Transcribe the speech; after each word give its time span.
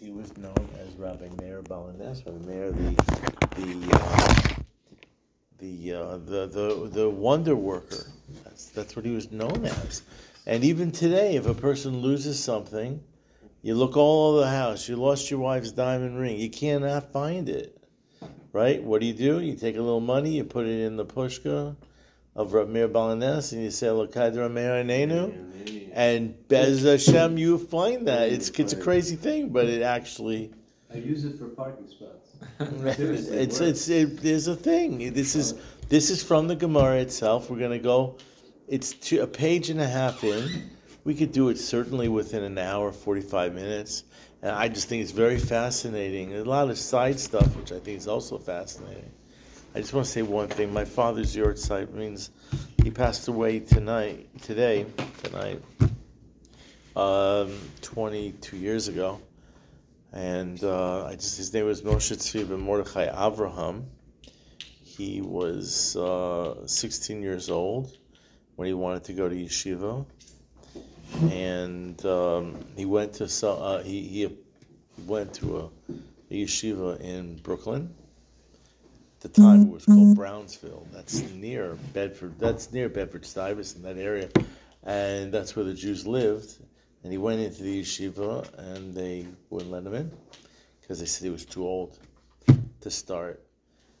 He 0.00 0.10
was 0.10 0.36
known 0.36 0.68
as 0.78 0.94
Rabbi 0.96 1.28
Meir 1.40 1.62
Baal 1.62 1.90
Hanes, 1.90 2.22
Rabbi 2.26 2.46
Meir, 2.46 2.70
the 2.70 2.94
the 3.56 3.94
uh, 3.94 4.58
the, 5.58 5.92
uh, 5.92 6.16
the 6.18 6.46
the 6.46 6.90
the 6.92 7.08
wonder 7.08 7.56
worker. 7.56 8.04
That's 8.44 8.66
that's 8.66 8.94
what 8.94 9.06
he 9.06 9.12
was 9.12 9.32
known 9.32 9.64
as. 9.64 10.02
And 10.46 10.64
even 10.64 10.90
today, 10.90 11.36
if 11.36 11.46
a 11.46 11.54
person 11.54 12.02
loses 12.02 12.42
something, 12.42 13.02
you 13.62 13.74
look 13.74 13.96
all 13.96 14.32
over 14.32 14.40
the 14.40 14.50
house. 14.50 14.86
You 14.86 14.96
lost 14.96 15.30
your 15.30 15.40
wife's 15.40 15.72
diamond 15.72 16.18
ring. 16.18 16.38
You 16.38 16.50
cannot 16.50 17.10
find 17.10 17.48
it, 17.48 17.82
right? 18.52 18.82
What 18.82 19.00
do 19.00 19.06
you 19.06 19.14
do? 19.14 19.40
You 19.40 19.54
take 19.54 19.76
a 19.76 19.80
little 19.80 20.00
money, 20.00 20.30
you 20.32 20.44
put 20.44 20.66
it 20.66 20.84
in 20.84 20.96
the 20.96 21.06
pushka 21.06 21.74
of 22.36 22.52
Rabbi 22.52 22.70
Meir 22.70 22.88
Baal 22.88 23.10
Hanes, 23.10 23.52
and 23.52 23.62
you 23.62 23.70
say 23.70 23.86
Lokadra 23.86 24.50
Meir 24.52 24.84
Anenu, 24.84 25.90
and 25.94 26.34
Bez 26.48 26.82
Hashem, 26.82 27.38
you 27.38 27.58
find 27.58 28.06
that. 28.06 28.28
It's 28.28 28.50
it's 28.50 28.74
a 28.74 28.76
crazy 28.76 29.16
thing, 29.16 29.48
but 29.48 29.66
it 29.66 29.82
actually. 29.82 30.52
I 30.92 30.98
use 30.98 31.24
it 31.24 31.38
for 31.38 31.46
parking 31.48 31.88
spots. 31.88 32.36
it's 32.98 33.60
it's 33.60 33.88
it, 33.88 34.22
there's 34.22 34.46
a 34.46 34.54
thing. 34.54 35.12
This 35.14 35.34
is 35.34 35.54
this 35.88 36.10
is 36.10 36.22
from 36.22 36.46
the 36.46 36.54
Gemara 36.56 36.96
itself. 36.98 37.50
We're 37.50 37.58
gonna 37.58 37.78
go. 37.78 38.18
It's 38.68 38.92
two, 38.92 39.22
a 39.22 39.26
page 39.26 39.70
and 39.70 39.80
a 39.80 39.88
half 39.88 40.22
in. 40.22 40.70
We 41.04 41.14
could 41.14 41.32
do 41.32 41.48
it 41.48 41.58
certainly 41.58 42.08
within 42.08 42.42
an 42.42 42.58
hour, 42.58 42.92
forty 42.92 43.22
five 43.22 43.54
minutes. 43.54 44.04
And 44.42 44.50
I 44.50 44.68
just 44.68 44.88
think 44.88 45.02
it's 45.02 45.12
very 45.12 45.38
fascinating. 45.38 46.34
a 46.34 46.44
lot 46.44 46.68
of 46.68 46.76
side 46.76 47.18
stuff, 47.18 47.56
which 47.56 47.72
I 47.72 47.78
think 47.78 47.96
is 47.96 48.06
also 48.06 48.36
fascinating. 48.36 49.10
I 49.76 49.80
just 49.80 49.92
want 49.92 50.06
to 50.06 50.10
say 50.10 50.22
one 50.22 50.48
thing. 50.48 50.72
My 50.72 50.86
father's 50.86 51.36
yahrzeit 51.36 51.92
means 51.92 52.30
he 52.82 52.90
passed 52.90 53.28
away 53.28 53.60
tonight, 53.60 54.26
today, 54.40 54.86
tonight, 55.22 55.60
um, 56.96 57.52
22 57.82 58.56
years 58.56 58.88
ago. 58.88 59.20
And 60.14 60.64
uh, 60.64 61.04
I 61.04 61.16
just 61.16 61.36
his 61.36 61.52
name 61.52 61.66
was 61.66 61.82
Moshe 61.82 62.16
Tzvi 62.16 62.48
ben 62.48 62.58
Mordechai 62.58 63.08
Avraham. 63.08 63.84
He 64.82 65.20
was 65.20 65.94
uh, 65.94 66.66
16 66.66 67.20
years 67.20 67.50
old 67.50 67.98
when 68.54 68.68
he 68.68 68.72
wanted 68.72 69.04
to 69.04 69.12
go 69.12 69.28
to 69.28 69.34
yeshiva, 69.34 70.06
and 71.30 72.02
um, 72.06 72.64
he 72.78 72.86
went 72.86 73.12
to 73.12 73.46
uh, 73.46 73.82
he 73.82 74.00
he 74.08 74.36
went 75.06 75.34
to 75.34 75.58
a, 75.58 75.92
a 76.30 76.44
yeshiva 76.44 76.98
in 76.98 77.36
Brooklyn 77.42 77.94
the 79.32 79.40
time 79.40 79.62
it 79.62 79.68
was 79.68 79.84
called 79.84 79.98
mm-hmm. 79.98 80.12
Brownsville. 80.14 80.86
That's 80.92 81.22
near 81.32 81.76
Bedford. 81.92 82.38
That's 82.38 82.72
near 82.72 82.88
Bedford 82.88 83.24
Stuyvesant, 83.24 83.82
that 83.82 83.98
area, 83.98 84.28
and 84.84 85.32
that's 85.32 85.56
where 85.56 85.64
the 85.64 85.74
Jews 85.74 86.06
lived. 86.06 86.54
And 87.02 87.12
he 87.12 87.18
went 87.18 87.40
into 87.40 87.62
the 87.62 87.82
yeshiva, 87.82 88.46
and 88.58 88.94
they 88.94 89.26
wouldn't 89.50 89.70
let 89.70 89.84
him 89.84 89.94
in 89.94 90.10
because 90.80 90.98
they 91.00 91.06
said 91.06 91.24
he 91.24 91.30
was 91.30 91.44
too 91.44 91.64
old 91.64 91.98
to 92.80 92.90
start. 92.90 93.42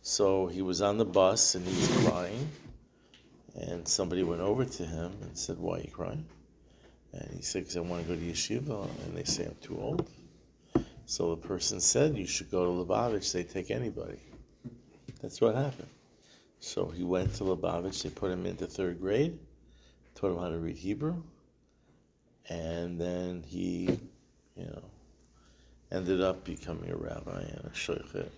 So 0.02 0.46
he 0.46 0.62
was 0.62 0.82
on 0.82 0.98
the 0.98 1.04
bus 1.04 1.56
and 1.56 1.66
he 1.66 1.74
was 1.74 2.08
crying, 2.08 2.48
and 3.56 3.86
somebody 3.86 4.22
went 4.22 4.40
over 4.40 4.64
to 4.64 4.84
him 4.84 5.12
and 5.22 5.36
said, 5.36 5.58
"Why 5.58 5.78
are 5.78 5.80
you 5.80 5.90
crying?" 5.90 6.24
And 7.12 7.34
he 7.34 7.42
said, 7.42 7.62
"Because 7.62 7.76
I 7.76 7.80
want 7.80 8.06
to 8.06 8.14
go 8.14 8.20
to 8.20 8.24
yeshiva," 8.24 8.88
and 9.04 9.16
they 9.16 9.24
say 9.24 9.46
I'm 9.46 9.56
too 9.60 9.78
old. 9.80 10.08
So 11.06 11.34
the 11.34 11.48
person 11.48 11.80
said, 11.80 12.16
"You 12.16 12.26
should 12.26 12.50
go 12.50 12.64
to 12.64 12.70
Lubavitch. 12.70 13.32
They 13.32 13.44
take 13.44 13.70
anybody." 13.70 14.20
That's 15.22 15.40
what 15.40 15.54
happened. 15.54 15.88
So 16.60 16.86
he 16.86 17.04
went 17.04 17.34
to 17.34 17.44
Lubavitch. 17.44 18.02
They 18.02 18.10
put 18.10 18.30
him 18.30 18.46
into 18.46 18.66
third 18.66 19.00
grade, 19.00 19.38
taught 20.14 20.32
him 20.32 20.38
how 20.38 20.48
to 20.48 20.58
read 20.58 20.76
Hebrew, 20.76 21.22
and 22.48 23.00
then 23.00 23.42
he, 23.46 23.98
you 24.56 24.64
know, 24.64 24.82
ended 25.92 26.20
up 26.20 26.44
becoming 26.44 26.90
a 26.90 26.96
rabbi 26.96 27.40
and 27.40 27.64
a 27.64 27.70
shochet. 27.70 28.28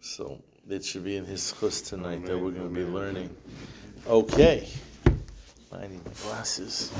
So 0.00 0.40
it 0.68 0.84
should 0.84 1.04
be 1.04 1.16
in 1.16 1.24
his 1.24 1.52
chus 1.58 1.80
tonight 1.80 2.24
that 2.26 2.38
we're 2.38 2.50
going 2.50 2.72
to 2.72 2.74
be 2.74 2.84
learning. 2.84 3.34
Okay. 4.06 4.68
I 5.72 5.86
need 5.86 6.04
my 6.04 6.12
glasses. 6.24 6.92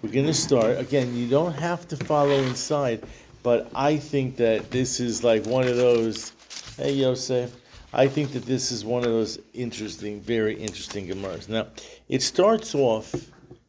We're 0.00 0.12
going 0.12 0.26
to 0.26 0.34
start. 0.34 0.78
Again, 0.78 1.16
you 1.16 1.26
don't 1.26 1.52
have 1.52 1.88
to 1.88 1.96
follow 1.96 2.36
inside, 2.42 3.02
but 3.42 3.70
I 3.74 3.96
think 3.96 4.36
that 4.36 4.70
this 4.70 5.00
is 5.00 5.24
like 5.24 5.44
one 5.46 5.66
of 5.66 5.76
those. 5.76 6.32
Hey, 6.76 6.92
Yosef. 6.92 7.54
I 7.96 8.08
think 8.08 8.32
that 8.32 8.44
this 8.44 8.72
is 8.72 8.84
one 8.84 9.04
of 9.04 9.10
those 9.10 9.38
interesting, 9.52 10.20
very 10.20 10.56
interesting 10.56 11.06
Gemaras. 11.06 11.48
Now, 11.48 11.68
it 12.08 12.22
starts 12.22 12.74
off 12.74 13.14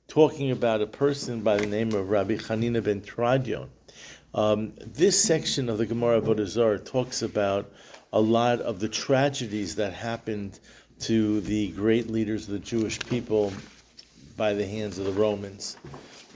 talking 0.07 0.49
about 0.49 0.81
a 0.81 0.87
person 0.87 1.41
by 1.41 1.57
the 1.57 1.67
name 1.67 1.93
of 1.93 2.09
Rabbi 2.09 2.37
Hanina 2.37 2.83
ben 2.83 3.01
Tradion. 3.01 3.69
Um, 4.33 4.73
this 4.79 5.21
section 5.21 5.69
of 5.69 5.77
the 5.77 5.85
Gemara 5.85 6.21
Avodah 6.21 6.83
talks 6.83 7.21
about 7.21 7.71
a 8.13 8.19
lot 8.19 8.61
of 8.61 8.79
the 8.79 8.89
tragedies 8.89 9.75
that 9.75 9.93
happened 9.93 10.59
to 11.01 11.39
the 11.41 11.69
great 11.73 12.09
leaders 12.09 12.47
of 12.47 12.53
the 12.53 12.59
Jewish 12.59 12.97
people 12.97 13.53
by 14.37 14.53
the 14.53 14.65
hands 14.65 14.97
of 14.97 15.05
the 15.05 15.11
Romans. 15.11 15.77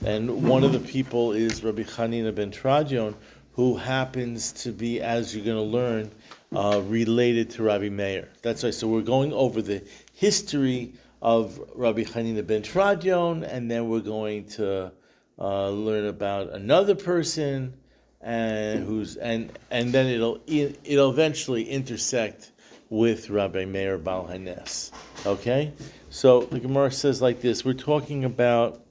And 0.06 0.48
one 0.48 0.62
of 0.62 0.70
the 0.70 0.78
people 0.78 1.32
is 1.32 1.64
Rabbi 1.64 1.82
Hanina 1.82 2.32
ben 2.32 2.52
Tradion, 2.52 3.16
who 3.54 3.76
happens 3.76 4.52
to 4.52 4.70
be, 4.70 5.00
as 5.00 5.34
you're 5.34 5.44
going 5.44 5.56
to 5.56 5.62
learn, 5.62 6.08
uh, 6.54 6.82
related 6.86 7.50
to 7.50 7.62
Rabbi 7.62 7.88
Meir. 7.88 8.28
That's 8.42 8.64
right. 8.64 8.74
So 8.74 8.88
we're 8.88 9.02
going 9.02 9.32
over 9.32 9.62
the 9.62 9.82
history 10.14 10.94
of 11.22 11.60
Rabbi 11.74 12.04
Hanina 12.04 12.46
ben 12.46 12.62
Tradion, 12.62 13.44
and 13.44 13.70
then 13.70 13.88
we're 13.88 14.00
going 14.00 14.46
to 14.48 14.92
uh, 15.38 15.68
learn 15.70 16.06
about 16.06 16.50
another 16.50 16.94
person, 16.94 17.74
and 18.20 18.84
who's 18.84 19.16
and 19.16 19.56
and 19.70 19.92
then 19.92 20.06
it'll 20.06 20.40
it'll 20.46 21.10
eventually 21.10 21.64
intersect 21.64 22.52
with 22.90 23.30
Rabbi 23.30 23.64
Meir 23.64 23.98
Baal 23.98 24.26
Hanes. 24.26 24.92
Okay, 25.24 25.72
so 26.10 26.42
the 26.42 26.58
Gemara 26.58 26.90
says 26.90 27.22
like 27.22 27.40
this: 27.40 27.64
We're 27.64 27.72
talking 27.74 28.24
about 28.24 28.84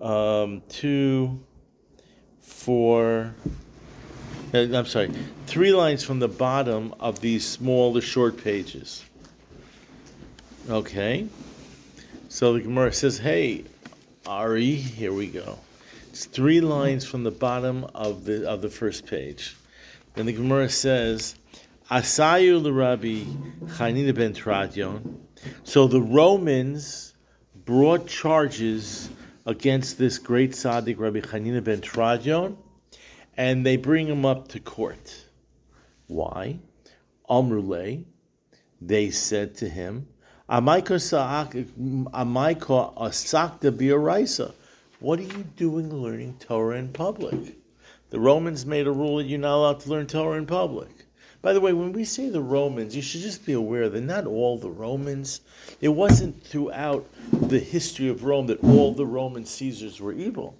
um, 0.00 0.62
two, 0.68 1.40
four. 2.40 3.34
Uh, 4.54 4.60
I'm 4.74 4.86
sorry, 4.86 5.10
three 5.46 5.72
lines 5.72 6.02
from 6.02 6.20
the 6.20 6.28
bottom 6.28 6.94
of 7.00 7.20
these 7.20 7.46
smaller 7.46 8.00
short 8.00 8.42
pages. 8.42 9.04
Okay. 10.70 11.26
So 12.30 12.54
the 12.54 12.60
Gemara 12.60 12.92
says, 12.92 13.18
hey, 13.18 13.64
Ari, 14.26 14.74
here 14.74 15.12
we 15.12 15.26
go. 15.26 15.58
It's 16.08 16.24
three 16.24 16.62
lines 16.62 17.04
from 17.04 17.24
the 17.24 17.30
bottom 17.30 17.84
of 17.94 18.24
the 18.24 18.48
of 18.48 18.62
the 18.62 18.70
first 18.70 19.06
page. 19.06 19.54
Then 20.14 20.24
the 20.24 20.32
Gemara 20.32 20.70
says, 20.70 21.36
Asayu 21.90 22.62
l'Rabbi 22.62 23.26
Chanina 23.76 24.14
ben 24.14 24.32
Tradion. 24.32 25.20
So 25.64 25.86
the 25.86 26.00
Romans 26.00 27.14
brought 27.66 28.06
charges 28.06 29.10
against 29.44 29.98
this 29.98 30.18
great 30.18 30.52
tzaddik 30.52 30.98
Rabbi 30.98 31.20
Chanina 31.20 31.62
ben 31.62 31.82
Tradion 31.82 32.56
and 33.38 33.64
they 33.64 33.76
bring 33.76 34.08
him 34.08 34.26
up 34.26 34.48
to 34.48 34.58
court. 34.58 35.24
Why? 36.08 36.58
Amrule, 37.30 38.04
they 38.80 39.10
said 39.10 39.54
to 39.58 39.68
him. 39.68 40.08
What 40.48 40.90
are 45.20 45.22
you 45.22 45.44
doing 45.56 45.94
learning 45.94 46.36
Torah 46.40 46.78
in 46.78 46.88
public? 46.88 47.56
The 48.10 48.18
Romans 48.18 48.66
made 48.66 48.88
a 48.88 48.92
rule 48.92 49.18
that 49.18 49.26
you're 49.26 49.38
not 49.38 49.56
allowed 49.56 49.78
to 49.80 49.90
learn 49.90 50.08
Torah 50.08 50.38
in 50.38 50.46
public. 50.46 50.88
By 51.40 51.52
the 51.52 51.60
way, 51.60 51.72
when 51.72 51.92
we 51.92 52.04
say 52.04 52.30
the 52.30 52.40
Romans, 52.40 52.96
you 52.96 53.02
should 53.02 53.20
just 53.20 53.46
be 53.46 53.52
aware 53.52 53.88
that 53.88 54.00
not 54.00 54.26
all 54.26 54.58
the 54.58 54.70
Romans. 54.70 55.42
It 55.80 55.90
wasn't 55.90 56.42
throughout 56.42 57.06
the 57.30 57.60
history 57.60 58.08
of 58.08 58.24
Rome 58.24 58.48
that 58.48 58.64
all 58.64 58.92
the 58.92 59.06
Roman 59.06 59.44
Caesars 59.44 60.00
were 60.00 60.12
evil. 60.12 60.56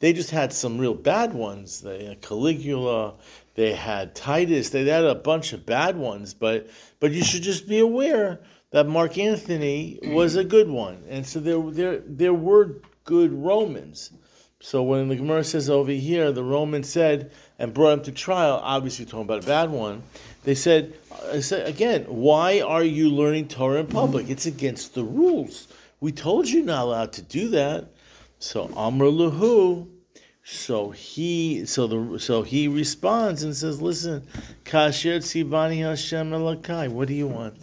They 0.00 0.12
just 0.12 0.30
had 0.30 0.52
some 0.52 0.78
real 0.78 0.94
bad 0.94 1.34
ones. 1.34 1.80
They 1.80 2.04
had 2.04 2.22
Caligula, 2.22 3.14
they 3.54 3.72
had 3.72 4.14
Titus, 4.14 4.70
they 4.70 4.84
had 4.84 5.04
a 5.04 5.14
bunch 5.14 5.52
of 5.52 5.66
bad 5.66 5.96
ones. 5.96 6.34
But 6.34 6.68
but 7.00 7.12
you 7.12 7.24
should 7.24 7.42
just 7.42 7.68
be 7.68 7.80
aware 7.80 8.40
that 8.70 8.86
Mark 8.86 9.18
Anthony 9.18 9.98
was 10.02 10.36
a 10.36 10.44
good 10.44 10.68
one, 10.68 11.02
and 11.08 11.26
so 11.26 11.40
there 11.40 11.60
there 11.70 11.98
there 12.06 12.34
were 12.34 12.76
good 13.04 13.32
Romans. 13.32 14.12
So 14.60 14.82
when 14.82 15.08
the 15.08 15.16
Gemara 15.16 15.44
says 15.44 15.70
over 15.70 15.92
here, 15.92 16.32
the 16.32 16.42
Romans 16.42 16.88
said 16.88 17.30
and 17.60 17.72
brought 17.72 17.98
him 17.98 18.02
to 18.04 18.12
trial, 18.12 18.60
obviously 18.62 19.04
talking 19.04 19.20
about 19.22 19.44
a 19.44 19.46
bad 19.46 19.70
one. 19.70 20.02
They 20.42 20.56
said, 20.56 20.94
uh, 21.12 21.34
I 21.34 21.40
said 21.40 21.68
again, 21.68 22.04
why 22.04 22.60
are 22.60 22.82
you 22.82 23.08
learning 23.08 23.48
Torah 23.48 23.80
in 23.80 23.86
public? 23.86 24.28
It's 24.28 24.46
against 24.46 24.94
the 24.94 25.04
rules. 25.04 25.68
We 26.00 26.10
told 26.10 26.48
you 26.48 26.62
not 26.62 26.84
allowed 26.84 27.12
to 27.14 27.22
do 27.22 27.48
that. 27.50 27.86
So 28.40 28.70
Amr 28.76 29.06
Lahu, 29.06 29.88
so 30.44 30.90
he 30.90 31.66
so 31.66 31.86
the 31.86 32.18
so 32.20 32.42
he 32.42 32.68
responds 32.68 33.42
and 33.42 33.54
says, 33.54 33.82
Listen, 33.82 34.26
Kasher 34.64 35.18
Tzivani 35.18 35.78
Hashem 35.78 36.30
Elakai, 36.30 36.88
what 36.88 37.08
do 37.08 37.14
you 37.14 37.26
want? 37.26 37.56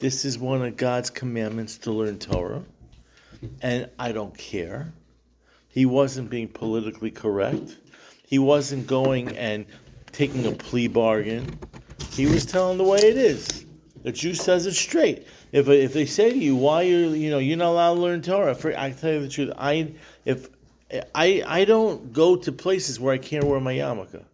This 0.00 0.24
is 0.24 0.38
one 0.38 0.62
of 0.62 0.76
God's 0.76 1.08
commandments 1.08 1.78
to 1.78 1.92
learn 1.92 2.18
Torah, 2.18 2.64
and 3.62 3.88
I 3.98 4.10
don't 4.10 4.36
care. 4.36 4.92
He 5.68 5.86
wasn't 5.86 6.30
being 6.30 6.48
politically 6.48 7.12
correct. 7.12 7.76
He 8.26 8.40
wasn't 8.40 8.88
going 8.88 9.36
and 9.36 9.66
taking 10.10 10.46
a 10.46 10.52
plea 10.52 10.88
bargain. 10.88 11.58
He 12.12 12.26
was 12.26 12.44
telling 12.44 12.78
the 12.78 12.84
way 12.84 12.98
it 12.98 13.16
is. 13.16 13.66
The 14.08 14.12
Jew 14.12 14.32
says 14.32 14.64
it 14.64 14.72
straight. 14.72 15.26
If 15.52 15.68
if 15.68 15.92
they 15.92 16.06
say 16.06 16.30
to 16.30 16.38
you, 16.38 16.56
"Why 16.56 16.80
you 16.80 17.10
you 17.10 17.28
know 17.28 17.36
you're 17.36 17.58
not 17.58 17.72
allowed 17.72 17.96
to 17.96 18.00
learn 18.00 18.22
Torah?" 18.22 18.54
For, 18.54 18.74
I 18.74 18.90
tell 18.90 19.12
you 19.12 19.20
the 19.20 19.28
truth. 19.28 19.52
I 19.58 19.92
if 20.24 20.48
I 21.14 21.44
I 21.46 21.66
don't 21.66 22.10
go 22.14 22.34
to 22.34 22.50
places 22.50 22.98
where 22.98 23.12
I 23.12 23.18
can't 23.18 23.44
wear 23.44 23.60
my 23.60 23.74
yarmulke. 23.74 24.24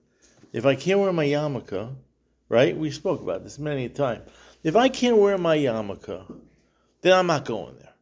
If 0.52 0.64
I 0.64 0.76
can't 0.76 1.00
wear 1.00 1.12
my 1.12 1.24
yarmulke, 1.26 1.92
right? 2.48 2.76
We 2.76 2.92
spoke 2.92 3.20
about 3.20 3.42
this 3.42 3.58
many 3.58 3.86
a 3.86 3.88
time. 3.88 4.22
If 4.62 4.76
I 4.76 4.88
can't 4.88 5.16
wear 5.16 5.36
my 5.38 5.56
yarmulke, 5.58 6.22
then 7.00 7.12
I'm 7.12 7.26
not 7.26 7.44
going 7.44 7.74
there. 7.80 7.94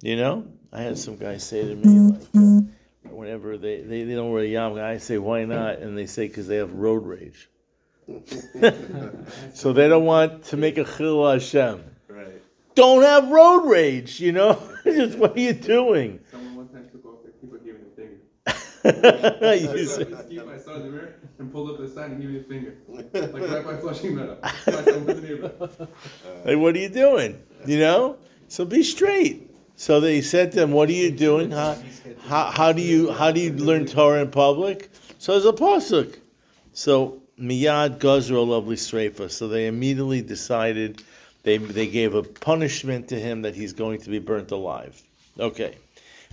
You 0.00 0.14
know, 0.14 0.46
I 0.72 0.82
had 0.82 0.96
some 0.96 1.16
guys 1.16 1.42
say 1.42 1.62
to 1.66 1.74
me 1.74 2.12
like, 2.12 2.64
whenever 3.10 3.58
they, 3.58 3.80
they, 3.80 4.04
they 4.04 4.14
don't 4.14 4.30
wear 4.30 4.44
a 4.44 4.46
yarmulke, 4.46 4.80
I 4.80 4.98
say 4.98 5.18
why 5.18 5.44
not, 5.44 5.80
and 5.80 5.98
they 5.98 6.06
say 6.06 6.28
because 6.28 6.46
they 6.46 6.58
have 6.58 6.72
road 6.72 7.04
rage. 7.04 7.48
so 9.54 9.72
they 9.72 9.88
don't 9.88 10.04
want 10.04 10.44
to 10.44 10.56
make 10.56 10.78
a 10.78 10.84
chil 10.84 11.28
Hashem. 11.30 11.84
Right. 12.08 12.26
Don't 12.74 13.02
have 13.02 13.28
road 13.30 13.68
rage, 13.68 14.20
you 14.20 14.32
know. 14.32 14.60
Just 14.84 15.18
what 15.18 15.36
are 15.36 15.40
you 15.40 15.52
doing? 15.52 16.20
Someone 16.30 16.56
one 16.56 16.68
time 16.68 16.88
took 16.90 17.04
off 17.04 17.22
their 17.22 17.32
keyboard, 17.32 17.64
gave 17.64 17.74
me 17.74 17.80
the 17.84 18.92
finger. 18.92 19.54
You 19.56 19.86
So 19.86 20.02
I 20.02 20.04
say- 20.04 20.04
just 20.10 20.28
keep 20.28 20.46
my 20.46 20.58
son 20.58 20.76
in 20.76 20.82
the 20.84 20.90
mirror 20.90 21.14
and 21.38 21.52
pulled 21.52 21.70
up 21.70 21.78
the 21.78 21.88
sign 21.88 22.12
and 22.12 22.20
gave 22.20 22.30
me 22.30 22.38
the 22.38 22.44
finger. 22.44 22.76
Like 22.88 23.50
right 23.50 23.64
by 23.64 23.76
Flushing 23.76 24.14
Meadow. 24.16 24.38
My 24.42 24.50
son 24.82 25.04
was 25.06 25.20
the 25.20 25.28
neighbor. 25.28 25.52
Like, 26.44 26.58
what 26.58 26.74
are 26.74 26.78
you 26.78 26.88
doing? 26.88 27.42
You 27.66 27.80
know? 27.80 28.16
So 28.48 28.64
be 28.64 28.82
straight. 28.82 29.50
So 29.76 30.00
they 30.00 30.22
said 30.22 30.52
to 30.52 30.60
them, 30.60 30.72
What 30.72 30.88
are 30.88 30.92
you 30.92 31.10
doing? 31.10 31.50
How, 31.50 31.76
how, 32.26 32.50
how 32.50 32.72
do 32.72 32.80
you 32.82 33.12
how 33.12 33.30
do 33.30 33.40
you 33.40 33.52
learn 33.52 33.84
Torah 33.86 34.22
in 34.22 34.30
public? 34.30 34.90
So 35.18 35.32
there's 35.32 35.44
a 35.44 35.52
pasuk. 35.52 36.18
So 36.72 37.22
miyad 37.40 37.98
gazra 37.98 38.46
lovely 38.46 38.76
streifa. 38.76 39.30
So 39.30 39.48
they 39.48 39.66
immediately 39.66 40.22
decided 40.22 41.02
they 41.42 41.58
they 41.58 41.86
gave 41.86 42.14
a 42.14 42.22
punishment 42.22 43.08
to 43.08 43.18
him 43.18 43.42
that 43.42 43.54
he's 43.54 43.72
going 43.72 44.00
to 44.02 44.10
be 44.10 44.18
burnt 44.18 44.50
alive. 44.50 45.00
Okay. 45.38 45.76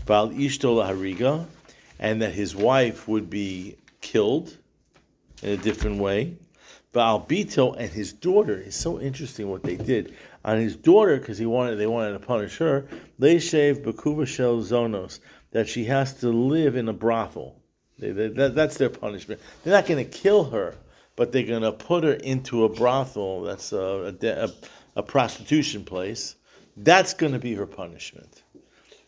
Val 0.05 0.29
ishto 0.29 0.83
hariga, 0.85 1.45
and 1.99 2.21
that 2.21 2.33
his 2.33 2.55
wife 2.55 3.07
would 3.07 3.29
be 3.29 3.75
killed 4.01 4.55
in 5.41 5.49
a 5.51 5.57
different 5.57 5.99
way. 5.99 6.33
Baal 6.91 7.25
Bito 7.25 7.75
and 7.77 7.89
his 7.89 8.13
daughter 8.13 8.57
is 8.57 8.73
so 8.75 9.01
interesting 9.01 9.49
what 9.49 9.63
they 9.63 9.75
did 9.75 10.15
on 10.45 10.59
his 10.59 10.75
daughter 10.77 11.17
because 11.17 11.37
he 11.37 11.45
wanted 11.45 11.75
they 11.75 11.87
wanted 11.87 12.13
to 12.13 12.19
punish 12.19 12.57
her. 12.57 12.87
They 13.19 13.39
shaved 13.39 13.83
Bakuva 13.83 14.25
Shel 14.25 14.57
Zonos 14.57 15.19
that 15.51 15.67
she 15.67 15.85
has 15.85 16.13
to 16.21 16.29
live 16.29 16.75
in 16.75 16.87
a 16.87 16.93
brothel. 16.93 17.55
They, 17.99 18.11
they- 18.11 18.27
that, 18.29 18.55
that's 18.55 18.77
their 18.77 18.89
punishment. 18.89 19.41
They're 19.63 19.73
not 19.73 19.85
going 19.87 20.03
to 20.05 20.09
kill 20.09 20.45
her, 20.45 20.75
but 21.15 21.31
they're 21.31 21.43
going 21.43 21.61
to 21.61 21.71
put 21.71 22.03
her 22.03 22.13
into 22.13 22.65
a 22.65 22.69
brothel. 22.69 23.43
That's 23.43 23.71
a, 23.71 24.15
a, 24.21 24.49
a, 24.99 25.03
prostitution 25.03 25.83
place. 25.83 26.35
That's 26.77 27.13
going 27.13 27.33
to 27.33 27.39
be 27.39 27.53
her 27.55 27.65
punishment. 27.65 28.43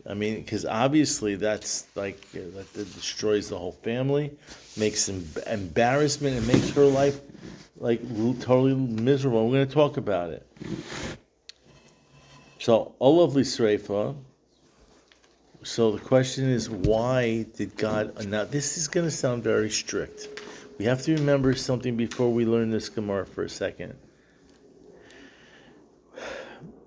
I 0.10 0.14
mean, 0.14 0.36
because 0.36 0.66
obviously 0.66 1.36
that's 1.36 1.88
like 1.96 2.20
uh, 2.34 2.40
that, 2.56 2.74
destroys 2.74 3.50
the 3.50 3.58
whole 3.58 3.74
family, 3.74 4.32
makes 4.78 5.10
em- 5.10 5.28
embarrassment, 5.48 6.38
and 6.38 6.48
makes 6.48 6.70
her 6.72 6.86
life 6.86 7.20
like 7.78 8.02
totally 8.40 8.74
miserable. 8.74 9.48
We're 9.48 9.58
going 9.58 9.68
to 9.68 9.74
talk 9.74 9.98
about 9.98 10.30
it. 10.30 10.48
So, 12.60 12.96
Olavli 13.02 13.44
Sreifa. 13.44 14.16
So 15.64 15.92
the 15.92 16.00
question 16.00 16.50
is, 16.50 16.70
why 16.70 17.46
did 17.56 17.76
God? 17.76 18.26
Now, 18.28 18.46
this 18.46 18.78
is 18.78 18.88
going 18.88 19.06
to 19.06 19.12
sound 19.12 19.44
very 19.44 19.70
strict. 19.70 20.30
We 20.78 20.86
have 20.86 21.02
to 21.04 21.16
remember 21.16 21.56
something 21.56 21.98
before 21.98 22.32
we 22.32 22.46
learn 22.46 22.70
this 22.70 22.88
Gemara 22.88 23.26
for 23.26 23.44
a 23.44 23.50
second. 23.50 23.96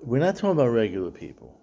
We're 0.00 0.20
not 0.20 0.36
talking 0.36 0.50
about 0.50 0.68
regular 0.68 1.10
people. 1.10 1.60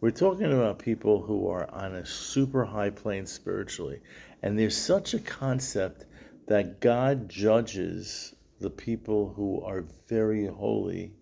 We're 0.00 0.12
talking 0.12 0.50
about 0.50 0.78
people 0.78 1.20
who 1.20 1.46
are 1.48 1.70
on 1.70 1.94
a 1.94 2.06
super 2.06 2.64
high 2.64 2.88
plane 2.88 3.26
spiritually. 3.26 4.00
And 4.42 4.58
there's 4.58 4.76
such 4.76 5.12
a 5.12 5.18
concept 5.18 6.06
that 6.46 6.80
God 6.80 7.28
judges 7.28 8.34
the 8.58 8.70
people 8.70 9.34
who 9.34 9.60
are 9.60 9.84
very 10.08 10.46
holy 10.46 11.12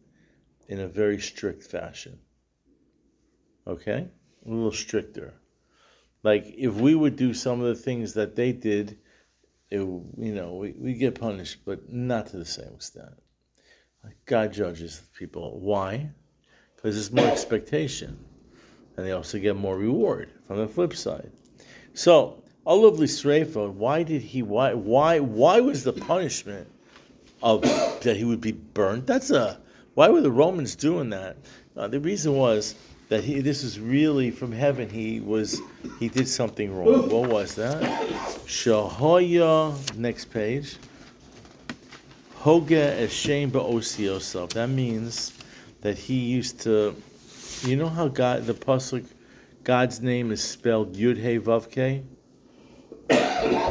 in 0.69 0.79
a 0.79 0.89
very 0.89 1.19
strict 1.19 1.65
fashion. 1.65 2.21
Okay? 3.67 4.07
A 4.47 4.49
little 4.49 4.71
stricter. 4.71 5.35
Like 6.23 6.55
if 6.57 6.75
we 6.75 6.95
would 6.95 7.17
do 7.17 7.35
some 7.35 7.61
of 7.61 7.67
the 7.67 7.83
things 7.83 8.15
that 8.15 8.37
they 8.37 8.53
did, 8.53 8.99
it, 9.71 9.79
you 9.79 10.35
know, 10.35 10.55
we, 10.55 10.73
we 10.79 10.95
get 10.95 11.21
punished, 11.21 11.59
but 11.65 11.93
not 11.93 12.29
to 12.29 12.39
the 12.39 12.45
same 12.45 12.73
extent. 12.75 13.13
God 14.25 14.53
judges 14.53 15.03
people. 15.19 15.59
Why? 15.61 16.11
Because 16.77 16.95
there's 16.95 17.13
more 17.13 17.31
expectation 17.31 18.19
and 18.99 19.07
they 19.07 19.13
also 19.13 19.39
get 19.39 19.57
more 19.57 19.79
reward 19.79 20.31
from 20.47 20.57
the 20.59 20.67
flip 20.67 20.95
side. 20.95 21.31
So, 21.95 22.43
Olav 22.67 22.95
Lisrefa, 22.95 23.73
why 23.73 24.03
did 24.03 24.23
he 24.23 24.43
why 24.43 24.75
why 24.75 25.21
why 25.21 25.61
was 25.61 25.85
the 25.85 25.93
punishment 25.93 26.69
of 27.43 27.63
that 27.63 28.17
he 28.17 28.25
would 28.25 28.41
be 28.41 28.53
burnt? 28.53 29.07
That's 29.07 29.31
a 29.31 29.61
why 29.95 30.09
were 30.09 30.21
the 30.21 30.31
Romans 30.31 30.75
doing 30.75 31.11
that? 31.11 31.37
Uh, 31.77 31.87
the 31.89 32.01
reason 32.01 32.35
was 32.35 32.75
that 33.09 33.25
he 33.25 33.41
this 33.41 33.63
is 33.63 33.81
really 33.81 34.31
from 34.31 34.53
heaven. 34.53 34.89
He 34.89 35.21
was 35.21 35.61
he 35.99 36.09
did 36.09 36.29
something 36.29 36.75
wrong. 36.75 37.09
What 37.09 37.31
was 37.31 37.55
that? 37.55 37.83
Shahoya. 38.47 39.97
Next 39.97 40.27
page. 40.27 40.77
Hoga 42.41 42.97
eshem 42.99 43.51
ba'osiosov. 43.51 44.51
That 44.51 44.69
means 44.69 45.33
that 45.81 45.99
he 45.99 46.15
used 46.15 46.61
to 46.61 46.95
you 47.63 47.77
know 47.77 47.89
how 47.89 48.09
God, 48.09 48.47
the 48.47 48.55
pasuk, 48.55 49.05
God's 49.65 50.01
name 50.01 50.31
is 50.31 50.43
spelled 50.43 50.95
Yud 50.95 51.21
Hey 51.21 51.39
Vav? 51.39 52.05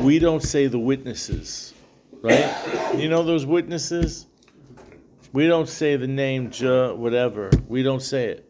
We 0.01 0.19
don't 0.19 0.43
say 0.43 0.67
the 0.67 0.79
witnesses, 0.79 1.73
right? 2.21 2.93
You 2.97 3.07
know 3.07 3.23
those 3.23 3.45
witnesses? 3.45 4.27
We 5.31 5.47
don't 5.47 5.69
say 5.69 5.95
the 5.95 6.07
name 6.07 6.51
Ja, 6.53 6.93
whatever. 6.93 7.49
We 7.67 7.83
don't 7.83 8.01
say 8.01 8.27
it. 8.27 8.46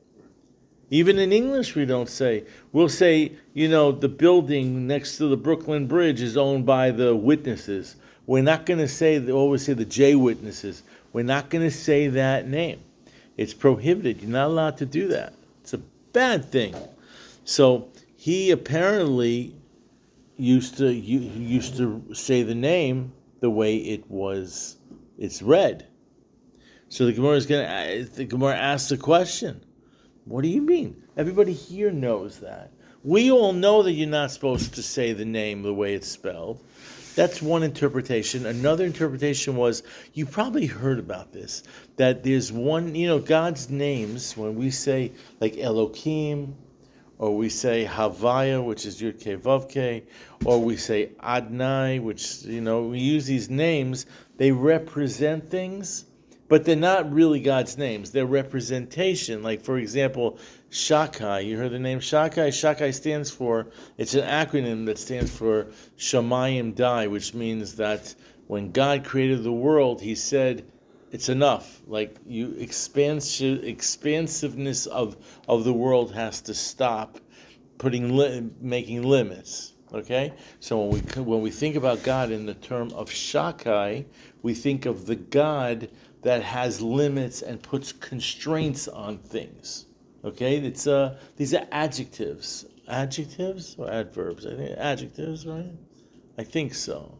Even 0.90 1.20
in 1.20 1.34
English, 1.34 1.76
we 1.76 1.86
don't 1.86 2.10
say. 2.10 2.46
We'll 2.72 2.90
say, 2.90 3.34
you 3.54 3.68
know, 3.68 3.92
the 3.92 4.08
building 4.08 4.88
next 4.88 5.18
to 5.18 5.28
the 5.28 5.36
Brooklyn 5.36 5.86
Bridge 5.88 6.22
is 6.22 6.38
owned 6.38 6.66
by 6.66 6.92
the 6.92 7.16
witnesses. 7.16 7.98
We're 8.26 8.44
not 8.44 8.66
going 8.66 8.80
to 8.80 8.88
say, 8.88 9.30
always 9.30 9.66
say 9.66 9.74
the 9.74 9.86
J 9.86 10.16
witnesses. 10.16 10.84
We're 11.14 11.24
not 11.24 11.50
going 11.50 11.64
to 11.64 11.76
say 11.76 12.08
that 12.08 12.48
name. 12.48 12.80
It's 13.36 13.54
prohibited. 13.54 14.22
You're 14.22 14.32
not 14.32 14.48
allowed 14.48 14.78
to 14.78 14.86
do 14.86 15.08
that. 15.10 15.34
It's 15.62 15.74
a 15.74 15.82
bad 16.14 16.46
thing. 16.46 16.76
So 17.44 17.90
he 18.16 18.52
apparently 18.52 19.56
used 20.38 20.78
to 20.78 20.92
used 20.94 21.78
to 21.78 22.04
say 22.14 22.44
the 22.44 22.56
name 22.56 23.12
the 23.40 23.50
way 23.50 23.78
it 23.78 24.10
was 24.10 24.78
it's 25.18 25.42
read. 25.42 25.88
So 26.90 27.06
the 27.06 27.14
Gemara 27.14 27.36
is 27.36 27.46
gonna 27.46 27.64
uh, 27.64 28.06
the 28.16 28.26
Gemara 28.26 28.56
asks 28.56 28.90
the 28.90 28.98
question, 28.98 29.62
what 30.28 30.44
do 30.44 30.50
you 30.50 30.62
mean? 30.62 31.02
Everybody 31.16 31.54
here 31.54 31.92
knows 31.92 32.40
that. 32.40 32.72
We 33.04 33.32
all 33.32 33.54
know 33.54 33.84
that 33.84 33.94
you're 33.94 34.10
not 34.10 34.32
supposed 34.32 34.76
to 34.76 34.84
say 34.84 35.14
the 35.14 35.26
name 35.26 35.64
the 35.64 35.74
way 35.74 35.94
it's 35.94 36.08
spelled. 36.08 36.64
That's 37.16 37.42
one 37.42 37.64
interpretation. 37.64 38.46
Another 38.46 38.86
interpretation 38.86 39.56
was 39.56 39.82
you 40.14 40.26
probably 40.26 40.68
heard 40.68 41.00
about 41.00 41.34
this 41.34 41.64
that 41.96 42.24
there's 42.24 42.52
one, 42.52 42.94
you 42.94 43.08
know, 43.08 43.20
God's 43.20 43.70
names 43.70 44.38
when 44.38 44.56
we 44.56 44.70
say 44.70 45.14
like 45.40 45.58
Elohim, 45.58 46.56
or 47.20 47.36
we 47.36 47.50
say 47.50 47.86
Havaya, 47.86 48.64
which 48.64 48.86
is 48.86 49.02
Yud 49.02 49.20
Ke 49.20 49.42
Vav 49.42 50.04
or 50.46 50.62
we 50.62 50.78
say 50.78 51.12
Adnai, 51.24 52.02
which 52.02 52.44
you 52.44 52.62
know 52.62 52.84
we 52.84 53.00
use 53.00 53.26
these 53.26 53.50
names. 53.50 54.06
They 54.38 54.52
represent 54.52 55.50
things, 55.50 56.06
but 56.48 56.64
they're 56.64 56.76
not 56.76 57.12
really 57.12 57.40
God's 57.40 57.78
names. 57.78 58.12
They're 58.12 58.26
representation. 58.26 59.44
Like 59.44 59.62
for 59.62 59.78
example, 59.78 60.40
Shakai. 60.72 61.46
You 61.46 61.58
heard 61.58 61.72
the 61.72 61.80
name 61.80 62.00
Shakai. 62.00 62.50
Shakai 62.50 62.94
stands 62.94 63.30
for. 63.30 63.68
It's 63.98 64.14
an 64.14 64.24
acronym 64.24 64.86
that 64.86 64.98
stands 64.98 65.32
for 65.32 65.68
Shamayim 65.98 66.76
Dai, 66.76 67.08
which 67.08 67.34
means 67.34 67.76
that 67.76 68.14
when 68.48 68.72
God 68.72 69.04
created 69.04 69.44
the 69.44 69.52
world, 69.52 70.02
He 70.02 70.16
said 70.16 70.66
it's 71.12 71.30
enough. 71.30 71.82
Like 71.88 72.18
you 72.26 72.54
expansive 72.58 73.64
expansiveness 73.64 74.86
of 74.88 75.18
of 75.48 75.64
the 75.64 75.74
world 75.74 76.14
has 76.14 76.42
to 76.42 76.54
stop 76.54 77.20
putting 77.78 78.16
li- 78.16 78.50
making 78.60 79.04
limits. 79.04 79.74
Okay, 79.94 80.34
so 80.60 80.80
when 80.80 80.90
we 80.90 81.22
when 81.22 81.42
we 81.42 81.50
think 81.50 81.76
about 81.76 82.04
God 82.04 82.30
in 82.32 82.46
the 82.46 82.56
term 82.56 82.92
of 82.92 83.10
Shakai, 83.10 84.06
we 84.44 84.54
think 84.54 84.86
of 84.86 85.06
the 85.06 85.16
God 85.16 85.90
that 86.28 86.44
has 86.44 86.82
limits 86.82 87.42
and 87.42 87.64
puts 87.64 87.94
constraints 87.94 88.90
on 88.90 89.18
things. 89.18 89.86
Okay, 90.26 90.58
it's 90.58 90.86
uh 90.86 91.18
these 91.38 91.54
are 91.54 91.66
adjectives, 91.72 92.66
adjectives 92.90 93.76
or 93.78 93.90
adverbs. 93.90 94.46
I 94.46 94.56
think 94.58 94.78
adjectives, 94.78 95.48
right? 95.48 95.72
I 96.38 96.44
think 96.44 96.74
so. 96.74 97.18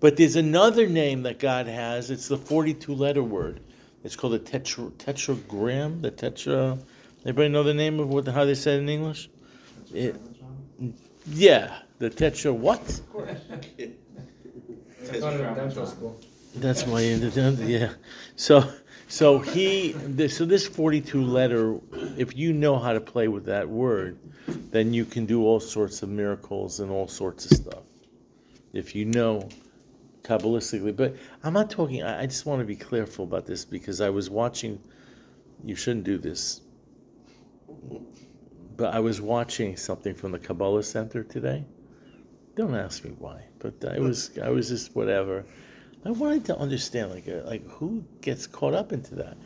But 0.00 0.16
there's 0.16 0.36
another 0.36 0.86
name 0.88 1.22
that 1.24 1.40
God 1.40 1.66
has. 1.66 2.10
It's 2.10 2.26
the 2.26 2.38
42 2.38 2.94
letter 2.94 3.22
word. 3.22 3.60
It's 4.02 4.16
called 4.16 4.32
a 4.32 4.38
tetra, 4.38 4.90
tetragram. 4.92 6.00
The 6.00 6.10
tetra. 6.10 6.82
Anybody 7.26 7.50
know 7.50 7.62
the 7.62 7.74
name 7.74 8.00
of 8.00 8.08
what 8.08 8.26
how 8.28 8.46
they 8.46 8.54
said 8.54 8.78
it 8.78 8.84
in 8.84 8.88
English? 8.88 9.28
It, 9.92 10.16
yeah, 11.26 11.80
the 11.98 12.08
tetra 12.08 12.54
what? 12.54 12.80
I 15.12 15.18
taught 15.18 16.31
That's 16.54 16.86
why 16.86 17.00
you 17.00 17.18
did 17.18 17.58
yeah. 17.60 17.92
So 18.36 18.70
so 19.08 19.38
he 19.38 19.92
this, 19.92 20.36
so 20.36 20.44
this 20.44 20.66
42 20.66 21.22
letter 21.22 21.78
if 22.16 22.36
you 22.36 22.52
know 22.52 22.78
how 22.78 22.92
to 22.92 23.00
play 23.00 23.28
with 23.28 23.44
that 23.46 23.68
word, 23.68 24.18
then 24.70 24.92
you 24.92 25.04
can 25.04 25.26
do 25.26 25.44
all 25.44 25.60
sorts 25.60 26.02
of 26.02 26.08
miracles 26.08 26.80
and 26.80 26.90
all 26.90 27.08
sorts 27.08 27.50
of 27.50 27.56
stuff. 27.56 27.84
If 28.72 28.94
you 28.94 29.04
know 29.04 29.48
kabbalistically, 30.22 30.94
but 30.94 31.16
I'm 31.42 31.54
not 31.54 31.70
talking 31.70 32.02
I, 32.02 32.22
I 32.22 32.26
just 32.26 32.46
want 32.46 32.60
to 32.60 32.66
be 32.66 32.76
careful 32.76 33.24
about 33.24 33.46
this 33.46 33.64
because 33.64 34.00
I 34.00 34.10
was 34.10 34.28
watching 34.28 34.78
you 35.64 35.74
shouldn't 35.74 36.04
do 36.04 36.18
this. 36.18 36.60
But 38.76 38.94
I 38.94 39.00
was 39.00 39.20
watching 39.20 39.76
something 39.76 40.14
from 40.14 40.32
the 40.32 40.38
Kabbalah 40.38 40.82
Center 40.82 41.22
today. 41.22 41.64
Don't 42.56 42.74
ask 42.74 43.04
me 43.04 43.12
why, 43.18 43.44
but 43.58 43.84
I 43.84 43.98
was 43.98 44.30
I 44.42 44.50
was 44.50 44.68
just 44.68 44.94
whatever. 44.94 45.44
I 46.04 46.10
wanted 46.10 46.44
to 46.46 46.58
understand 46.58 47.10
like 47.10 47.28
uh, 47.28 47.46
like 47.46 47.66
who 47.68 48.04
gets 48.20 48.46
caught 48.46 48.74
up 48.74 48.92
into 48.92 49.14
that, 49.16 49.36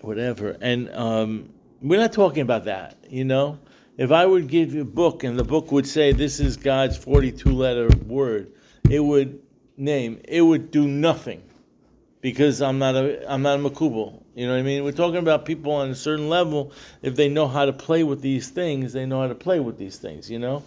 whatever. 0.00 0.56
And 0.60 0.90
um, 0.94 1.50
we're 1.82 2.00
not 2.00 2.12
talking 2.12 2.42
about 2.42 2.64
that, 2.64 2.96
you 3.08 3.24
know. 3.24 3.58
If 3.98 4.10
I 4.10 4.24
would 4.24 4.48
give 4.48 4.74
you 4.74 4.82
a 4.82 4.86
book 4.86 5.22
and 5.22 5.38
the 5.38 5.44
book 5.44 5.70
would 5.70 5.86
say 5.86 6.12
this 6.12 6.40
is 6.40 6.56
God's 6.56 6.96
forty-two 6.96 7.50
letter 7.50 7.88
word, 8.06 8.52
it 8.88 9.00
would 9.00 9.42
name 9.76 10.20
it 10.28 10.42
would 10.42 10.70
do 10.70 10.86
nothing 10.86 11.42
because 12.20 12.62
I'm 12.62 12.78
not 12.78 12.94
a 12.94 13.30
I'm 13.30 13.42
not 13.42 13.58
a 13.58 13.62
makubal. 13.62 14.22
You 14.34 14.46
know 14.46 14.54
what 14.54 14.60
I 14.60 14.62
mean? 14.62 14.84
We're 14.84 14.92
talking 14.92 15.18
about 15.18 15.44
people 15.44 15.72
on 15.72 15.90
a 15.90 15.94
certain 15.94 16.30
level. 16.30 16.72
If 17.02 17.16
they 17.16 17.28
know 17.28 17.46
how 17.46 17.66
to 17.66 17.72
play 17.72 18.02
with 18.02 18.22
these 18.22 18.48
things, 18.48 18.94
they 18.94 19.04
know 19.04 19.20
how 19.20 19.28
to 19.28 19.34
play 19.34 19.60
with 19.60 19.76
these 19.76 19.98
things. 19.98 20.30
You 20.30 20.38
know, 20.38 20.62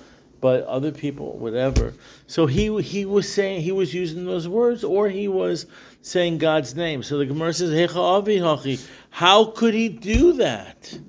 but 0.45 0.63
other 0.65 0.91
people, 0.91 1.39
whatever. 1.39 1.95
So 2.27 2.45
he 2.45 2.79
he 2.83 3.03
was 3.03 3.27
saying 3.33 3.61
he 3.61 3.71
was 3.71 3.95
using 3.95 4.25
those 4.25 4.47
words, 4.47 4.83
or 4.83 5.09
he 5.09 5.27
was 5.27 5.65
saying 6.03 6.37
God's 6.37 6.75
name. 6.75 7.01
So 7.01 7.17
the 7.17 7.25
Gemara 7.25 7.51
says, 7.51 7.71
"Hecha 7.71 7.95
avi 7.95 8.37
hachi." 8.37 8.87
How 9.09 9.45
could 9.45 9.73
he 9.73 9.89
do 9.89 10.33
that? 10.33 10.99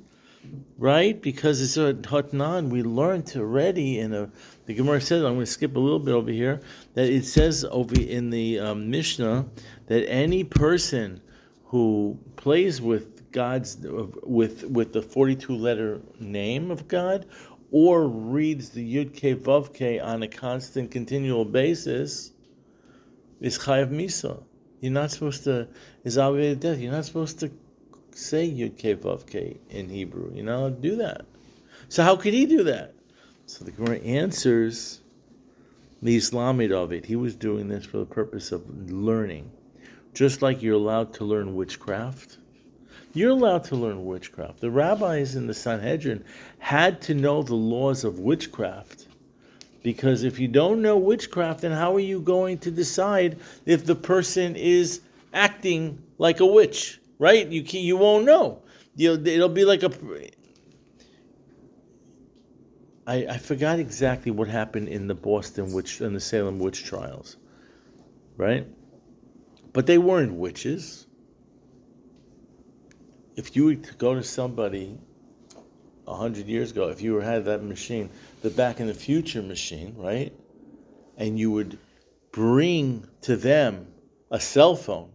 Right? 0.79 1.21
Because 1.21 1.61
it's 1.61 1.77
a 1.77 1.93
hatnan. 1.93 2.71
We 2.71 2.83
learned 2.83 3.31
already 3.37 3.99
in 3.99 4.15
a. 4.15 4.31
The 4.65 4.73
Gemara 4.73 5.03
says, 5.03 5.23
I'm 5.23 5.35
going 5.35 5.41
to 5.41 5.47
skip 5.47 5.77
a 5.77 5.79
little 5.79 5.99
bit 5.99 6.15
over 6.15 6.31
here, 6.31 6.63
that 6.95 7.11
it 7.11 7.27
says 7.27 7.63
over 7.71 7.95
in 7.95 8.31
the 8.31 8.59
um, 8.59 8.91
Mishnah 8.91 9.45
that 9.89 10.09
any 10.09 10.45
person 10.45 11.21
who 11.67 12.19
plays 12.37 12.81
with 12.81 13.31
God's 13.33 13.77
with 14.23 14.65
with 14.65 14.95
the 14.95 15.03
42 15.03 15.55
letter 15.55 16.01
name 16.19 16.71
of 16.71 16.89
God 16.89 17.27
or 17.79 18.09
reads 18.09 18.71
the 18.71 18.83
Yud 18.83 19.13
K 19.13 19.35
Vav 19.35 19.75
K 19.75 19.99
on 19.99 20.23
a 20.23 20.29
constant, 20.29 20.91
continual 20.91 21.45
basis 21.45 22.33
is 23.43 23.59
Chayav 23.59 23.91
Misa. 23.91 24.43
You're 24.81 24.93
not 24.93 25.11
supposed 25.11 25.45
to 25.45 25.69
is 26.03 26.17
obligated 26.17 26.61
death. 26.61 26.79
You're 26.79 26.93
not 26.93 27.05
supposed 27.05 27.39
to 27.41 27.51
say 28.13 28.49
Yud 28.51 28.79
K 28.79 28.95
Vav 28.95 29.27
K 29.27 29.59
in 29.69 29.91
Hebrew. 29.91 30.33
You 30.35 30.43
know, 30.43 30.71
do 30.71 30.97
that. 30.97 31.27
So 31.91 32.03
how 32.03 32.17
could 32.17 32.33
he 32.33 32.47
do 32.47 32.63
that? 32.63 32.95
So 33.45 33.63
the 33.67 33.73
Gemara 33.73 33.99
answers 33.99 35.03
the 36.01 36.17
Islamid 36.17 36.73
of 36.73 36.93
it. 36.93 37.05
He 37.05 37.17
was 37.17 37.37
doing 37.37 37.69
this 37.69 37.85
for 37.85 37.99
the 37.99 38.07
purpose 38.07 38.53
of 38.53 38.91
learning. 38.91 39.51
Just 40.15 40.41
like 40.41 40.63
you're 40.63 40.77
allowed 40.77 41.13
to 41.13 41.27
learn 41.27 41.55
witchcraft, 41.55 42.39
you're 43.17 43.31
allowed 43.31 43.65
to 43.65 43.77
learn 43.77 44.05
witchcraft. 44.05 44.61
The 44.61 44.71
rabbis 44.71 45.37
in 45.37 45.47
the 45.47 45.55
Sanhedrin 45.55 46.25
had 46.59 47.01
to 47.03 47.15
know 47.15 47.43
the 47.43 47.55
laws 47.55 48.05
of 48.05 48.19
witchcraft. 48.19 49.07
Because 49.83 50.25
if 50.25 50.39
you 50.39 50.49
don't 50.49 50.83
know 50.83 50.97
witchcraft, 50.99 51.61
then 51.61 51.73
how 51.73 51.95
are 51.95 52.01
you 52.01 52.21
going 52.21 52.59
to 52.59 52.71
decide 52.71 53.39
if 53.65 53.87
the 53.87 53.95
person 53.95 54.57
is 54.57 55.01
acting 55.33 56.03
like 56.19 56.41
a 56.41 56.47
witch? 56.47 57.01
Right? 57.19 57.47
You 57.47 57.63
can, 57.63 57.81
you 57.81 57.97
won't 57.97 58.25
know. 58.25 58.63
You'll, 58.97 59.25
it'll 59.27 59.49
be 59.49 59.65
like 59.65 59.83
a. 59.83 59.93
I, 63.07 63.27
I 63.27 63.39
forgot 63.39 63.79
exactly 63.79 64.33
what 64.33 64.49
happened 64.49 64.89
in 64.89 65.07
the 65.07 65.15
Boston 65.15 65.73
witch 65.73 66.01
and 66.01 66.17
the 66.17 66.21
Salem 66.21 66.59
witch 66.59 66.85
trials, 66.85 67.37
right? 68.37 68.67
But 69.73 69.87
they 69.87 69.99
weren't 69.99 70.35
witches. 70.35 71.06
If 73.37 73.55
you 73.55 73.67
were 73.67 73.75
to 73.75 73.95
go 73.95 74.15
to 74.15 74.23
somebody 74.23 74.99
hundred 76.07 76.47
years 76.47 76.71
ago, 76.71 76.89
if 76.89 77.03
you 77.03 77.15
were 77.15 77.23
had 77.23 77.45
that 77.47 77.63
machine, 77.63 78.09
the 78.43 78.51
Back 78.51 78.81
in 78.81 78.87
the 78.87 78.95
Future 78.95 79.43
machine, 79.43 79.95
right, 79.99 80.33
and 81.17 81.39
you 81.39 81.51
would 81.51 81.79
bring 82.33 83.07
to 83.23 83.37
them 83.37 83.87
a 84.31 84.41
cell 84.41 84.77
phone 84.77 85.11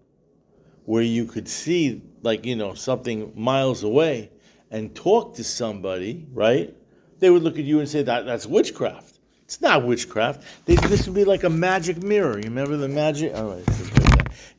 where 0.85 1.03
you 1.03 1.25
could 1.25 1.47
see, 1.47 2.01
like 2.21 2.45
you 2.45 2.55
know, 2.55 2.73
something 2.73 3.31
miles 3.35 3.83
away 3.83 4.29
and 4.69 4.93
talk 4.95 5.35
to 5.35 5.43
somebody, 5.43 6.25
right? 6.33 6.75
They 7.19 7.29
would 7.29 7.43
look 7.43 7.57
at 7.57 7.65
you 7.65 7.79
and 7.79 7.87
say 7.87 8.03
that 8.03 8.25
that's 8.25 8.45
witchcraft. 8.45 9.19
It's 9.43 9.61
not 9.61 9.85
witchcraft. 9.85 10.43
They, 10.65 10.75
this 10.75 11.07
would 11.07 11.15
be 11.15 11.25
like 11.25 11.43
a 11.43 11.49
magic 11.49 12.01
mirror. 12.01 12.37
You 12.37 12.45
remember 12.45 12.77
the 12.77 12.87
magic? 12.87 13.33
Like 13.33 13.65
that. 13.65 14.00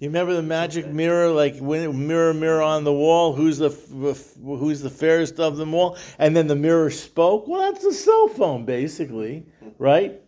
You 0.03 0.09
remember 0.09 0.35
the 0.35 0.43
magic 0.43 0.89
mirror, 0.89 1.29
like 1.29 1.59
when 1.59 2.09
mirror, 2.09 2.35
mirror 2.35 2.61
on 2.61 2.83
the 2.83 2.93
wall. 2.93 3.33
Who's 3.35 3.59
the 3.59 3.69
who's 3.69 4.81
the 4.81 4.91
fairest 4.91 5.39
of 5.39 5.57
them 5.57 5.75
all? 5.75 5.97
And 6.19 6.37
then 6.37 6.49
the 6.49 6.57
mirror 6.57 6.91
spoke. 6.91 7.47
Well, 7.47 7.71
that's 7.71 7.85
a 7.85 7.93
cell 7.93 8.27
phone, 8.27 8.65
basically, 8.65 9.47
mm-hmm. 9.63 9.81
right? 9.81 10.21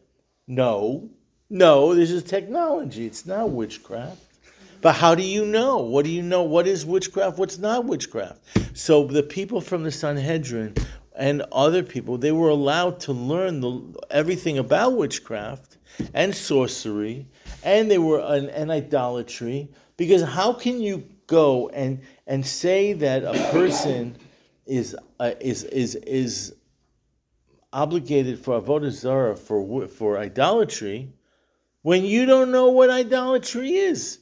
No, 0.46 1.10
no. 1.50 1.92
This 1.92 2.12
is 2.12 2.22
technology. 2.22 3.04
It's 3.04 3.26
not 3.26 3.50
witchcraft. 3.50 4.22
But 4.80 4.92
how 4.92 5.16
do 5.16 5.24
you 5.24 5.44
know? 5.44 5.78
What 5.78 6.04
do 6.04 6.12
you 6.12 6.22
know? 6.22 6.44
What 6.44 6.68
is 6.68 6.86
witchcraft? 6.86 7.36
What's 7.36 7.58
not 7.58 7.84
witchcraft? 7.84 8.44
So 8.74 9.08
the 9.08 9.24
people 9.24 9.60
from 9.60 9.82
the 9.82 9.90
Sanhedrin 9.90 10.74
and 11.16 11.42
other 11.50 11.82
people, 11.82 12.16
they 12.16 12.30
were 12.30 12.50
allowed 12.50 13.00
to 13.00 13.12
learn 13.12 13.60
the, 13.60 13.82
everything 14.12 14.56
about 14.56 14.96
witchcraft 14.96 15.78
and 16.12 16.32
sorcery, 16.32 17.26
and 17.64 17.90
they 17.90 17.98
were 17.98 18.20
an, 18.20 18.48
an 18.50 18.70
idolatry. 18.70 19.68
Because 19.96 20.22
how 20.22 20.52
can 20.52 20.80
you 20.80 21.04
go 21.26 21.68
and 21.70 22.00
and 22.26 22.46
say 22.46 22.92
that 22.92 23.24
a 23.24 23.32
person 23.50 24.16
is 24.66 24.96
uh, 25.18 25.32
is 25.40 25.64
is 25.64 25.94
is 25.96 26.54
obligated 27.72 28.38
for 28.38 28.60
avodah 28.60 28.90
zarah 28.90 29.36
for 29.36 29.88
for 29.88 30.18
idolatry 30.18 31.08
when 31.82 32.04
you 32.04 32.26
don't 32.26 32.50
know 32.52 32.70
what 32.70 32.90
idolatry 32.90 33.72
is? 33.74 34.18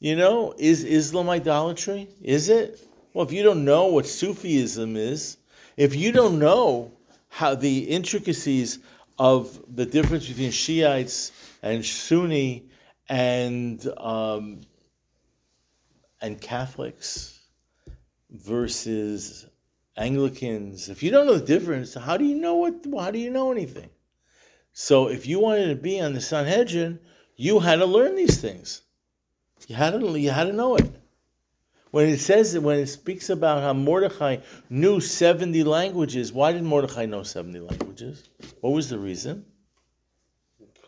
You 0.00 0.16
know, 0.16 0.54
is 0.56 0.84
Islam 0.84 1.28
idolatry? 1.28 2.08
Is 2.22 2.48
it? 2.48 2.80
Well, 3.12 3.26
if 3.26 3.32
you 3.32 3.42
don't 3.42 3.64
know 3.64 3.86
what 3.86 4.06
Sufism 4.06 4.96
is, 4.96 5.36
if 5.76 5.94
you 5.94 6.12
don't 6.12 6.38
know 6.38 6.90
how 7.28 7.54
the 7.54 7.80
intricacies 7.80 8.78
of 9.18 9.60
the 9.76 9.84
difference 9.84 10.26
between 10.26 10.50
Shiites 10.50 11.32
and 11.62 11.84
Sunni 11.84 12.69
and 13.10 13.84
um, 13.98 14.60
and 16.22 16.40
Catholics 16.40 17.40
versus 18.30 19.46
Anglicans, 19.96 20.88
if 20.88 21.02
you 21.02 21.10
don't 21.10 21.26
know 21.26 21.36
the 21.36 21.44
difference, 21.44 21.94
how 21.94 22.16
do 22.16 22.24
you 22.24 22.36
know 22.36 22.54
what? 22.54 22.86
How 22.96 23.10
do 23.10 23.18
you 23.18 23.30
know 23.30 23.50
anything? 23.50 23.90
So, 24.72 25.08
if 25.08 25.26
you 25.26 25.40
wanted 25.40 25.68
to 25.68 25.74
be 25.74 26.00
on 26.00 26.14
the 26.14 26.20
Sanhedrin, 26.20 27.00
you 27.36 27.58
had 27.58 27.80
to 27.80 27.86
learn 27.86 28.14
these 28.14 28.40
things. 28.40 28.82
You 29.66 29.74
had 29.74 30.00
to 30.00 30.18
you 30.18 30.30
had 30.30 30.44
to 30.44 30.52
know 30.52 30.76
it. 30.76 30.90
When 31.90 32.08
it 32.08 32.20
says 32.20 32.56
when 32.56 32.78
it 32.78 32.86
speaks 32.86 33.28
about 33.30 33.62
how 33.62 33.72
Mordechai 33.72 34.36
knew 34.70 35.00
seventy 35.00 35.64
languages, 35.64 36.32
why 36.32 36.52
did 36.52 36.62
Mordechai 36.62 37.06
know 37.06 37.24
seventy 37.24 37.58
languages? 37.58 38.28
What 38.60 38.70
was 38.70 38.88
the 38.88 38.98
reason? 39.00 39.44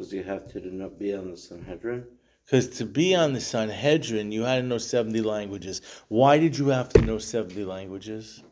Because 0.02 0.14
you 0.14 0.24
have 0.24 0.48
to 0.48 0.74
not 0.74 0.98
be 0.98 1.14
on 1.14 1.30
the 1.30 1.36
Sanhedrin. 1.36 2.04
Because 2.44 2.66
to 2.78 2.84
be 2.84 3.14
on 3.14 3.34
the 3.34 3.40
Sanhedrin, 3.40 4.32
you 4.32 4.42
had 4.42 4.56
to 4.56 4.62
know 4.64 4.78
seventy 4.78 5.20
languages. 5.20 5.80
Why 6.08 6.38
did 6.38 6.58
you 6.58 6.66
have 6.70 6.88
to 6.94 7.02
know 7.02 7.18
seventy 7.18 7.64
languages? 7.64 8.42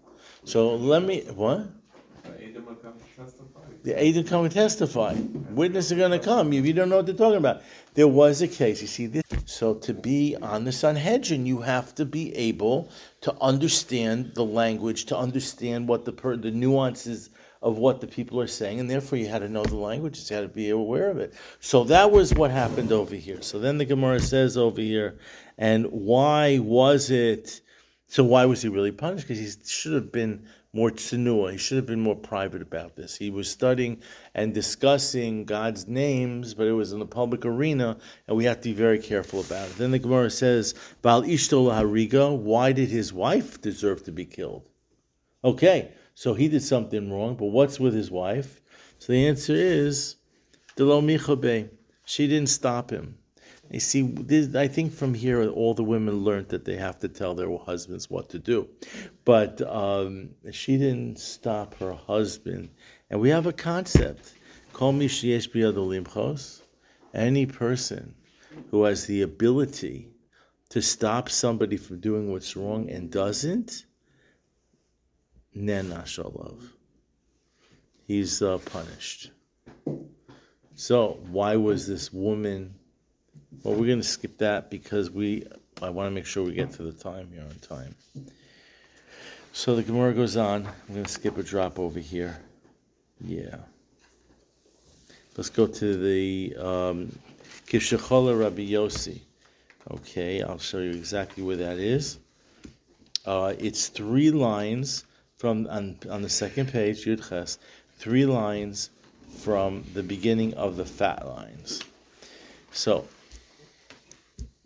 So 0.45 0.77
let 0.77 1.03
me 1.03 1.23
what? 1.35 1.67
The 3.83 4.01
Adam 4.01 4.23
come 4.23 4.45
and 4.45 4.53
testify. 4.53 5.17
Witnesses 5.51 5.91
are 5.91 5.97
going 5.97 6.13
to 6.13 6.21
come 6.21 6.53
if 6.53 6.65
you 6.65 6.73
don't 6.73 6.89
know 6.89 6.99
what 6.99 7.07
they're 7.07 7.17
talking 7.17 7.39
about. 7.39 7.63
There 7.95 8.07
was 8.07 8.43
a 8.43 8.49
case. 8.49 8.81
You 8.81 8.87
see 8.87 9.07
this. 9.07 9.25
So 9.45 9.75
to 9.75 9.93
be 9.93 10.37
on 10.41 10.63
the 10.63 10.71
Sanhedrin, 10.71 11.47
you 11.47 11.63
have 11.63 11.97
to 11.97 12.05
be 12.05 12.33
able 12.37 12.91
to 13.23 13.35
understand 13.41 14.37
the 14.37 14.45
language, 14.45 15.07
to 15.07 15.17
understand 15.17 15.89
what 15.89 16.05
the 16.05 16.13
per, 16.13 16.37
the 16.37 16.53
nuances 16.53 17.31
of 17.63 17.77
what 17.77 18.01
the 18.01 18.07
people 18.07 18.41
are 18.41 18.47
saying, 18.47 18.81
and 18.81 18.91
therefore 18.91 19.19
you 19.19 19.29
had 19.29 19.41
to 19.41 19.49
know 19.49 19.63
the 19.63 19.77
languages, 19.77 20.31
you 20.31 20.37
had 20.37 20.43
to 20.43 20.49
be 20.49 20.71
aware 20.71 21.11
of 21.11 21.19
it. 21.19 21.35
So 21.61 21.85
that 21.85 22.11
was 22.11 22.33
what 22.33 22.51
happened 22.51 22.91
over 22.91 23.15
here. 23.15 23.43
So 23.43 23.59
then 23.59 23.77
the 23.77 23.85
Gemara 23.85 24.21
says 24.21 24.57
over 24.57 24.81
here, 24.81 25.19
and 25.59 25.87
why 25.87 26.59
was 26.59 27.11
it? 27.11 27.61
So 28.07 28.25
why 28.25 28.47
was 28.47 28.63
he 28.63 28.69
really 28.69 28.93
punished? 28.93 29.29
Because 29.29 29.39
he 29.39 29.51
should 29.67 29.93
have 29.93 30.11
been 30.11 30.47
more 30.73 30.91
tsunua. 30.91 31.53
He 31.53 31.59
should 31.59 31.77
have 31.77 31.87
been 31.87 32.01
more 32.01 32.17
private 32.17 32.63
about 32.63 32.97
this. 32.97 33.15
He 33.17 33.29
was 33.29 33.51
studying 33.51 34.01
and 34.35 34.55
discussing 34.55 35.45
God's 35.45 35.87
names, 35.87 36.55
but 36.55 36.67
it 36.67 36.73
was 36.73 36.93
in 36.93 36.99
the 36.99 37.07
public 37.07 37.45
arena, 37.45 37.99
and 38.27 38.37
we 38.37 38.45
have 38.45 38.61
to 38.63 38.69
be 38.71 38.73
very 38.73 38.99
careful 38.99 39.41
about 39.41 39.69
it. 39.69 39.77
Then 39.77 39.91
the 39.91 39.99
Gemara 39.99 40.31
says, 40.31 40.75
"Val 41.03 41.23
ishtol 41.23 41.71
hariga." 41.71 42.35
Why 42.37 42.73
did 42.73 42.89
his 42.89 43.13
wife 43.13 43.61
deserve 43.61 44.05
to 44.05 44.13
be 44.13 44.25
killed? 44.25 44.63
Okay, 45.45 45.91
so 46.15 46.35
he 46.35 46.49
did 46.49 46.63
something 46.63 47.13
wrong, 47.13 47.37
but 47.37 47.47
what's 47.47 47.81
with 47.81 47.95
his 47.95 48.11
wife? 48.11 48.61
So 48.99 49.13
the 49.13 49.27
answer 49.27 49.55
is. 49.55 50.17
She 50.77 52.27
didn't 52.27 52.49
stop 52.49 52.91
him. 52.91 53.19
You 53.71 53.81
see, 53.81 54.03
this, 54.03 54.55
I 54.57 54.67
think 54.67 54.93
from 54.93 55.15
here 55.15 55.49
all 55.49 55.75
the 55.75 55.85
women 55.85 56.25
learned 56.25 56.49
that 56.49 56.65
they 56.65 56.77
have 56.77 56.99
to 57.01 57.09
tell 57.09 57.35
their 57.35 57.57
husbands 57.57 58.11
what 58.11 58.29
to 58.31 58.39
do, 58.39 58.69
but 59.25 59.63
um, 59.63 60.31
she 60.51 60.77
didn't 60.77 61.21
stop 61.21 61.75
her 61.75 61.93
husband. 61.93 62.71
And 63.11 63.21
we 63.21 63.29
have 63.31 63.47
a 63.47 63.53
concept: 63.53 64.33
"Kol 64.73 64.93
mi 64.93 65.07
sheyesh 65.07 65.51
biyado 65.51 65.87
limchos." 65.87 66.63
Any 67.15 67.47
person 67.47 68.15
who 68.71 68.85
has 68.85 69.07
the 69.07 69.23
ability 69.23 70.09
to 70.71 70.81
stop 70.81 71.29
somebody 71.29 71.77
from 71.77 72.01
doing 72.01 72.33
what's 72.33 72.57
wrong 72.57 72.89
and 72.91 73.11
doesn't, 73.11 73.85
nena 75.55 76.03
shalov. 76.07 76.61
He's 78.07 78.43
uh, 78.43 78.59
punished. 78.59 79.31
So 80.75 81.19
why 81.31 81.57
was 81.57 81.87
this 81.87 82.13
woman? 82.13 82.75
Well, 83.63 83.75
we're 83.75 83.87
going 83.87 84.01
to 84.01 84.07
skip 84.07 84.39
that 84.39 84.71
because 84.71 85.11
we. 85.11 85.47
I 85.83 85.91
want 85.91 86.09
to 86.09 86.11
make 86.11 86.27
sure 86.27 86.43
we 86.43 86.53
get 86.53 86.73
to 86.73 86.83
the 86.83 86.93
time 86.93 87.31
here 87.33 87.43
on 87.43 87.57
time. 87.61 87.95
So 89.53 89.75
the 89.77 89.83
Gemara 89.83 90.13
goes 90.15 90.37
on. 90.37 90.67
I'm 90.67 90.95
going 90.95 91.05
to 91.05 91.11
skip 91.11 91.39
a 91.39 91.43
drop 91.43 91.79
over 91.79 91.99
here. 91.99 92.39
Yeah. 93.21 93.57
Let's 95.37 95.51
go 95.51 95.67
to 95.67 95.97
the 95.97 96.57
um, 96.57 97.19
Kishachola 97.67 98.39
Rabbi 98.39 98.63
Yossi. 98.63 99.21
Okay, 99.91 100.43
I'll 100.43 100.59
show 100.59 100.79
you 100.79 100.91
exactly 100.91 101.43
where 101.43 101.57
that 101.57 101.79
is. 101.79 102.19
Uh, 103.25 103.55
it's 103.59 103.89
three 103.89 104.31
lines 104.31 105.05
from 105.41 105.67
on, 105.71 105.97
on 106.11 106.21
the 106.21 106.29
second 106.29 106.71
page, 106.71 107.07
Yud 107.07 107.27
Ches, 107.27 107.59
three 107.97 108.27
lines 108.27 108.91
from 109.39 109.83
the 109.95 110.03
beginning 110.03 110.53
of 110.53 110.77
the 110.77 110.85
fat 110.85 111.27
lines. 111.27 111.83
So 112.73 113.07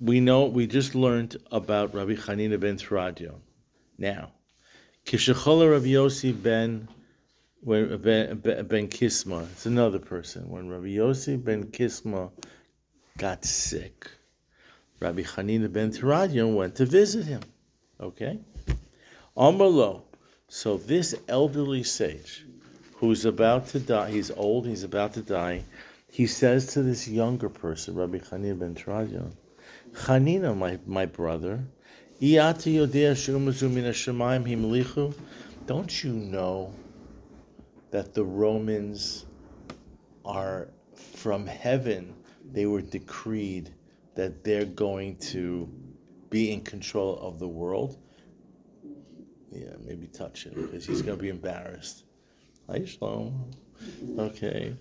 we 0.00 0.18
know 0.18 0.46
we 0.46 0.66
just 0.66 0.96
learned 0.96 1.36
about 1.52 1.94
Rabbi 1.94 2.14
Chanina 2.14 2.58
ben 2.58 2.76
Teradion. 2.76 3.38
Now, 3.98 4.32
Kishachola 5.06 5.70
Rabbi 5.70 5.86
Yossi 5.86 6.32
ben 6.42 6.88
when 7.60 7.96
ben, 7.98 8.40
ben, 8.40 8.88
Kisma, 8.88 9.44
it's 9.52 9.66
another 9.66 10.00
person. 10.00 10.50
When 10.50 10.68
Rabbi 10.68 10.96
Yossi 10.96 11.42
ben 11.42 11.70
Kisma 11.70 12.32
got 13.16 13.44
sick, 13.44 14.10
Rabbi 14.98 15.22
Chanina 15.22 15.72
ben 15.72 15.92
Teradion 15.92 16.56
went 16.56 16.74
to 16.74 16.84
visit 16.84 17.26
him. 17.26 17.42
Okay? 18.00 18.40
Amalo. 19.36 20.02
So 20.56 20.76
this 20.76 21.16
elderly 21.26 21.82
sage, 21.82 22.46
who's 22.94 23.24
about 23.24 23.66
to 23.70 23.80
die, 23.80 24.12
he's 24.12 24.30
old, 24.30 24.68
he's 24.68 24.84
about 24.84 25.12
to 25.14 25.20
die, 25.20 25.64
he 26.12 26.28
says 26.28 26.68
to 26.74 26.82
this 26.84 27.08
younger 27.08 27.48
person, 27.48 27.96
Rabbi 27.96 28.18
Chanina 28.18 28.60
ben 28.60 28.76
Teradion, 28.76 29.32
Chanina, 29.90 30.56
my, 30.56 30.78
my 30.86 31.06
brother, 31.06 31.58
don't 32.20 32.66
you 36.04 36.12
know 36.12 36.72
that 37.90 38.14
the 38.14 38.24
Romans 38.24 39.26
are 40.24 40.68
from 41.16 41.48
heaven? 41.48 42.14
They 42.52 42.66
were 42.66 42.80
decreed 42.80 43.74
that 44.14 44.44
they're 44.44 44.66
going 44.66 45.16
to 45.16 45.68
be 46.30 46.52
in 46.52 46.60
control 46.60 47.18
of 47.18 47.40
the 47.40 47.48
world. 47.48 47.98
Yeah, 49.54 49.76
maybe 49.86 50.08
touch 50.08 50.44
him 50.44 50.54
because 50.54 50.84
he's 50.84 51.00
going 51.00 51.16
to 51.16 51.22
be 51.22 51.28
embarrassed. 51.28 52.02
Hi, 52.68 52.84
Shalom. 52.84 53.52
Okay. 54.18 54.74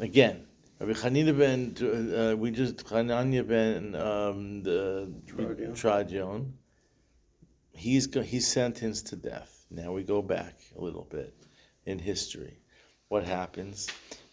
Again, 0.00 0.44
Rabbi 0.80 0.92
Chanina 0.92 1.38
ben, 1.38 2.12
uh, 2.12 2.36
we 2.36 2.50
just, 2.50 2.78
Hananya 2.86 3.46
ben 3.46 3.94
um, 3.94 4.62
the 4.64 5.12
Tradion. 5.26 5.74
Tradion, 5.74 6.52
he's, 7.72 8.08
go, 8.08 8.22
he's 8.22 8.48
sentenced 8.48 9.06
to 9.08 9.16
death. 9.16 9.66
Now 9.70 9.92
we 9.92 10.02
go 10.02 10.20
back 10.20 10.54
a 10.76 10.80
little 10.82 11.06
bit 11.08 11.34
in 11.84 12.00
history. 12.00 12.58
What 13.08 13.24
happens? 13.24 13.88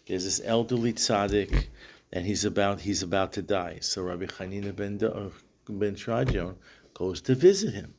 There's 0.08 0.24
this 0.24 0.40
elderly 0.44 0.94
tzaddik, 0.94 1.66
and 2.12 2.26
he's 2.26 2.44
about 2.44 2.80
he's 2.80 3.02
about 3.02 3.32
to 3.34 3.42
die. 3.42 3.78
So 3.80 4.02
Rabbi 4.02 4.26
Chanina 4.26 4.74
ben, 4.74 5.00
uh, 5.02 5.30
ben 5.68 5.94
Tradion 5.94 6.56
goes 6.92 7.20
to 7.22 7.34
visit 7.36 7.72
him. 7.72 7.94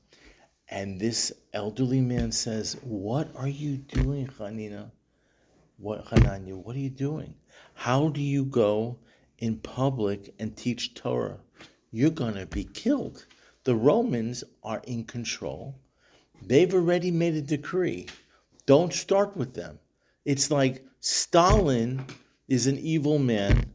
And 0.69 0.99
this 0.99 1.32
elderly 1.54 2.01
man 2.01 2.32
says, 2.32 2.78
What 2.82 3.30
are 3.36 3.47
you 3.47 3.78
doing, 3.78 4.28
Chanina? 4.28 4.91
What 5.78 6.06
Hananya, 6.06 6.56
what 6.56 6.75
are 6.75 6.80
you 6.80 6.89
doing? 6.89 7.36
How 7.73 8.10
do 8.10 8.21
you 8.21 8.45
go 8.45 8.97
in 9.38 9.58
public 9.58 10.34
and 10.39 10.56
teach 10.56 10.93
Torah? 10.93 11.39
You're 11.91 12.10
gonna 12.10 12.45
be 12.45 12.63
killed. 12.63 13.25
The 13.63 13.75
Romans 13.75 14.43
are 14.63 14.82
in 14.88 15.04
control. 15.04 15.75
They've 16.41 16.73
already 16.73 17.12
made 17.12 17.36
a 17.36 17.41
decree. 17.41 18.08
Don't 18.65 18.93
start 18.93 19.36
with 19.38 19.54
them. 19.54 19.80
It's 20.23 20.49
like 20.49 20.86
Stalin 20.99 22.06
is 22.47 22.67
an 22.67 22.80
evil 22.80 23.19
man. 23.19 23.71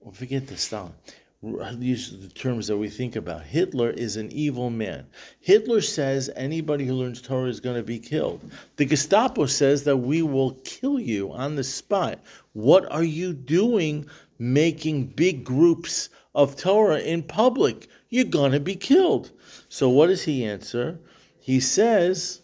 Well, 0.00 0.12
forget 0.12 0.46
the 0.46 0.56
Stalin. 0.56 0.94
These 1.42 2.12
are 2.12 2.16
the 2.16 2.28
terms 2.28 2.66
that 2.66 2.78
we 2.78 2.88
think 2.88 3.14
about. 3.14 3.42
Hitler 3.42 3.90
is 3.90 4.16
an 4.16 4.32
evil 4.32 4.70
man. 4.70 5.06
Hitler 5.40 5.80
says 5.82 6.30
anybody 6.34 6.86
who 6.86 6.94
learns 6.94 7.20
Torah 7.20 7.50
is 7.50 7.60
going 7.60 7.76
to 7.76 7.82
be 7.82 7.98
killed. 7.98 8.50
The 8.76 8.86
Gestapo 8.86 9.46
says 9.46 9.84
that 9.84 9.98
we 9.98 10.22
will 10.22 10.52
kill 10.64 10.98
you 10.98 11.32
on 11.32 11.54
the 11.54 11.62
spot. 11.62 12.20
What 12.54 12.90
are 12.90 13.04
you 13.04 13.34
doing 13.34 14.06
making 14.38 15.08
big 15.08 15.44
groups 15.44 16.08
of 16.34 16.56
Torah 16.56 17.00
in 17.00 17.22
public? 17.22 17.88
You're 18.08 18.24
going 18.24 18.52
to 18.52 18.60
be 18.60 18.74
killed. 18.74 19.30
So 19.68 19.90
what 19.90 20.06
does 20.06 20.24
he 20.24 20.44
answer? 20.44 20.98
He 21.38 21.60
says, 21.60 22.40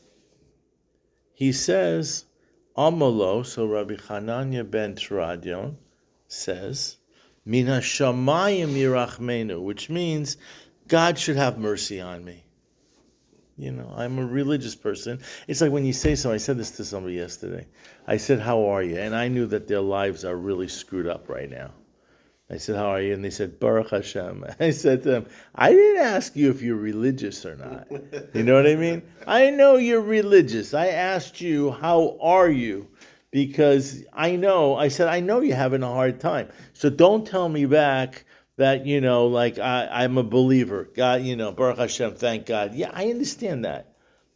he 1.32 1.50
says, 1.50 2.26
Amalo, 2.76 3.44
so 3.44 3.66
Rabbi 3.66 3.94
Hananya 3.94 4.70
ben 4.70 4.94
Teradion 4.94 5.76
says, 6.28 6.98
Min 7.44 7.66
hashamayim 7.66 9.62
which 9.62 9.90
means 9.90 10.36
God 10.88 11.18
should 11.18 11.36
have 11.36 11.58
mercy 11.58 12.00
on 12.00 12.24
me. 12.24 12.44
You 13.58 13.72
know, 13.72 13.92
I'm 13.96 14.18
a 14.18 14.26
religious 14.26 14.74
person. 14.74 15.20
It's 15.46 15.60
like 15.60 15.72
when 15.72 15.84
you 15.84 15.92
say 15.92 16.14
so. 16.14 16.32
I 16.32 16.38
said 16.38 16.56
this 16.56 16.70
to 16.72 16.84
somebody 16.84 17.16
yesterday. 17.16 17.66
I 18.06 18.16
said, 18.16 18.40
"How 18.40 18.64
are 18.66 18.82
you?" 18.82 18.96
And 18.96 19.14
I 19.14 19.28
knew 19.28 19.46
that 19.46 19.68
their 19.68 19.80
lives 19.80 20.24
are 20.24 20.36
really 20.36 20.68
screwed 20.68 21.06
up 21.06 21.28
right 21.28 21.50
now. 21.50 21.72
I 22.50 22.56
said, 22.56 22.76
"How 22.76 22.86
are 22.86 23.00
you?" 23.02 23.12
And 23.12 23.24
they 23.24 23.30
said, 23.30 23.60
"Baruch 23.60 23.90
Hashem." 23.90 24.44
I 24.60 24.70
said 24.70 25.02
to 25.02 25.10
them, 25.10 25.26
"I 25.54 25.70
didn't 25.72 26.02
ask 26.02 26.34
you 26.34 26.50
if 26.50 26.62
you're 26.62 26.76
religious 26.76 27.44
or 27.44 27.56
not. 27.56 27.86
You 28.34 28.42
know 28.42 28.54
what 28.54 28.66
I 28.66 28.76
mean? 28.76 29.02
I 29.26 29.50
know 29.50 29.76
you're 29.76 30.00
religious. 30.00 30.74
I 30.74 30.88
asked 30.88 31.40
you, 31.40 31.72
how 31.72 32.16
are 32.20 32.50
you?" 32.50 32.88
Because 33.32 34.04
I 34.12 34.36
know, 34.36 34.76
I 34.76 34.88
said, 34.88 35.08
I 35.08 35.18
know 35.20 35.40
you're 35.40 35.56
having 35.56 35.82
a 35.82 35.88
hard 35.88 36.20
time. 36.20 36.50
So 36.74 36.90
don't 36.90 37.26
tell 37.26 37.48
me 37.48 37.66
back 37.66 38.24
that, 38.58 38.86
you 38.86 39.00
know, 39.00 39.26
like 39.26 39.58
I, 39.58 39.88
I'm 39.90 40.18
a 40.18 40.22
believer. 40.22 40.88
God, 40.94 41.22
you 41.22 41.34
know, 41.34 41.50
Baruch 41.50 41.78
Hashem, 41.78 42.14
thank 42.14 42.46
God. 42.46 42.74
Yeah, 42.74 42.90
I 42.92 43.06
understand 43.06 43.64
that. 43.64 43.88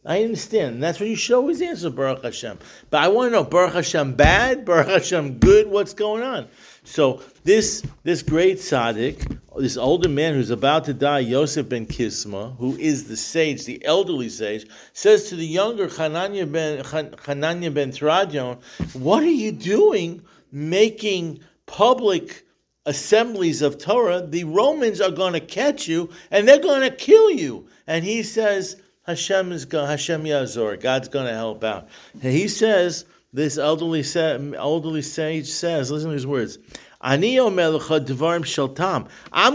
I 0.03 0.23
understand. 0.23 0.75
And 0.75 0.83
that's 0.83 0.99
what 0.99 1.09
you 1.09 1.15
should 1.15 1.35
always 1.35 1.61
answer, 1.61 1.89
Baruch 1.89 2.23
Hashem. 2.23 2.57
But 2.89 3.03
I 3.03 3.09
want 3.09 3.27
to 3.27 3.31
know, 3.37 3.43
Baruch 3.43 3.73
Hashem 3.73 4.15
bad, 4.15 4.65
Baruch 4.65 4.87
Hashem 4.87 5.37
good, 5.37 5.67
what's 5.67 5.93
going 5.93 6.23
on? 6.23 6.47
So 6.87 7.21
this 7.43 7.83
this 8.03 8.23
great 8.23 8.57
tzaddik, 8.57 9.39
this 9.57 9.75
older 9.75 10.07
man 10.07 10.33
who's 10.33 10.49
about 10.49 10.85
to 10.85 10.93
die, 10.93 11.19
Yosef 11.19 11.67
ben 11.67 11.85
Kisma, 11.85 12.55
who 12.57 12.77
is 12.77 13.09
the 13.09 13.17
sage, 13.17 13.65
the 13.65 13.83
elderly 13.85 14.29
sage, 14.29 14.65
says 14.93 15.27
to 15.29 15.35
the 15.35 15.45
younger 15.45 15.87
Hananya 15.89 16.49
ben 16.49 16.81
Hananya 16.83 17.73
ben 17.73 17.91
Teradion, 17.91 18.57
"What 18.93 19.21
are 19.21 19.29
you 19.29 19.51
doing, 19.51 20.23
making 20.51 21.41
public 21.65 22.45
assemblies 22.85 23.61
of 23.61 23.77
Torah? 23.77 24.25
The 24.25 24.45
Romans 24.45 25.01
are 25.01 25.11
going 25.11 25.33
to 25.33 25.41
catch 25.41 25.89
you 25.89 26.09
and 26.31 26.47
they're 26.47 26.57
going 26.57 26.89
to 26.89 26.95
kill 26.95 27.29
you." 27.31 27.67
And 27.85 28.05
he 28.05 28.23
says, 28.23 28.77
"Hashem 29.03 29.51
is 29.51 29.65
going, 29.65 29.87
Hashem 29.87 30.23
Yazor, 30.23 30.79
God's 30.79 31.09
going 31.09 31.27
to 31.27 31.33
help 31.33 31.65
out." 31.65 31.89
And 32.13 32.31
he 32.31 32.47
says 32.47 33.03
this 33.37 33.59
elderly 33.59 34.01
sa- 34.01 34.39
elderly 34.55 35.03
sage 35.03 35.47
says, 35.47 35.91
listen 35.91 36.09
to 36.09 36.15
these 36.15 36.25
words. 36.25 36.57
I'm 36.99 37.21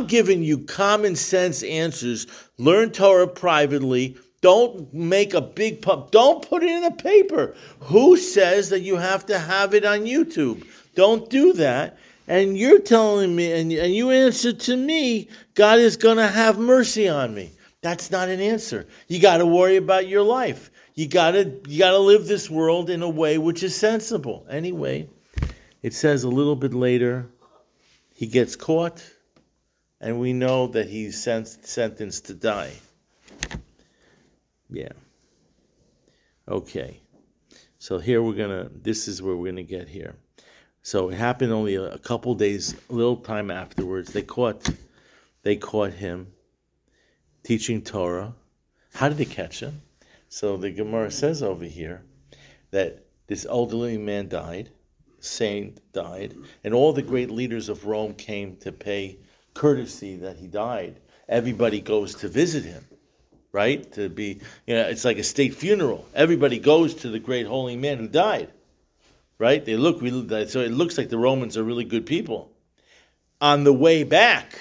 giving 0.07 0.42
you 0.45 0.59
common 0.59 1.16
sense 1.16 1.64
answers. 1.64 2.29
Learn 2.59 2.92
Torah 2.92 3.27
privately. 3.27 4.16
Don't 4.40 4.95
make 4.95 5.35
a 5.35 5.40
big 5.40 5.83
pub. 5.83 6.12
Don't 6.12 6.49
put 6.49 6.62
it 6.62 6.71
in 6.71 6.85
a 6.85 6.92
paper. 6.92 7.57
Who 7.81 8.16
says 8.16 8.68
that 8.68 8.83
you 8.83 8.97
have 8.97 9.27
to 9.27 9.37
have 9.37 9.75
it 9.75 9.85
on 9.85 10.03
YouTube? 10.03 10.64
Don't 10.95 11.29
do 11.29 11.53
that. 11.55 11.99
And 12.29 12.57
you're 12.57 12.79
telling 12.79 13.35
me, 13.35 13.51
and, 13.51 13.73
and 13.73 13.92
you 13.92 14.12
answer 14.12 14.53
to 14.53 14.77
me, 14.77 15.29
God 15.55 15.81
is 15.81 15.97
going 15.97 16.18
to 16.18 16.29
have 16.29 16.57
mercy 16.57 17.09
on 17.09 17.35
me. 17.35 17.51
That's 17.81 18.12
not 18.12 18.29
an 18.29 18.40
answer. 18.40 18.87
You 19.09 19.21
got 19.21 19.38
to 19.38 19.47
worry 19.47 19.75
about 19.75 20.07
your 20.07 20.23
life. 20.23 20.71
You 20.94 21.09
got 21.09 21.33
to 21.33 21.61
you 21.66 21.78
got 21.78 21.92
to 21.92 21.98
live 21.98 22.26
this 22.26 22.50
world 22.50 22.90
in 22.90 23.02
a 23.02 23.09
way 23.09 23.38
which 23.38 23.62
is 23.62 23.74
sensible. 23.74 24.46
Anyway, 24.50 25.09
it 25.83 25.94
says 25.94 26.24
a 26.24 26.28
little 26.28 26.57
bit 26.57 26.74
later, 26.74 27.26
he 28.14 28.26
gets 28.26 28.57
caught, 28.57 29.02
and 30.00 30.20
we 30.20 30.33
know 30.33 30.66
that 30.68 30.88
he's 30.88 31.22
sen- 31.22 31.46
sentenced 31.46 32.26
to 32.26 32.35
die. 32.35 32.72
Yeah. 34.68 34.92
Okay. 36.46 37.00
So 37.78 37.98
here 37.98 38.22
we're 38.22 38.35
gonna. 38.35 38.70
This 38.70 39.09
is 39.09 39.22
where 39.22 39.35
we're 39.35 39.50
gonna 39.50 39.62
get 39.62 39.88
here. 39.88 40.16
So 40.83 41.09
it 41.11 41.14
happened 41.14 41.52
only 41.52 41.76
a, 41.76 41.92
a 41.92 41.98
couple 41.98 42.35
days, 42.35 42.74
a 42.90 42.92
little 42.92 43.16
time 43.16 43.50
afterwards. 43.50 44.12
They 44.12 44.22
caught, 44.22 44.68
they 45.42 45.57
caught 45.57 45.92
him 45.92 46.33
teaching 47.44 47.83
Torah. 47.83 48.35
How 48.94 49.09
did 49.09 49.18
they 49.18 49.24
catch 49.24 49.61
him? 49.61 49.81
So 50.33 50.57
the 50.57 50.71
Gemara 50.71 51.11
says 51.11 51.42
over 51.42 51.66
here 51.66 52.07
that 52.71 53.05
this 53.27 53.45
elderly 53.45 53.99
man 53.99 54.31
died, 54.31 54.71
saint 55.21 55.79
died, 55.92 56.35
and 56.64 56.73
all 56.73 56.95
the 56.95 57.03
great 57.03 57.31
leaders 57.31 57.68
of 57.68 57.85
Rome 57.85 58.14
came 58.14 58.57
to 58.61 58.73
pay 58.73 59.18
courtesy 59.53 60.16
that 60.16 60.38
he 60.38 60.47
died. 60.47 61.01
Everybody 61.29 61.83
goes 61.83 62.14
to 62.14 62.29
visit 62.29 62.64
him, 62.64 62.83
right? 63.53 63.92
To 63.92 64.09
be, 64.09 64.40
you 64.66 64.75
know, 64.75 64.88
it's 64.88 65.05
like 65.05 65.18
a 65.18 65.23
state 65.23 65.55
funeral. 65.55 66.09
Everybody 66.14 66.59
goes 66.59 66.95
to 66.95 67.11
the 67.11 67.18
great 67.18 67.47
holy 67.47 67.77
man 67.77 67.99
who 67.99 68.09
died, 68.09 68.51
right? 69.37 69.62
They 69.62 69.77
look, 69.77 70.01
really, 70.01 70.47
so 70.49 70.61
it 70.61 70.73
looks 70.73 70.97
like 70.97 71.11
the 71.11 71.18
Romans 71.18 71.59
are 71.59 71.62
really 71.62 71.85
good 71.85 72.07
people. 72.07 72.51
On 73.42 73.64
the 73.64 73.73
way 73.73 74.03
back, 74.03 74.59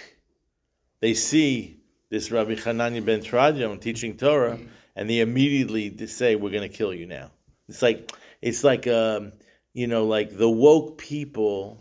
they 1.00 1.14
see 1.14 1.78
this 2.10 2.30
Rabbi 2.30 2.56
Hanania 2.56 3.06
ben 3.06 3.22
Tradion 3.22 3.80
teaching 3.80 4.18
Torah, 4.18 4.60
and 4.96 5.10
they 5.10 5.20
immediately 5.20 5.96
say, 6.08 6.36
"We're 6.36 6.52
going 6.52 6.70
to 6.70 6.78
kill 6.78 6.94
you 6.94 7.06
now." 7.06 7.32
It's 7.68 7.82
like 7.82 8.12
it's 8.42 8.64
like 8.64 8.88
um, 8.88 9.34
you 9.74 9.88
know, 9.88 10.06
like 10.06 10.38
the 10.38 10.50
woke 10.50 10.98
people. 10.98 11.78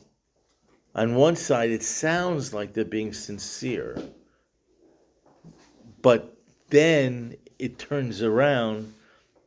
On 0.93 1.15
one 1.15 1.37
side, 1.37 1.71
it 1.71 1.85
sounds 1.85 2.53
like 2.53 2.73
they're 2.73 2.85
being 2.85 3.13
sincere, 3.13 3.97
but 6.03 6.37
then 6.71 7.37
it 7.61 7.79
turns 7.79 8.23
around 8.23 8.93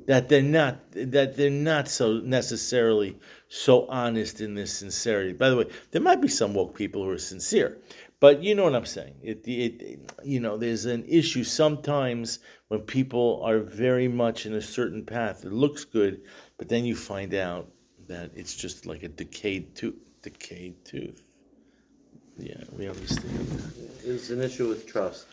that 0.06 0.30
they're 0.30 0.42
not 0.42 0.80
that 0.92 1.36
they're 1.36 1.50
not 1.50 1.88
so 1.88 2.20
necessarily 2.20 3.18
so 3.50 3.86
honest 3.88 4.42
in 4.42 4.56
this 4.56 4.74
sincerity. 4.74 5.34
By 5.34 5.50
the 5.50 5.58
way, 5.58 5.66
there 5.92 6.02
might 6.02 6.22
be 6.22 6.28
some 6.28 6.54
woke 6.54 6.76
people 6.76 7.04
who 7.04 7.10
are 7.10 7.18
sincere, 7.18 7.78
but 8.24 8.42
you 8.42 8.56
know 8.56 8.64
what 8.64 8.74
I'm 8.74 8.86
saying. 8.86 9.16
It, 9.22 9.46
it 9.46 10.00
you 10.24 10.40
know 10.40 10.56
there's 10.56 10.86
an 10.86 11.04
issue 11.10 11.44
sometimes 11.44 12.40
when 12.70 12.80
people 12.80 13.42
are 13.44 13.60
very 13.60 14.08
much 14.08 14.46
in 14.46 14.54
a 14.54 14.62
certain 14.62 15.04
path. 15.04 15.44
It 15.44 15.52
looks 15.52 15.84
good, 15.84 16.22
but 16.58 16.70
then 16.70 16.86
you 16.86 16.96
find 16.96 17.34
out 17.34 17.68
that 18.08 18.32
it's 18.34 18.56
just 18.56 18.86
like 18.86 19.04
a 19.04 19.10
decayed 19.10 19.76
tooth. 19.76 20.00
Decayed 20.22 20.86
tooth. 20.86 21.22
Yeah, 22.38 22.64
we 22.78 22.88
understand 22.88 23.46
that. 23.46 23.90
It's 24.06 24.30
an 24.30 24.42
issue 24.42 24.70
with 24.70 24.88
trust. 24.88 25.26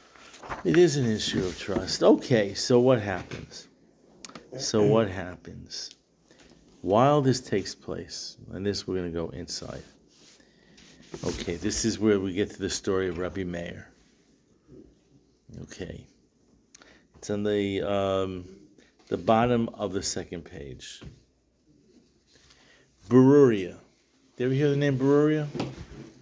It 0.64 0.76
is 0.76 0.96
an 0.96 1.07
issue 1.09 1.44
of 1.44 1.57
trust. 1.57 2.03
Okay, 2.03 2.55
so 2.55 2.81
what 2.81 3.00
happens? 3.00 3.68
So 4.59 4.83
what 4.83 5.09
happens? 5.09 5.90
While 6.81 7.22
this 7.22 7.40
takes 7.40 7.72
place, 7.72 8.37
and 8.50 8.66
this 8.66 8.88
we're 8.88 8.96
going 8.96 9.12
to 9.12 9.16
go 9.16 9.29
inside. 9.29 9.85
Okay, 11.25 11.57
this 11.57 11.85
is 11.85 11.99
where 11.99 12.20
we 12.20 12.33
get 12.33 12.51
to 12.51 12.59
the 12.59 12.70
story 12.70 13.09
of 13.09 13.18
Rabbi 13.18 13.42
Meir. 13.42 13.88
Okay, 15.62 16.07
it's 17.16 17.31
on 17.31 17.42
the 17.42 17.83
um, 17.83 18.44
the 19.09 19.16
bottom 19.16 19.68
of 19.75 19.92
the 19.92 20.03
second 20.03 20.42
page. 20.42 21.03
Beruria. 23.09 23.77
Did 24.37 24.44
you 24.44 24.46
ever 24.46 24.55
hear 24.55 24.70
the 24.70 24.77
name 24.77 24.96
Beruria? 24.96 25.49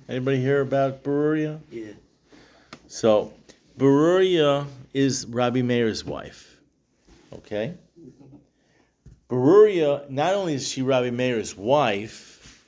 Anybody 0.08 0.40
hear 0.40 0.62
about 0.62 1.04
Beruria? 1.04 1.60
Yeah. 1.70 1.92
So, 2.86 3.30
Beruria 3.76 4.66
is 4.94 5.26
Rabbi 5.26 5.60
Meir's 5.60 6.02
wife. 6.02 6.58
Okay? 7.34 7.74
Beruria, 9.28 10.08
not 10.08 10.32
only 10.32 10.54
is 10.54 10.66
she 10.66 10.80
Rabbi 10.80 11.10
Meir's 11.10 11.54
wife, 11.54 12.64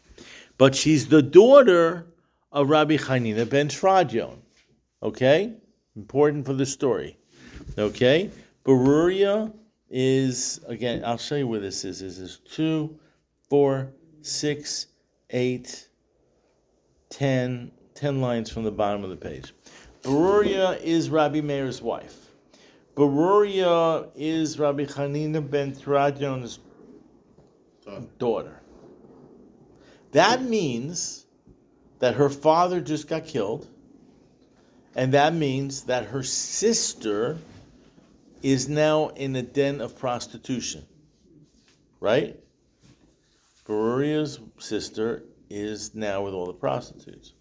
but 0.59 0.75
she's 0.75 1.09
the 1.09 1.23
daughter 1.23 2.05
of 2.53 2.69
Rabbi 2.69 2.97
Hanina 2.97 3.49
ben 3.49 3.69
Tradion. 3.69 4.39
Okay? 5.03 5.55
Important 5.97 6.45
for 6.45 6.53
the 6.53 6.67
story. 6.67 7.17
Okay? 7.79 8.31
Beruria 8.65 9.53
is, 9.89 10.61
again, 10.67 11.03
I'll 11.05 11.19
show 11.19 11.37
you 11.37 11.47
where 11.47 11.61
this 11.61 11.85
is. 11.85 12.01
This 12.01 12.19
is 12.19 12.41
2, 12.53 12.99
4, 13.49 13.93
6, 14.23 14.87
8, 15.31 15.89
10, 17.11 17.73
10 17.95 18.21
lines 18.21 18.51
from 18.51 18.65
the 18.65 18.71
bottom 18.71 19.05
of 19.05 19.11
the 19.11 19.17
page. 19.17 19.53
Beruria 20.03 20.81
is 20.83 21.11
Rabbi 21.11 21.41
Meir's 21.41 21.83
wife. 21.83 22.31
Beruria 22.97 24.09
is 24.15 24.59
Rabbi 24.59 24.85
Hanina 24.85 25.49
ben 25.49 25.75
Tradion's 25.75 26.59
daughter. 28.19 28.61
That 30.13 30.43
means 30.43 31.27
that 32.01 32.15
her 32.15 32.29
father 32.29 32.81
just 32.81 33.09
got 33.09 33.27
killed, 33.27 33.69
and 34.97 35.15
that 35.15 35.33
means 35.33 35.85
that 35.85 36.07
her 36.07 36.23
sister 36.23 37.39
is 38.43 38.69
now 38.69 39.09
in 39.11 39.37
a 39.37 39.43
den 39.43 39.81
of 39.81 39.97
prostitution. 39.99 40.85
Right? 42.01 42.39
Beruria's 43.67 44.41
sister 44.59 45.23
is 45.49 45.95
now 45.95 46.23
with 46.23 46.35
all 46.35 46.47
the 46.47 46.53
prostitutes. 46.53 47.35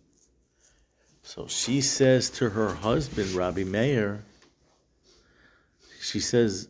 So 1.23 1.47
she 1.47 1.81
says 1.81 2.29
to 2.31 2.49
her 2.49 2.73
husband, 2.73 3.31
Rabbi 3.31 3.63
Meir, 3.63 4.23
she 6.01 6.19
says, 6.19 6.67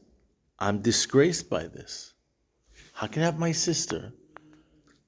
I'm 0.60 0.82
disgraced 0.82 1.50
by 1.50 1.68
this. 1.68 2.14
How 2.94 3.08
can 3.08 3.22
I 3.22 3.26
have 3.26 3.40
my 3.40 3.52
sister? 3.52 4.14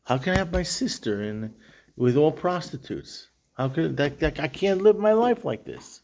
How 0.04 0.17
can 0.17 0.34
I 0.34 0.38
have 0.38 0.52
my 0.52 0.63
sister 0.63 1.24
in 1.24 1.54
with 1.95 2.17
all 2.17 2.32
prostitutes? 2.32 3.27
How 3.54 3.69
could 3.69 3.97
that, 3.97 4.19
that 4.19 4.39
I 4.39 4.47
can't 4.47 4.82
live 4.82 4.97
my 4.97 5.13
life 5.13 5.45
like 5.45 5.65
this? 5.65 6.01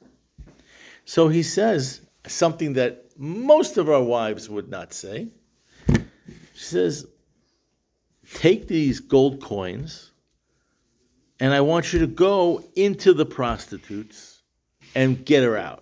So 1.06 1.28
he 1.28 1.43
says 1.43 2.02
something 2.28 2.73
that 2.73 3.06
most 3.17 3.78
of 3.78 3.89
our 3.89 4.04
wives 4.04 4.50
would 4.50 4.69
not 4.69 4.93
say. 4.93 5.30
She 5.88 6.63
says, 6.63 7.08
Take 8.34 8.67
these 8.67 9.00
gold 9.00 9.41
coins, 9.41 10.12
and 11.39 11.54
I 11.54 11.62
want 11.62 11.93
you 11.93 12.00
to 12.00 12.08
go 12.08 12.63
into 12.76 13.13
the 13.13 13.26
prostitutes 13.26 14.41
and 14.95 15.23
get 15.26 15.43
her 15.43 15.58
out. 15.58 15.82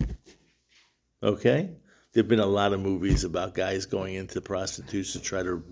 Okay? 1.22 1.70
There 2.12 2.22
have 2.22 2.28
been 2.28 2.40
a 2.40 2.46
lot 2.46 2.72
of 2.72 2.80
movies 2.80 3.24
about 3.24 3.54
guys 3.54 3.84
going 3.84 4.14
into 4.14 4.40
prostitutes 4.40 5.12
to 5.12 5.20
try 5.20 5.42
to 5.42 5.62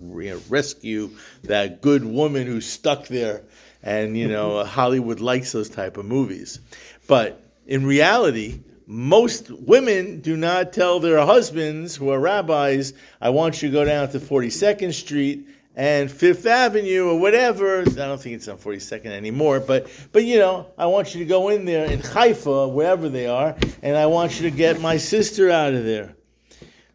rescue 0.49 1.09
that 1.43 1.81
good 1.81 2.03
woman 2.05 2.45
who's 2.45 2.67
stuck 2.67 3.07
there. 3.07 3.43
And, 3.83 4.17
you 4.17 4.27
know, 4.27 4.63
Hollywood 4.65 5.19
likes 5.19 5.51
those 5.51 5.69
type 5.69 5.97
of 5.97 6.05
movies. 6.05 6.59
But 7.07 7.41
in 7.67 7.85
reality, 7.85 8.59
most 8.87 9.49
women 9.49 10.21
do 10.21 10.37
not 10.37 10.73
tell 10.73 10.99
their 10.99 11.25
husbands 11.25 11.95
who 11.95 12.09
are 12.09 12.19
rabbis, 12.19 12.93
I 13.19 13.29
want 13.29 13.61
you 13.61 13.69
to 13.69 13.73
go 13.73 13.85
down 13.85 14.09
to 14.09 14.19
42nd 14.19 14.93
Street 14.93 15.47
and 15.75 16.09
Fifth 16.09 16.45
Avenue 16.45 17.09
or 17.09 17.19
whatever. 17.19 17.81
I 17.81 17.83
don't 17.83 18.21
think 18.21 18.35
it's 18.35 18.47
on 18.47 18.57
42nd 18.57 19.07
anymore, 19.07 19.59
but 19.59 19.87
but 20.11 20.23
you 20.23 20.39
know, 20.39 20.67
I 20.77 20.85
want 20.85 21.13
you 21.13 21.19
to 21.19 21.25
go 21.25 21.49
in 21.49 21.65
there 21.65 21.85
in 21.85 21.99
Haifa, 21.99 22.67
wherever 22.67 23.09
they 23.09 23.27
are, 23.27 23.55
and 23.81 23.97
I 23.97 24.05
want 24.05 24.39
you 24.39 24.49
to 24.49 24.55
get 24.55 24.79
my 24.79 24.97
sister 24.97 25.49
out 25.49 25.73
of 25.73 25.83
there. 25.83 26.15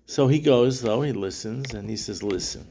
So 0.07 0.27
he 0.27 0.41
goes, 0.41 0.81
though, 0.81 1.03
he 1.03 1.13
listens, 1.13 1.75
and 1.75 1.89
he 1.89 1.97
says, 1.97 2.23
Listen, 2.23 2.67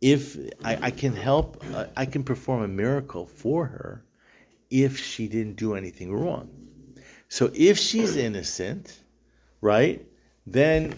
if 0.00 0.36
I, 0.64 0.78
I 0.82 0.90
can 0.90 1.14
help, 1.14 1.62
I, 1.96 2.06
can 2.06 2.24
perform 2.24 2.62
a 2.62 2.68
miracle 2.68 3.26
for 3.26 3.66
her 3.66 4.04
if 4.70 4.98
she 4.98 5.28
didn't 5.28 5.56
do 5.56 5.74
anything 5.74 6.12
wrong. 6.12 6.48
So 7.28 7.50
if 7.54 7.78
she's 7.78 8.16
innocent, 8.16 9.00
right, 9.60 10.04
then 10.46 10.94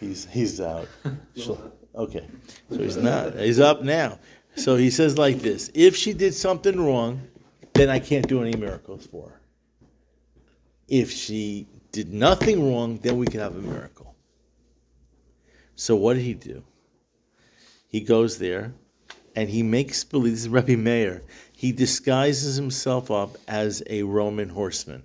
he's 0.00 0.26
he's 0.26 0.60
out. 0.60 0.88
Okay, 1.94 2.28
so 2.70 2.78
he's 2.78 2.96
not. 2.96 3.34
He's 3.34 3.58
up 3.58 3.82
now. 3.82 4.20
So 4.54 4.76
he 4.76 4.90
says 4.90 5.18
like 5.18 5.38
this: 5.38 5.70
If 5.74 5.96
she 5.96 6.12
did 6.12 6.34
something 6.34 6.80
wrong, 6.80 7.20
then 7.74 7.88
I 7.88 7.98
can't 7.98 8.28
do 8.28 8.42
any 8.42 8.56
miracles 8.56 9.06
for 9.06 9.30
her. 9.30 9.40
If 10.86 11.10
she 11.10 11.66
did 11.90 12.12
nothing 12.12 12.72
wrong, 12.72 12.98
then 12.98 13.16
we 13.18 13.26
can 13.26 13.40
have 13.40 13.56
a 13.56 13.60
miracle. 13.60 14.14
So 15.74 15.96
what 15.96 16.14
did 16.14 16.22
he 16.22 16.34
do? 16.34 16.62
He 17.88 18.00
goes 18.00 18.38
there, 18.38 18.74
and 19.34 19.48
he 19.48 19.62
makes 19.62 20.04
believe. 20.04 20.32
This 20.32 20.42
is 20.42 20.48
Rabbi 20.48 20.76
Meir. 20.76 21.22
He 21.52 21.72
disguises 21.72 22.54
himself 22.54 23.10
up 23.10 23.36
as 23.48 23.82
a 23.88 24.02
Roman 24.02 24.50
horseman. 24.50 25.02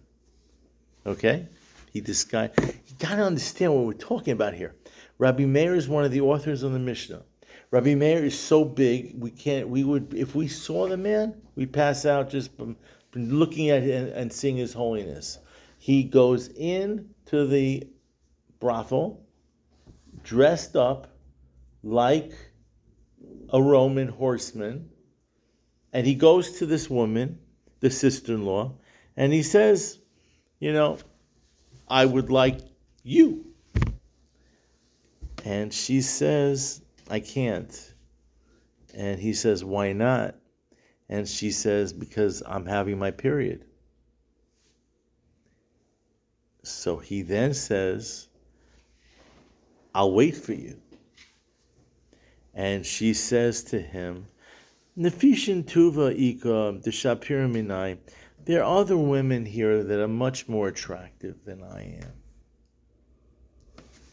Okay, 1.06 1.48
he 1.92 2.02
disguise. 2.02 2.52
You 2.62 2.96
got 3.00 3.16
to 3.16 3.24
understand 3.24 3.74
what 3.74 3.86
we're 3.86 3.94
talking 3.94 4.34
about 4.34 4.54
here. 4.54 4.76
Rabbi 5.18 5.46
Meir 5.46 5.76
is 5.76 5.88
one 5.88 6.04
of 6.04 6.12
the 6.12 6.22
authors 6.22 6.64
of 6.64 6.74
the 6.74 6.80
Mishnah. 6.80 7.24
Rabbi 7.72 7.96
Meir 7.96 8.24
is 8.24 8.38
so 8.38 8.66
big, 8.66 9.16
we 9.18 9.32
can't. 9.32 9.68
We 9.70 9.84
would, 9.84 10.14
if 10.14 10.36
we 10.36 10.48
saw 10.48 10.88
the 10.88 10.98
man, 10.98 11.42
we'd 11.56 11.74
pass 11.74 12.06
out 12.06 12.30
just 12.30 12.56
from, 12.56 12.76
from 13.12 13.30
looking 13.30 13.70
at 13.70 13.82
him 13.82 14.12
and 14.14 14.32
seeing 14.32 14.58
his 14.58 14.74
holiness. 14.74 15.40
He 15.80 16.04
goes 16.04 16.50
in 16.50 17.10
to 17.28 17.48
the 17.48 17.88
brothel, 18.60 19.26
dressed 20.24 20.76
up 20.76 21.08
like 21.82 22.34
a 23.54 23.62
Roman 23.62 24.10
horseman, 24.10 24.90
and 25.94 26.06
he 26.06 26.16
goes 26.16 26.58
to 26.60 26.66
this 26.66 26.90
woman, 26.90 27.40
the 27.80 27.90
sister-in-law, 27.90 28.74
and 29.16 29.32
he 29.32 29.44
says, 29.44 30.00
"You 30.60 30.74
know, 30.74 30.98
I 31.88 32.06
would 32.06 32.30
like 32.30 32.60
you." 33.04 33.54
And 35.46 35.74
she 35.74 36.02
says, 36.02 36.82
I 37.10 37.20
can't. 37.20 37.94
And 38.94 39.20
he 39.20 39.34
says, 39.34 39.64
Why 39.64 39.92
not? 39.94 40.36
And 41.10 41.28
she 41.28 41.52
says, 41.52 41.92
Because 41.92 42.42
I'm 42.46 42.66
having 42.66 42.98
my 42.98 43.12
period. 43.12 43.66
So 46.64 46.98
he 46.98 47.24
then 47.24 47.54
says, 47.54 48.30
I'll 49.94 50.14
wait 50.14 50.38
for 50.38 50.54
you. 50.54 50.80
And 52.54 52.86
she 52.86 53.14
says 53.14 53.64
to 53.66 53.80
him, 53.82 54.28
Nefishin 54.98 55.64
Tuva 55.64 56.16
Ika 56.18 56.80
Deshapir 56.82 57.52
Minai. 57.52 57.98
There 58.46 58.64
are 58.64 58.80
other 58.80 58.98
women 58.98 59.46
here 59.46 59.84
that 59.84 60.00
are 60.00 60.08
much 60.08 60.48
more 60.48 60.68
attractive 60.68 61.44
than 61.46 61.64
I 61.64 62.00
am. 62.02 62.14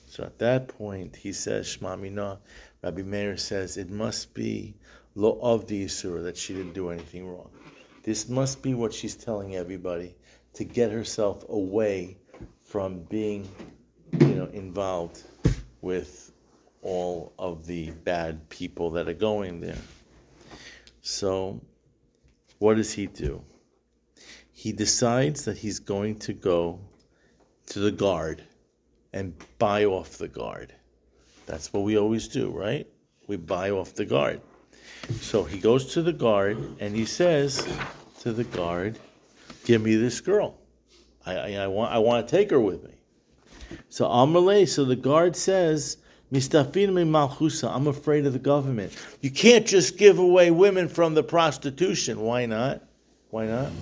So 0.07 0.25
at 0.25 0.39
that 0.39 0.69
point, 0.69 1.17
he 1.17 1.33
says, 1.33 1.67
Shema 1.67 1.97
Minah. 1.97 2.39
Rabbi 2.83 3.03
Meir 3.03 3.37
says 3.37 3.77
it 3.77 3.91
must 3.91 4.33
be 4.33 4.75
lo 5.15 5.39
of 5.43 5.67
the 5.67 5.85
Yisura 5.85 6.23
that 6.23 6.37
she 6.37 6.55
didn't 6.55 6.73
do 6.73 6.89
anything 6.89 7.29
wrong. 7.29 7.51
This 8.03 8.29
must 8.29 8.63
be 8.63 8.73
what 8.73 8.95
she's 8.95 9.15
telling 9.15 9.57
everybody 9.57 10.17
to 10.55 10.65
get 10.65 10.91
herself 10.91 11.45
away 11.51 12.17
from 12.63 13.01
being, 13.05 13.47
you 14.19 14.35
know, 14.35 14.47
involved 14.47 15.23
with 15.83 16.30
all 16.83 17.33
of 17.39 17.67
the 17.67 17.91
bad 17.91 18.49
people 18.49 18.91
that 18.93 19.09
are 19.09 19.15
going 19.15 19.61
there. 19.61 19.83
So, 21.03 21.61
what 22.59 22.77
does 22.77 22.93
he 22.93 23.07
do? 23.07 23.43
He 24.53 24.73
decides 24.73 25.45
that 25.45 25.57
he's 25.57 25.79
going 25.79 26.19
to 26.21 26.33
go 26.33 26.81
to 27.67 27.79
the 27.79 27.91
guard 27.91 28.45
and 29.13 29.35
buy 29.59 29.85
off 29.85 30.19
the 30.19 30.29
guard. 30.29 30.75
That's 31.47 31.73
what 31.73 31.85
we 31.85 31.99
always 31.99 32.29
do, 32.29 32.51
right? 32.51 32.87
We 33.27 33.37
buy 33.37 33.71
off 33.71 33.95
the 33.95 34.05
guard. 34.05 34.41
So 35.21 35.45
he 35.45 35.59
goes 35.59 35.93
to 35.95 36.03
the 36.03 36.13
guard 36.13 36.59
and 36.79 36.95
he 36.95 37.05
says 37.05 37.67
to 38.21 38.33
the 38.33 38.45
guard, 38.45 38.99
"Give 39.65 39.83
me 39.83 39.97
this 39.97 40.21
girl. 40.21 40.59
I, 41.27 41.37
I, 41.37 41.53
I 41.55 41.67
want 41.67 41.93
I 41.93 41.99
want 41.99 42.27
to 42.27 42.37
take 42.37 42.51
her 42.51 42.61
with 42.61 42.85
me." 42.85 42.95
So 43.89 44.07
Amalei, 44.07 44.69
so 44.69 44.85
the 44.85 44.97
guard 44.97 45.37
says, 45.37 45.97
I'm 47.69 47.87
afraid 47.87 48.27
of 48.27 48.33
the 48.33 48.39
government. 48.39 48.93
You 49.21 49.31
can't 49.31 49.67
just 49.67 49.99
give 49.99 50.19
away 50.19 50.51
women 50.51 50.89
from 50.89 51.15
the 51.15 51.23
prostitution. 51.23 52.21
Why 52.21 52.47
not? 52.47 52.83
Why 53.31 53.47
not? 53.47 53.73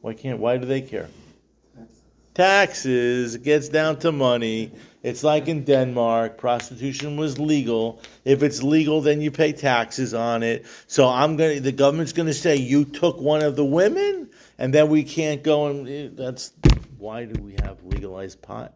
Why 0.00 0.14
can't? 0.14 0.38
Why 0.38 0.56
do 0.58 0.66
they 0.66 0.82
care? 0.82 1.08
taxes, 2.34 3.34
it 3.34 3.42
gets 3.42 3.68
down 3.68 3.98
to 4.00 4.12
money. 4.12 4.72
It's 5.02 5.24
like 5.24 5.48
in 5.48 5.64
Denmark, 5.64 6.38
prostitution 6.38 7.16
was 7.16 7.38
legal. 7.38 8.00
If 8.24 8.42
it's 8.42 8.62
legal, 8.62 9.00
then 9.00 9.20
you 9.20 9.30
pay 9.30 9.52
taxes 9.52 10.14
on 10.14 10.42
it. 10.42 10.64
So 10.86 11.08
I'm 11.08 11.36
gonna, 11.36 11.60
the 11.60 11.72
government's 11.72 12.12
gonna 12.12 12.32
say 12.32 12.56
you 12.56 12.84
took 12.84 13.20
one 13.20 13.42
of 13.42 13.56
the 13.56 13.64
women, 13.64 14.30
and 14.58 14.72
then 14.72 14.88
we 14.88 15.02
can't 15.02 15.42
go 15.42 15.66
and 15.66 15.88
eh, 15.88 16.08
that's 16.12 16.52
why 16.98 17.24
do 17.24 17.42
we 17.42 17.56
have 17.62 17.82
legalized 17.84 18.40
pot? 18.42 18.74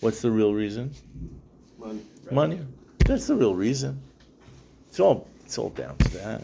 What's 0.00 0.20
the 0.20 0.30
real 0.30 0.52
reason? 0.52 0.92
Money. 1.82 2.02
Money. 2.30 2.60
That's 3.04 3.26
the 3.26 3.36
real 3.36 3.54
reason. 3.54 4.00
It's 4.88 5.00
all 5.00 5.28
it's 5.44 5.58
all 5.58 5.70
down 5.70 5.96
to 5.98 6.08
that. 6.18 6.42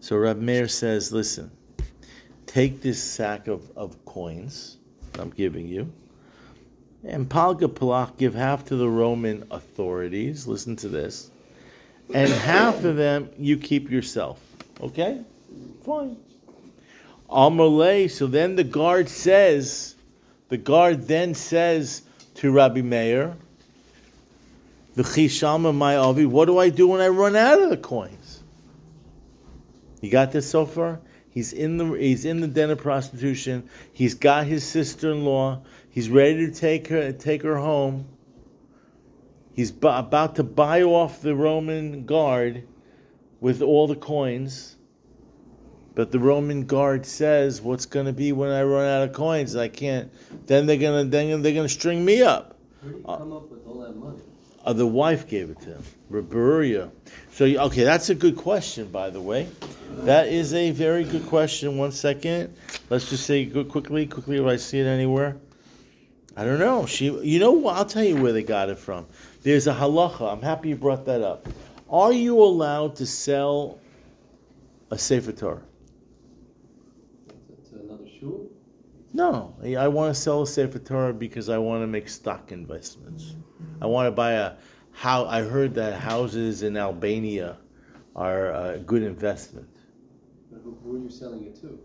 So 0.00 0.16
Rab 0.16 0.38
Meir 0.38 0.68
says, 0.68 1.12
listen, 1.12 1.50
take 2.46 2.80
this 2.80 3.02
sack 3.02 3.48
of, 3.48 3.70
of 3.76 4.02
coins 4.04 4.78
I'm 5.18 5.30
giving 5.30 5.68
you. 5.68 5.92
And 7.04 7.28
Palga 7.28 7.68
Palach 7.68 8.16
give 8.16 8.34
half 8.34 8.64
to 8.66 8.76
the 8.76 8.88
Roman 8.88 9.44
authorities. 9.50 10.46
Listen 10.46 10.76
to 10.76 10.88
this. 10.88 11.30
And 12.14 12.30
half 12.30 12.84
of 12.84 12.96
them 12.96 13.28
you 13.38 13.56
keep 13.56 13.90
yourself. 13.90 14.40
Okay? 14.80 15.20
Fine. 15.84 16.16
Amalei, 17.30 18.10
so 18.10 18.26
then 18.26 18.56
the 18.56 18.64
guard 18.64 19.08
says, 19.08 19.96
the 20.48 20.56
guard 20.56 21.06
then 21.06 21.34
says 21.34 22.02
to 22.36 22.50
Rabbi 22.50 22.80
Meir, 22.80 23.36
the 24.98 25.04
Chishama 25.04 25.72
my 25.72 25.96
Avi, 25.96 26.26
what 26.26 26.46
do 26.46 26.58
I 26.58 26.70
do 26.70 26.88
when 26.88 27.00
I 27.00 27.06
run 27.06 27.36
out 27.36 27.62
of 27.62 27.70
the 27.70 27.76
coins? 27.76 28.42
You 30.00 30.10
got 30.10 30.32
this 30.32 30.50
so 30.50 30.66
far? 30.66 31.00
He's 31.30 31.52
in 31.52 31.76
the 31.76 31.92
he's 31.92 32.24
in 32.24 32.40
the 32.40 32.48
den 32.48 32.70
of 32.70 32.78
prostitution. 32.78 33.68
He's 33.92 34.14
got 34.14 34.46
his 34.46 34.66
sister-in-law. 34.66 35.62
He's 35.88 36.10
ready 36.10 36.46
to 36.46 36.52
take 36.52 36.88
her 36.88 37.12
take 37.12 37.44
her 37.44 37.56
home. 37.56 38.08
He's 39.52 39.70
b- 39.70 39.86
about 39.86 40.34
to 40.34 40.42
buy 40.42 40.82
off 40.82 41.22
the 41.22 41.36
Roman 41.36 42.04
guard 42.04 42.64
with 43.38 43.62
all 43.62 43.86
the 43.86 43.94
coins. 43.94 44.78
But 45.94 46.10
the 46.10 46.18
Roman 46.18 46.64
guard 46.66 47.06
says, 47.06 47.62
"What's 47.62 47.86
going 47.86 48.06
to 48.06 48.12
be 48.12 48.32
when 48.32 48.50
I 48.50 48.64
run 48.64 48.88
out 48.88 49.08
of 49.08 49.14
coins? 49.14 49.54
I 49.54 49.68
can't. 49.68 50.10
Then 50.46 50.66
they're 50.66 50.76
gonna 50.76 51.04
then 51.04 51.40
they're 51.40 51.54
gonna 51.54 51.68
string 51.68 52.04
me 52.04 52.20
up." 52.22 52.58
Where 52.80 52.92
did 52.92 52.98
you 52.98 53.06
uh, 53.06 53.16
come 53.18 53.32
up 53.32 53.48
with 53.48 53.64
all 53.64 53.78
that 53.82 53.94
money? 53.94 54.18
Uh, 54.68 54.72
the 54.74 54.86
wife 54.86 55.26
gave 55.26 55.48
it 55.48 55.58
to 55.58 55.70
him, 55.70 55.82
Beruria. 56.12 56.90
So 57.32 57.46
okay, 57.46 57.84
that's 57.84 58.10
a 58.10 58.14
good 58.14 58.36
question, 58.36 58.86
by 58.88 59.08
the 59.08 59.18
way. 59.18 59.48
That 60.00 60.28
is 60.28 60.52
a 60.52 60.72
very 60.72 61.04
good 61.04 61.24
question. 61.26 61.78
One 61.78 61.90
second, 61.90 62.54
let's 62.90 63.08
just 63.08 63.24
say 63.24 63.46
good 63.46 63.70
quickly, 63.70 64.06
quickly. 64.06 64.36
If 64.36 64.44
I 64.44 64.56
see 64.56 64.78
it 64.80 64.84
anywhere, 64.84 65.38
I 66.36 66.44
don't 66.44 66.58
know. 66.58 66.84
She, 66.84 67.06
you 67.06 67.38
know 67.38 67.52
what? 67.52 67.76
I'll 67.78 67.86
tell 67.86 68.04
you 68.04 68.20
where 68.20 68.32
they 68.32 68.42
got 68.42 68.68
it 68.68 68.78
from. 68.78 69.06
There's 69.42 69.66
a 69.66 69.72
halacha. 69.72 70.30
I'm 70.30 70.42
happy 70.42 70.68
you 70.68 70.76
brought 70.76 71.06
that 71.06 71.22
up. 71.22 71.48
Are 71.88 72.12
you 72.12 72.38
allowed 72.38 72.94
to 72.96 73.06
sell 73.06 73.78
a 74.90 74.98
sefer 74.98 75.32
Torah? 75.32 75.62
To 77.70 77.78
another 77.80 78.04
shul? 78.20 78.50
No, 79.14 79.56
I 79.64 79.88
want 79.88 80.14
to 80.14 80.20
sell 80.20 80.42
a 80.42 80.46
sefer 80.46 80.78
Torah 80.78 81.14
because 81.14 81.48
I 81.48 81.56
want 81.56 81.82
to 81.82 81.86
make 81.86 82.10
stock 82.10 82.52
investments. 82.52 83.34
I 83.80 83.86
want 83.86 84.06
to 84.06 84.10
buy 84.10 84.32
a 84.32 84.52
how. 84.92 85.26
I 85.26 85.42
heard 85.42 85.74
that 85.74 86.00
houses 86.00 86.62
in 86.62 86.76
Albania 86.76 87.58
are 88.16 88.52
a 88.52 88.78
good 88.78 89.02
investment. 89.02 89.68
But 90.50 90.60
who, 90.62 90.76
who 90.82 90.96
are 90.96 90.98
you 90.98 91.10
selling 91.10 91.44
it 91.44 91.60
to? 91.60 91.78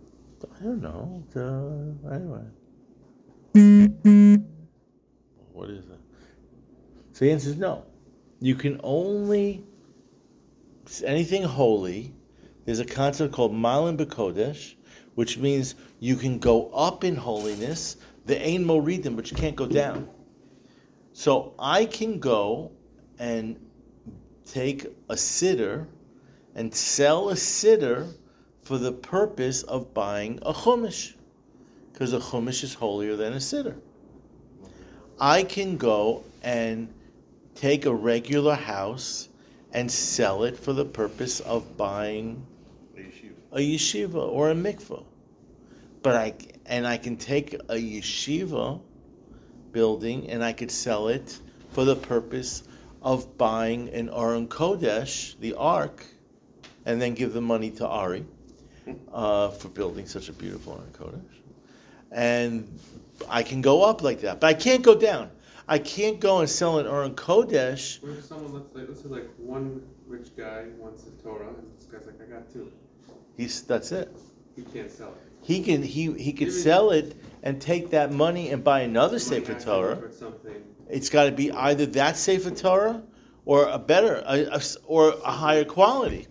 I 0.60 0.64
don't 0.64 0.82
know. 0.82 1.24
Uh, 1.36 2.14
anyway, 2.14 2.44
what 5.54 5.70
is 5.70 5.86
it? 5.86 6.00
So 7.14 7.26
the 7.26 7.32
answer 7.32 7.50
is 7.50 7.58
no. 7.58 7.86
You 8.42 8.56
can 8.56 8.80
only 8.84 9.64
anything 11.06 11.44
holy. 11.44 12.14
There's 12.66 12.80
a 12.80 12.86
concept 12.86 13.34
called 13.34 13.54
Malim 13.54 13.98
Bekodesh, 13.98 14.76
which 15.16 15.38
means 15.38 15.76
you 16.00 16.16
can 16.16 16.40
go 16.40 16.70
up 16.72 17.04
in 17.04 17.16
holiness, 17.16 17.98
the 18.26 18.42
Ein 18.42 18.66
Moridim, 18.66 19.16
but 19.16 19.30
you 19.32 19.38
can't 19.38 19.56
go 19.56 19.66
down. 19.66 20.10
So 21.14 21.54
I 21.60 21.86
can 21.86 22.20
go 22.20 22.72
and 23.20 23.60
take 24.46 24.86
a 25.10 25.16
siddur 25.16 25.88
and 26.56 26.74
sell 26.74 27.30
a 27.30 27.34
siddur 27.34 28.12
for 28.64 28.78
the 28.78 28.92
purpose 28.92 29.64
of 29.64 29.94
buying 29.94 30.40
a 30.42 30.54
chumash, 30.54 31.14
because 31.92 32.14
a 32.14 32.20
chumash 32.20 32.64
is 32.64 32.74
holier 32.74 33.16
than 33.16 33.34
a 33.34 33.38
siddur. 33.38 33.76
I 35.20 35.44
can 35.44 35.78
go 35.78 36.24
and 36.42 36.92
take 37.54 37.86
a 37.86 37.94
regular 37.94 38.56
house 38.56 39.30
and 39.72 39.90
sell 39.92 40.44
it 40.44 40.58
for 40.58 40.74
the 40.74 40.86
purpose 40.86 41.40
of 41.42 41.78
buying 41.78 42.46
a 43.52 43.60
yeshiva 43.60 44.28
or 44.28 44.50
a 44.50 44.56
mikvah. 44.56 45.04
But 46.02 46.16
I 46.16 46.34
and 46.66 46.88
I 46.88 46.98
can 46.98 47.18
take 47.18 47.54
a 47.54 47.76
yeshiva 47.76 48.82
building 49.74 50.30
and 50.30 50.44
I 50.44 50.54
could 50.54 50.72
sell 50.72 51.10
it 51.10 51.38
for 51.72 51.84
the 51.84 51.96
purpose 51.96 52.64
of 53.02 53.38
buying 53.38 53.90
an 53.90 54.10
Aron 54.10 54.48
Kodesh, 54.48 55.38
the 55.40 55.56
Ark, 55.56 56.06
and 56.86 57.02
then 57.02 57.14
give 57.14 57.34
the 57.34 57.42
money 57.42 57.72
to 57.72 57.88
Ari 57.88 58.26
uh, 59.12 59.50
for 59.50 59.68
building 59.70 60.06
such 60.06 60.30
a 60.30 60.34
beautiful 60.34 60.74
Aron 60.74 60.92
Kodesh. 60.94 61.42
And 62.12 62.80
I 63.30 63.44
can 63.44 63.62
go 63.62 63.84
up 63.84 64.02
like 64.02 64.22
that, 64.22 64.40
but 64.40 64.48
I 64.48 64.54
can't 64.54 64.84
go 64.84 64.96
down. 64.96 65.30
I 65.68 65.80
can't 65.80 66.20
go 66.20 66.40
and 66.40 66.50
sell 66.50 66.80
an 66.80 66.88
Aron 66.88 67.16
Kodesh. 67.16 68.02
What 68.02 68.12
if 68.14 68.24
someone 68.26 68.54
let's 68.54 68.74
say 68.74 68.82
let's 68.88 69.02
say 69.02 69.10
like 69.10 69.30
one 69.38 69.82
rich 70.08 70.36
guy 70.36 70.66
wants 70.78 71.06
a 71.08 71.24
Torah 71.24 71.48
and 71.48 71.72
this 71.78 71.86
guy's 71.86 72.06
like 72.06 72.22
I 72.22 72.32
got 72.32 72.52
two. 72.52 72.72
He's 73.38 73.62
that's 73.64 73.92
it. 73.92 74.16
He 74.56 74.64
can't 74.64 74.92
sell 74.92 75.10
it. 75.10 75.33
He 75.44 75.62
can 75.62 75.84
he 75.84 76.14
he 76.14 76.34
could 76.34 76.52
sell 76.52 76.92
it 76.92 77.16
and 77.44 77.62
take 77.62 77.90
that 77.92 78.12
money 78.12 78.50
and 78.50 78.64
buy 78.64 78.82
another 78.82 79.20
Sefer 79.20 79.54
Torah. 79.60 80.02
It's 80.90 81.10
got 81.10 81.26
to 81.26 81.32
be 81.32 81.52
either 81.52 81.86
that 81.88 82.18
Sefer 82.18 82.52
Torah 82.52 83.04
or 83.46 83.68
a 83.68 83.78
better 83.78 84.24
a- 84.26 84.58
a 84.58 84.62
or 84.86 85.16
a 85.26 85.32
higher 85.32 85.66
quality. 85.66 86.28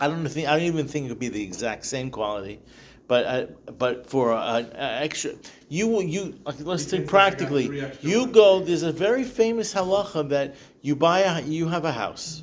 I 0.00 0.08
don't 0.08 0.26
think 0.28 0.48
I 0.48 0.56
don't 0.56 0.66
even 0.66 0.88
think 0.88 1.06
it 1.06 1.08
would 1.10 1.18
be 1.20 1.28
the 1.28 1.42
exact 1.42 1.86
same 1.86 2.10
quality, 2.10 2.60
but 3.06 3.24
uh, 3.26 3.72
but 3.78 4.10
for 4.10 4.32
an 4.32 4.70
extra, 4.74 5.32
you 5.68 5.86
will 5.86 6.02
you 6.02 6.34
like, 6.44 6.56
let's 6.60 6.84
He 6.84 6.90
think 6.90 7.08
thinks 7.08 7.12
like 7.12 7.22
I 7.22 7.30
got 7.30 7.38
practically. 7.38 7.92
You 8.00 8.26
go. 8.26 8.60
There's 8.60 8.82
a 8.82 8.92
very 8.92 9.22
famous 9.24 9.72
halacha 9.72 10.28
that 10.30 10.56
you 10.82 10.96
buy 10.96 11.20
a 11.20 11.42
you 11.42 11.68
have 11.68 11.84
a 11.84 11.92
house, 11.92 12.42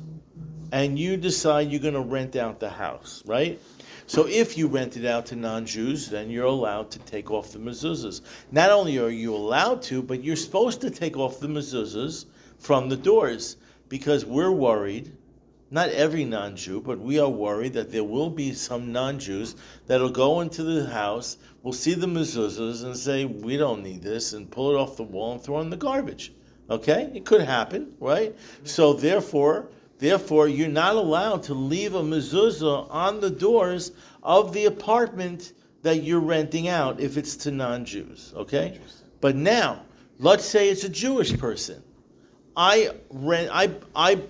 and 0.72 0.98
you 0.98 1.18
decide 1.18 1.70
you're 1.70 1.80
going 1.80 1.94
to 1.94 2.00
rent 2.00 2.36
out 2.36 2.58
the 2.58 2.70
house, 2.70 3.22
right? 3.26 3.60
So 4.06 4.26
if 4.28 4.56
you 4.56 4.68
rent 4.68 4.96
it 4.96 5.04
out 5.04 5.26
to 5.26 5.36
non-Jews, 5.36 6.08
then 6.08 6.30
you're 6.30 6.44
allowed 6.44 6.90
to 6.92 6.98
take 7.00 7.30
off 7.30 7.52
the 7.52 7.58
mezuzahs. 7.58 8.20
Not 8.52 8.70
only 8.70 8.98
are 8.98 9.10
you 9.10 9.34
allowed 9.34 9.82
to, 9.82 10.00
but 10.00 10.22
you're 10.22 10.36
supposed 10.36 10.80
to 10.82 10.90
take 10.90 11.16
off 11.16 11.40
the 11.40 11.48
mezuzahs 11.48 12.26
from 12.58 12.88
the 12.88 12.96
doors 12.96 13.56
because 13.88 14.24
we're 14.24 14.52
worried. 14.52 15.12
Not 15.72 15.88
every 15.88 16.24
non-Jew, 16.24 16.82
but 16.82 17.00
we 17.00 17.18
are 17.18 17.28
worried 17.28 17.72
that 17.72 17.90
there 17.90 18.04
will 18.04 18.30
be 18.30 18.52
some 18.52 18.92
non-Jews 18.92 19.56
that'll 19.88 20.10
go 20.10 20.40
into 20.40 20.62
the 20.62 20.86
house, 20.86 21.38
will 21.64 21.72
see 21.72 21.94
the 21.94 22.06
mezuzahs 22.06 22.84
and 22.84 22.96
say, 22.96 23.24
"We 23.24 23.56
don't 23.56 23.82
need 23.82 24.02
this," 24.02 24.32
and 24.32 24.48
pull 24.48 24.70
it 24.70 24.78
off 24.78 24.96
the 24.96 25.02
wall 25.02 25.32
and 25.32 25.42
throw 25.42 25.60
in 25.60 25.70
the 25.70 25.76
garbage. 25.76 26.32
Okay, 26.70 27.10
it 27.12 27.24
could 27.24 27.40
happen, 27.40 27.92
right? 27.98 28.36
So 28.62 28.92
therefore, 28.92 29.70
therefore, 29.98 30.48
you're 30.48 30.68
not 30.68 30.96
allowed 30.96 31.42
to 31.44 31.54
leave 31.54 31.94
a 31.94 32.02
mezuzah 32.02 32.90
on 32.90 33.20
the 33.20 33.30
doors 33.30 33.92
of 34.22 34.52
the 34.52 34.66
apartment 34.66 35.52
that 35.82 36.02
you're 36.02 36.20
renting 36.20 36.68
out 36.68 37.00
if 37.00 37.16
it's 37.16 37.36
to 37.36 37.50
non-Jews. 37.50 38.32
Okay, 38.36 38.80
but 39.20 39.36
now 39.36 39.82
let's 40.18 40.44
say 40.44 40.68
it's 40.68 40.84
a 40.84 40.88
Jewish 40.88 41.36
person. 41.38 41.82
I 42.56 42.90
rent. 43.10 43.50
I 43.52 43.70
I 43.94 44.20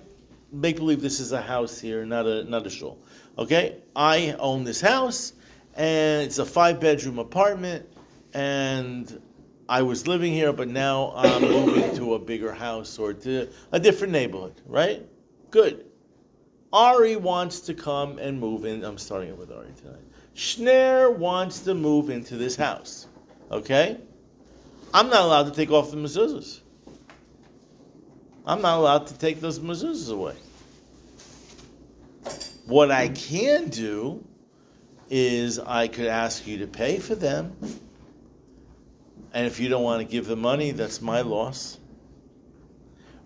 make 0.51 0.77
believe 0.77 1.01
this 1.01 1.19
is 1.19 1.31
a 1.31 1.41
house 1.41 1.79
here, 1.79 2.05
not 2.05 2.25
a 2.25 2.43
not 2.43 2.65
a 2.67 2.69
shul. 2.69 2.99
Okay, 3.37 3.77
I 3.95 4.35
own 4.39 4.63
this 4.63 4.81
house, 4.81 5.33
and 5.75 6.23
it's 6.23 6.39
a 6.39 6.45
five 6.45 6.79
bedroom 6.79 7.19
apartment, 7.19 7.85
and 8.33 9.21
I 9.69 9.81
was 9.81 10.07
living 10.07 10.33
here, 10.33 10.53
but 10.53 10.67
now 10.67 11.13
I'm 11.15 11.41
moving 11.41 11.95
to 11.95 12.15
a 12.15 12.19
bigger 12.19 12.53
house 12.53 12.99
or 12.99 13.13
to 13.13 13.49
a 13.71 13.79
different 13.79 14.13
neighborhood. 14.13 14.61
Right? 14.65 15.05
Good. 15.51 15.85
Ari 16.73 17.15
wants 17.15 17.61
to 17.61 17.73
come 17.73 18.17
and 18.19 18.39
move 18.39 18.65
in. 18.65 18.83
I'm 18.83 18.97
starting 18.97 19.29
it 19.29 19.37
with 19.37 19.51
Ari 19.51 19.73
tonight. 19.81 20.01
Schneer 20.35 21.15
wants 21.15 21.61
to 21.61 21.73
move 21.73 22.09
into 22.09 22.35
this 22.35 22.55
house. 22.55 23.07
Okay? 23.51 23.97
I'm 24.93 25.09
not 25.09 25.21
allowed 25.21 25.43
to 25.43 25.51
take 25.51 25.71
off 25.71 25.91
the 25.91 25.97
mezuzahs. 25.97 26.61
I'm 28.45 28.61
not 28.61 28.77
allowed 28.77 29.07
to 29.07 29.17
take 29.17 29.41
those 29.41 29.59
mezuzahs 29.59 30.11
away. 30.11 30.35
What 32.65 32.91
I 32.91 33.09
can 33.09 33.69
do 33.69 34.25
is 35.09 35.59
I 35.59 35.87
could 35.87 36.07
ask 36.07 36.45
you 36.45 36.57
to 36.59 36.67
pay 36.67 36.99
for 36.99 37.15
them. 37.15 37.55
And 39.33 39.45
if 39.47 39.59
you 39.59 39.69
don't 39.69 39.83
want 39.83 40.01
to 40.01 40.07
give 40.07 40.27
the 40.27 40.35
money, 40.35 40.71
that's 40.71 41.01
my 41.01 41.21
loss. 41.21 41.79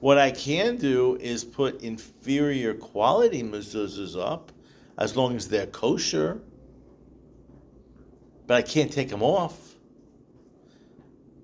What 0.01 0.17
I 0.17 0.31
can 0.31 0.77
do 0.77 1.15
is 1.21 1.43
put 1.43 1.83
inferior 1.83 2.73
quality 2.73 3.43
mezuzahs 3.43 4.19
up, 4.19 4.51
as 4.97 5.15
long 5.15 5.35
as 5.35 5.47
they're 5.47 5.67
kosher. 5.67 6.41
But 8.47 8.55
I 8.55 8.61
can't 8.63 8.91
take 8.91 9.09
them 9.09 9.21
off. 9.21 9.75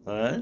All 0.07 0.19
right? 0.19 0.41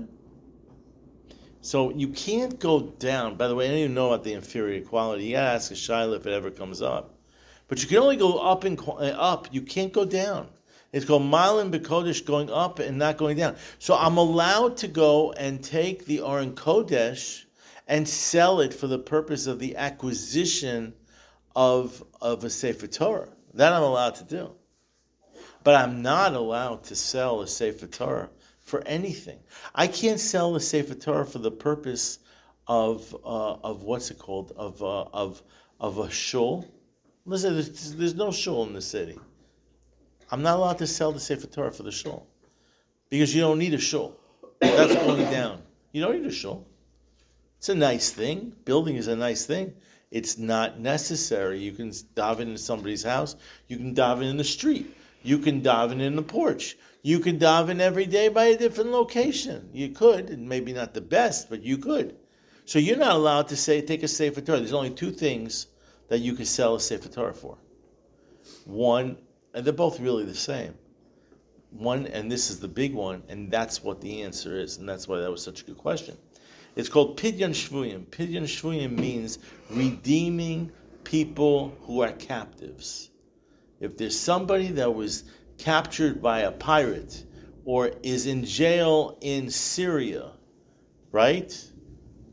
So 1.60 1.92
you 1.92 2.08
can't 2.08 2.58
go 2.58 2.84
down. 2.84 3.36
By 3.36 3.50
the 3.50 3.56
way, 3.56 3.66
I 3.66 3.72
don't 3.72 3.80
even 3.80 3.94
know 3.94 4.14
about 4.14 4.24
the 4.24 4.32
inferior 4.32 4.80
quality. 4.80 5.26
You 5.26 5.32
gotta 5.34 5.56
ask 5.56 5.72
a 5.72 5.74
shaila 5.74 6.16
if 6.16 6.26
it 6.26 6.32
ever 6.32 6.52
comes 6.52 6.82
up. 6.82 7.20
But 7.68 7.82
you 7.82 7.90
can 7.90 7.98
only 7.98 8.16
go 8.16 8.38
up 8.38 8.64
and 8.64 8.80
uh, 8.80 8.92
up. 8.94 9.50
You 9.52 9.62
can't 9.62 9.92
go 9.92 10.06
down. 10.06 10.48
It's 10.94 11.04
called 11.04 11.26
Malin 11.26 11.70
Bekodesh 11.70 12.26
going 12.26 12.50
up 12.50 12.80
and 12.80 12.98
not 12.98 13.18
going 13.18 13.36
down. 13.36 13.58
So 13.78 13.94
I'm 13.94 14.16
allowed 14.16 14.78
to 14.78 14.88
go 14.88 15.34
and 15.34 15.62
take 15.62 16.06
the 16.06 16.22
Aron 16.22 16.54
Kodesh 16.54 17.45
and 17.88 18.08
sell 18.08 18.60
it 18.62 18.74
for 18.74 18.88
the 18.88 19.00
purpose 19.00 19.48
of 19.48 19.60
the 19.60 19.76
acquisition 19.76 20.94
of 21.56 22.04
of 22.22 22.44
a 22.44 22.50
Sefer 22.50 22.88
Torah. 22.88 23.30
That 23.54 23.74
I'm 23.74 23.84
allowed 23.84 24.16
to 24.16 24.24
do. 24.24 24.52
But 25.64 25.76
I'm 25.76 26.02
not 26.02 26.34
allowed 26.34 26.84
to 26.86 26.96
sell 26.96 27.42
a 27.42 27.48
Sefer 27.48 27.88
Torah 27.88 28.30
for 28.60 28.82
anything. 28.86 29.40
I 29.74 29.88
can't 29.88 30.20
sell 30.20 30.56
a 30.56 30.60
Sefer 30.60 30.96
Torah 30.96 31.26
for 31.26 31.40
the 31.40 31.52
purpose 31.52 32.20
of 32.68 33.16
uh, 33.24 33.54
of 33.56 33.84
what's 33.84 34.12
it 34.12 34.20
called 34.20 34.52
of 34.56 34.82
uh, 34.82 35.04
of 35.06 35.42
of 35.80 36.00
a 36.00 36.10
shul. 36.10 36.68
Listen, 37.26 37.54
there's, 37.54 37.96
there's 37.96 38.16
no 38.16 38.32
shul 38.32 38.64
in 38.64 38.74
the 38.74 38.82
city. 38.82 39.18
I'm 40.32 40.42
not 40.42 40.58
allowed 40.58 40.78
to 40.80 40.88
sell 40.88 41.12
the 41.12 41.20
Sefer 41.20 41.48
Torah 41.48 41.72
for 41.72 41.84
the 41.84 41.92
shul 41.92 42.28
because 43.10 43.34
you 43.34 43.42
don't 43.42 43.60
need 43.60 43.74
a 43.74 43.80
shul. 43.80 44.20
That's 44.60 44.96
going 44.96 45.30
down. 45.32 45.62
You 45.92 46.02
don't 46.02 46.20
need 46.20 46.26
a 46.26 46.32
shul. 46.32 46.68
It's 47.66 47.70
a 47.72 47.74
nice 47.74 48.12
thing. 48.12 48.54
Building 48.64 48.96
is 48.96 49.08
a 49.08 49.16
nice 49.16 49.48
thing. 49.48 49.74
It's 50.12 50.38
not 50.38 50.80
necessary. 50.80 51.58
You 51.58 51.72
can 51.72 51.90
daven 51.90 52.42
in 52.42 52.58
somebody's 52.60 53.02
house. 53.02 53.38
You 53.68 53.78
can 53.78 53.96
daven 53.96 54.30
in 54.30 54.38
the 54.38 54.44
street. 54.44 54.96
You 55.24 55.40
can 55.40 55.64
daven 55.64 56.00
in 56.00 56.16
the 56.16 56.22
porch. 56.22 56.78
You 57.02 57.18
can 57.18 57.40
daven 57.40 57.80
every 57.80 58.06
day 58.06 58.28
by 58.28 58.46
a 58.46 58.56
different 58.56 58.92
location. 58.92 59.68
You 59.74 59.90
could, 59.90 60.30
and 60.30 60.48
maybe 60.48 60.74
not 60.74 60.94
the 60.94 61.02
best, 61.02 61.50
but 61.50 61.64
you 61.64 61.80
could. 61.80 62.16
So 62.66 62.78
you're 62.78 62.98
not 62.98 63.16
allowed 63.16 63.48
to 63.48 63.58
say 63.58 63.82
take 63.82 64.04
a 64.04 64.08
Sefer 64.08 64.42
Torah. 64.42 64.60
There's 64.60 64.72
only 64.72 64.92
two 64.92 65.10
things 65.10 65.66
that 66.10 66.20
you 66.20 66.34
can 66.34 66.46
sell 66.46 66.76
a 66.76 66.80
Sefer 66.80 67.10
Torah 67.10 67.34
for. 67.34 67.58
One, 68.66 69.18
and 69.56 69.66
they're 69.66 69.74
both 69.74 70.00
really 70.00 70.26
the 70.26 70.36
same. 70.36 70.76
One, 71.72 72.06
and 72.06 72.32
this 72.32 72.52
is 72.52 72.60
the 72.60 72.68
big 72.68 72.94
one, 72.94 73.24
and 73.28 73.50
that's 73.50 73.84
what 73.84 74.02
the 74.02 74.22
answer 74.22 74.56
is, 74.56 74.78
and 74.78 74.88
that's 74.88 75.08
why 75.08 75.18
that 75.18 75.32
was 75.32 75.42
such 75.42 75.64
a 75.64 75.66
good 75.66 75.80
question. 75.80 76.16
It's 76.76 76.90
called 76.90 77.18
Pidyon 77.18 77.52
Shvuyim. 77.52 78.06
Pidyon 78.08 78.44
Shvuyim 78.44 79.00
means 79.00 79.40
redeeming 79.70 80.72
people 81.04 81.76
who 81.82 82.02
are 82.02 82.12
captives. 82.12 83.12
If 83.80 83.98
there's 83.98 84.18
somebody 84.20 84.68
that 84.68 84.94
was 84.94 85.24
captured 85.58 86.22
by 86.22 86.42
a 86.42 86.52
pirate 86.52 87.26
or 87.64 87.92
is 88.04 88.26
in 88.26 88.44
jail 88.44 89.18
in 89.22 89.50
Syria, 89.50 90.32
right? 91.12 91.56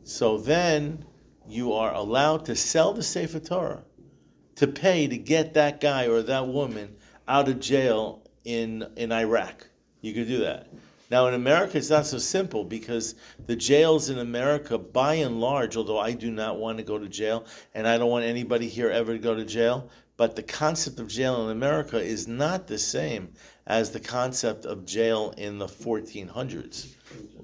So 0.03 0.39
then 0.39 1.05
you 1.49 1.73
are 1.73 1.95
allowed 1.95 2.45
to 2.47 2.57
sell 2.57 2.93
the 2.93 3.03
Sefer 3.03 3.41
Torah 3.41 3.85
to 4.57 4.67
pay 4.67 5.07
to 5.07 5.17
get 5.17 5.55
that 5.55 5.81
guy 5.81 6.09
or 6.09 6.23
that 6.23 6.49
woman 6.49 6.97
out 7.29 7.49
of 7.49 7.61
jail 7.61 8.23
in, 8.45 8.87
in 8.97 9.13
Iraq. 9.13 9.69
You 10.01 10.13
could 10.15 10.27
do 10.27 10.38
that. 10.38 10.69
Now 11.13 11.27
in 11.27 11.35
America, 11.35 11.77
it's 11.77 11.90
not 11.90 12.06
so 12.06 12.17
simple 12.17 12.65
because 12.65 13.17
the 13.44 13.54
jails 13.54 14.08
in 14.08 14.21
America, 14.21 14.79
by 14.79 15.17
and 15.17 15.42
large, 15.42 15.77
although 15.77 15.98
I 15.98 16.13
do 16.13 16.31
not 16.31 16.58
want 16.58 16.79
to 16.79 16.85
go 16.85 16.98
to 16.98 17.06
jail 17.06 17.44
and 17.75 17.87
I 17.87 17.98
don't 17.98 18.08
want 18.08 18.25
anybody 18.25 18.67
here 18.67 18.88
ever 18.88 19.13
to 19.13 19.19
go 19.19 19.35
to 19.35 19.44
jail, 19.44 19.90
but 20.17 20.37
the 20.37 20.42
concept 20.42 20.98
of 21.00 21.08
jail 21.08 21.44
in 21.44 21.50
America 21.50 22.00
is 22.00 22.27
not 22.27 22.67
the 22.67 22.79
same 22.79 23.31
as 23.67 23.90
the 23.90 24.00
concept 24.00 24.65
of 24.65 24.87
jail 24.87 25.35
in 25.37 25.58
the 25.58 25.67
1400s. 25.67 26.94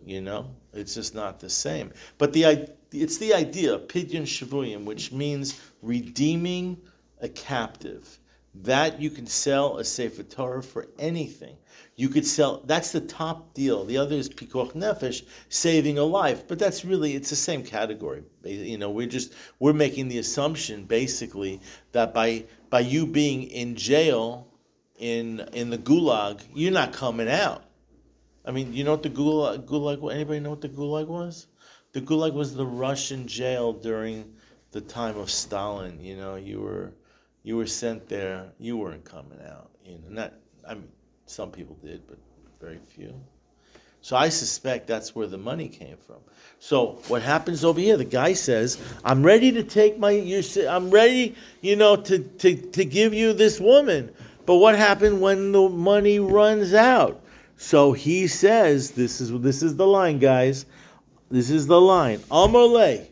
You 0.07 0.23
know, 0.23 0.51
it's 0.73 0.95
just 0.95 1.15
not 1.15 1.39
the 1.39 1.51
same. 1.51 1.93
But 2.17 2.33
the 2.33 2.71
it's 2.91 3.19
the 3.19 3.35
idea, 3.35 3.79
pidyon 3.79 4.23
shavuyim, 4.23 4.85
which 4.85 5.13
means 5.13 5.61
redeeming 5.83 6.79
a 7.21 7.29
captive. 7.29 8.19
That 8.55 8.99
you 8.99 9.11
can 9.11 9.27
sell 9.27 9.77
a 9.77 9.85
Sefer 9.85 10.23
Torah 10.23 10.63
for 10.63 10.89
anything. 10.99 11.59
You 11.99 12.09
could 12.09 12.25
sell. 12.25 12.63
That's 12.65 12.93
the 12.93 13.01
top 13.01 13.55
deal. 13.55 13.85
The 13.85 13.97
other 13.97 14.15
is 14.15 14.29
pikuach 14.29 14.73
nefesh, 14.75 15.25
saving 15.49 15.99
a 15.99 16.05
life. 16.05 16.47
But 16.47 16.61
that's 16.61 16.85
really 16.85 17.17
it's 17.17 17.29
the 17.29 17.35
same 17.35 17.65
category. 17.65 18.23
You 18.45 18.79
know, 18.79 18.89
we're 18.89 19.09
just 19.09 19.33
we're 19.59 19.73
making 19.73 20.07
the 20.07 20.19
assumption 20.19 20.85
basically 20.85 21.61
that 21.91 22.15
by 22.15 22.45
by 22.71 22.81
you 22.81 23.05
being 23.05 23.51
in 23.51 23.75
jail 23.75 24.47
in 24.97 25.41
in 25.53 25.71
the 25.71 25.79
gulag, 25.79 26.41
you're 26.55 26.71
not 26.71 26.93
coming 26.93 27.29
out. 27.29 27.65
I 28.45 28.53
mean, 28.53 28.73
you 28.73 28.85
know 28.85 28.93
what 28.93 29.03
the 29.03 29.11
gulag 29.11 29.67
gulag? 29.67 30.15
Anybody 30.15 30.39
know 30.39 30.51
what 30.51 30.61
the 30.61 30.69
gulag 30.69 31.09
was? 31.09 31.49
The 31.95 32.01
gulag 32.01 32.33
was 32.33 32.55
the 32.55 32.65
Russian 32.65 33.27
jail 33.27 33.73
during 33.73 34.37
the 34.71 34.81
time 34.81 35.19
of 35.19 35.33
Stalin. 35.33 35.99
You 36.01 36.17
know, 36.17 36.37
you 36.37 36.61
were 36.61 36.93
you 37.43 37.57
were 37.57 37.67
sent 37.67 38.09
there. 38.09 38.53
You 38.61 38.77
weren't 38.77 39.05
coming 39.05 39.41
out. 39.45 39.73
You 39.85 39.99
know, 39.99 40.11
not. 40.11 40.35
I 40.65 40.75
mean, 40.75 40.93
some 41.31 41.51
people 41.51 41.77
did, 41.83 42.07
but 42.07 42.19
very 42.61 42.79
few. 42.79 43.15
So 44.01 44.17
I 44.17 44.29
suspect 44.29 44.87
that's 44.87 45.15
where 45.15 45.27
the 45.27 45.39
money 45.39 45.69
came 45.69 45.97
from. 45.97 46.17
So 46.61 47.01
what 47.09 47.23
happens 47.23 47.65
over 47.65 47.81
here? 47.81 47.97
The 47.97 48.05
guy 48.05 48.33
says, 48.33 48.79
"I'm 49.05 49.23
ready 49.23 49.53
to 49.53 49.63
take 49.63 49.99
my. 49.99 50.11
I'm 50.69 50.91
ready, 50.91 51.35
you 51.61 51.77
know, 51.77 51.97
to, 51.97 52.19
to 52.19 52.57
to 52.57 52.85
give 52.85 53.13
you 53.13 53.33
this 53.33 53.61
woman." 53.61 54.11
But 54.47 54.57
what 54.57 54.77
happened 54.77 55.21
when 55.21 55.53
the 55.53 55.69
money 55.69 56.21
runs 56.21 56.73
out? 56.75 57.21
So 57.57 57.93
he 57.93 58.27
says, 58.29 58.93
"This 58.93 59.21
is 59.21 59.33
this 59.41 59.63
is 59.63 59.77
the 59.77 59.87
line, 59.87 60.19
guys. 60.19 60.65
This 61.31 61.51
is 61.51 61.67
the 61.67 61.81
line. 61.81 62.19
Amalei." 62.31 63.09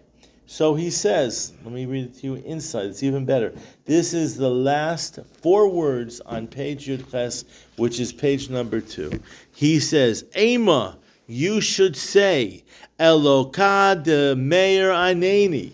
So 0.47 0.77
he 0.77 0.91
says, 0.91 1.53
let 1.65 1.73
me 1.73 1.87
read 1.87 2.05
it 2.05 2.19
to 2.19 2.27
you 2.27 2.35
inside. 2.37 2.87
It's 2.87 3.03
even 3.03 3.25
better. 3.25 3.53
This 3.85 4.15
is 4.15 4.37
the 4.37 4.51
last 4.51 5.19
four 5.43 5.69
words 5.69 6.21
on 6.21 6.47
page 6.47 6.87
Yudches, 6.87 7.45
which 7.77 7.99
is 7.99 8.13
page 8.13 8.49
number 8.49 8.81
two. 8.81 9.21
He 9.53 9.81
says, 9.81 10.25
Ema, 10.37 10.99
you 11.27 11.61
should 11.61 11.97
say, 11.97 12.65
Elokad 13.01 14.05
de 14.05 14.37
Meir 14.37 14.91
Aneni. 14.91 15.73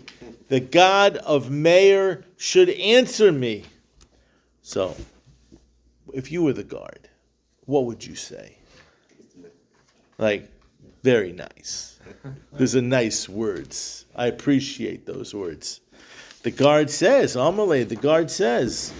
The 0.49 0.59
God 0.59 1.17
of 1.17 1.51
Meir 1.51 2.25
should 2.37 2.69
answer 2.69 3.31
me. 3.31 3.63
So, 4.63 4.95
if 6.13 6.31
you 6.31 6.41
were 6.43 6.53
the 6.53 6.63
guard, 6.63 7.09
what 7.65 7.85
would 7.85 8.05
you 8.05 8.15
say? 8.15 8.57
Like, 10.17 10.49
very 11.03 11.31
nice. 11.31 11.92
Those 12.53 12.75
are 12.75 12.81
nice 12.81 13.27
words. 13.27 14.05
I 14.15 14.27
appreciate 14.27 15.05
those 15.05 15.33
words. 15.33 15.81
The 16.43 16.51
guard 16.51 16.89
says, 16.89 17.35
Amalei, 17.35 17.87
the 17.87 17.95
guard 17.95 18.29
says, 18.29 18.93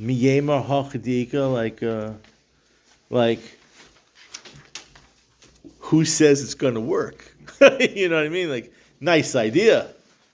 Miyema 0.00 0.64
hachadika, 0.64 1.52
like, 1.52 1.82
uh, 1.82 2.12
like, 3.10 3.40
who 5.78 6.04
says 6.04 6.42
it's 6.42 6.54
going 6.54 6.74
to 6.74 6.80
work? 6.80 7.34
you 7.80 8.08
know 8.08 8.16
what 8.16 8.26
I 8.26 8.28
mean? 8.28 8.50
Like, 8.50 8.72
nice 9.00 9.34
idea. 9.34 9.88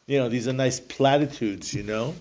You 0.07 0.19
know, 0.19 0.29
these 0.29 0.49
are 0.49 0.53
nice 0.53 0.81
platitudes, 0.81 1.73
you 1.73 1.83
know? 1.83 2.15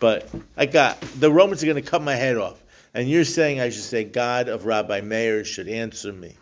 But 0.00 0.28
I 0.56 0.66
got, 0.66 1.00
the 1.18 1.30
Romans 1.30 1.62
are 1.62 1.66
going 1.66 1.82
to 1.82 1.88
cut 1.88 2.02
my 2.02 2.14
head 2.14 2.36
off. 2.36 2.60
And 2.94 3.08
you're 3.08 3.24
saying 3.24 3.60
I 3.60 3.70
should 3.70 3.82
say, 3.82 4.04
God 4.04 4.48
of 4.48 4.64
Rabbi 4.64 5.02
Meir 5.02 5.44
should 5.44 5.68
answer 5.68 6.12
me. 6.12 6.34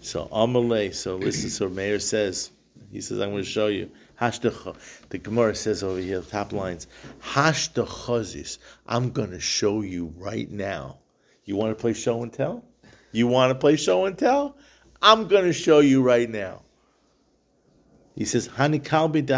So 0.00 0.26
Amalei. 0.32 0.94
So 0.94 1.16
listen. 1.16 1.50
So 1.50 1.68
Mayor 1.68 1.98
says, 1.98 2.50
he 2.90 3.00
says, 3.00 3.20
I'm 3.20 3.30
going 3.30 3.44
to 3.44 3.48
show 3.48 3.68
you. 3.68 3.90
The 4.18 5.18
Gemara 5.22 5.54
says 5.54 5.82
over 5.82 5.98
here, 5.98 6.20
top 6.20 6.52
lines. 6.52 6.86
I'm 7.34 9.10
going 9.10 9.30
to 9.30 9.40
show 9.40 9.80
you 9.80 10.12
right 10.18 10.50
now. 10.50 10.98
You 11.44 11.56
want 11.56 11.76
to 11.76 11.80
play 11.80 11.94
show 11.94 12.22
and 12.22 12.32
tell? 12.32 12.64
You 13.12 13.26
want 13.26 13.50
to 13.50 13.54
play 13.54 13.76
show 13.76 14.04
and 14.04 14.18
tell? 14.18 14.56
I'm 15.00 15.26
going 15.26 15.44
to 15.44 15.52
show 15.52 15.80
you 15.80 16.02
right 16.02 16.28
now. 16.28 16.62
He 18.14 18.26
says, 18.26 18.48
Hanikalbi. 18.48 19.30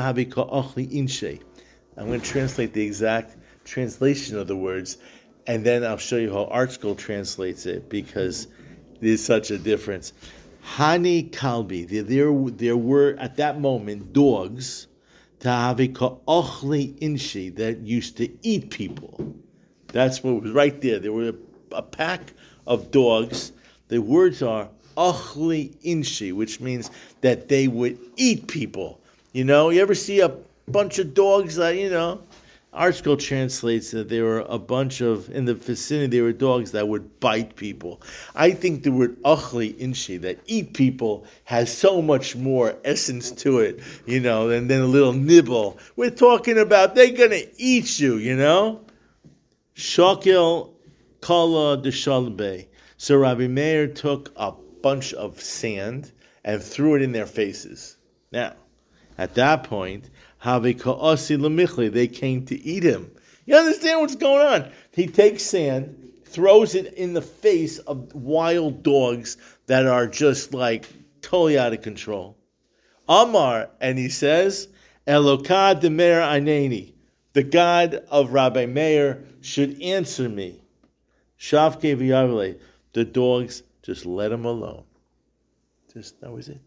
I'm 1.96 2.06
going 2.06 2.20
to 2.20 2.26
translate 2.26 2.72
the 2.72 2.84
exact 2.84 3.36
translation 3.64 4.38
of 4.38 4.48
the 4.48 4.56
words, 4.56 4.98
and 5.46 5.64
then 5.64 5.84
I'll 5.84 5.96
show 5.98 6.16
you 6.16 6.32
how 6.32 6.46
ArtScroll 6.46 6.98
translates 6.98 7.66
it 7.66 7.88
because 7.88 8.48
there's 9.00 9.22
such 9.24 9.52
a 9.52 9.58
difference. 9.58 10.12
Hani 10.64 11.30
Kalbi. 11.30 11.88
There, 11.88 12.02
there, 12.02 12.50
there 12.50 12.76
were 12.76 13.16
at 13.18 13.36
that 13.36 13.60
moment 13.60 14.12
dogs, 14.12 14.86
Tahavika 15.40 16.20
Ochli 16.26 16.98
Inshi, 17.00 17.54
that 17.56 17.80
used 17.80 18.16
to 18.18 18.30
eat 18.42 18.70
people. 18.70 19.34
That's 19.88 20.22
what 20.22 20.42
was 20.42 20.52
right 20.52 20.80
there. 20.80 20.98
There 20.98 21.12
were 21.12 21.30
a, 21.30 21.76
a 21.76 21.82
pack 21.82 22.32
of 22.66 22.90
dogs. 22.90 23.52
The 23.88 24.00
words 24.00 24.42
are 24.42 24.68
Ochli 24.96 25.76
Inshi, 25.84 26.32
which 26.32 26.60
means 26.60 26.90
that 27.20 27.48
they 27.48 27.68
would 27.68 27.98
eat 28.16 28.46
people. 28.46 29.00
You 29.32 29.44
know, 29.44 29.70
you 29.70 29.80
ever 29.82 29.94
see 29.94 30.20
a 30.20 30.34
bunch 30.68 30.98
of 30.98 31.14
dogs 31.14 31.56
that, 31.56 31.76
you 31.76 31.90
know, 31.90 32.22
ArtScroll 32.75 33.18
translates 33.18 33.91
that 33.91 34.09
there 34.09 34.25
were 34.25 34.47
a 34.49 34.59
bunch 34.59 35.03
of 35.03 35.29
in 35.29 35.45
the 35.45 35.53
vicinity 35.53 36.16
there 36.16 36.25
were 36.25 36.33
dogs 36.33 36.73
that 36.73 36.89
would 36.89 37.20
bite 37.20 37.55
people. 37.55 38.01
I 38.35 38.53
think 38.53 38.83
the 38.83 38.91
word 38.91 39.23
achli 39.25 39.75
inshi 39.75 40.18
that 40.23 40.39
eat 40.47 40.73
people 40.73 41.27
has 41.45 41.70
so 41.70 42.01
much 42.01 42.35
more 42.35 42.75
essence 42.83 43.31
to 43.33 43.59
it, 43.59 43.81
you 44.07 44.20
know, 44.20 44.49
than, 44.49 44.68
than 44.68 44.81
a 44.81 44.87
little 44.87 45.12
nibble. 45.12 45.79
We're 45.97 46.09
talking 46.11 46.57
about 46.57 46.95
they're 46.95 47.11
gonna 47.11 47.43
eat 47.59 48.01
you, 48.01 48.16
you 48.16 48.37
know. 48.37 48.81
Shakil 49.77 50.70
kala 51.20 51.77
de 51.77 51.93
So 52.97 53.16
Rabbi 53.16 53.49
Meir 53.49 53.87
took 53.87 54.33
a 54.35 54.53
bunch 54.81 55.12
of 55.12 55.43
sand 55.43 56.11
and 56.43 56.62
threw 56.62 56.95
it 56.95 57.03
in 57.03 57.12
their 57.12 57.27
faces. 57.27 57.99
Now, 58.33 58.55
at 59.18 59.35
that 59.35 59.64
point, 59.64 60.09
they 61.88 62.09
came 62.09 62.45
to 62.47 62.61
eat 62.61 62.82
him. 62.82 63.11
You 63.47 63.57
understand 63.57 64.01
what's 64.01 64.16
going 64.16 64.47
on? 64.47 64.70
He 64.93 65.07
takes 65.07 65.43
sand, 65.43 66.12
throws 66.24 66.74
it 66.74 66.95
in 66.95 67.12
the 67.12 67.22
face 67.22 67.78
of 67.78 68.12
wild 68.14 68.82
dogs 68.82 69.36
that 69.66 69.86
are 69.86 70.07
just 70.07 70.53
like 70.55 70.88
totally 71.20 71.59
out 71.59 71.72
of 71.72 71.82
control. 71.82 72.36
Amar, 73.09 73.70
and 73.80 73.99
he 73.99 74.09
says, 74.09 74.68
Elokad 75.07 75.80
de 75.80 75.90
Meir 75.90 76.20
Aneni, 76.20 76.93
the 77.32 77.43
God 77.43 77.95
of 78.11 78.32
Rabbi 78.32 78.66
Meir 78.66 79.24
should 79.40 79.80
answer 79.82 80.28
me. 80.28 80.62
Shavke 81.38 82.57
the 82.93 83.05
dogs 83.05 83.62
just 83.82 84.07
let 84.07 84.30
him 84.30 84.45
alone. 84.45 84.84
Just 85.93 86.20
that 86.20 86.32
was 86.32 86.49
it. 86.49 86.61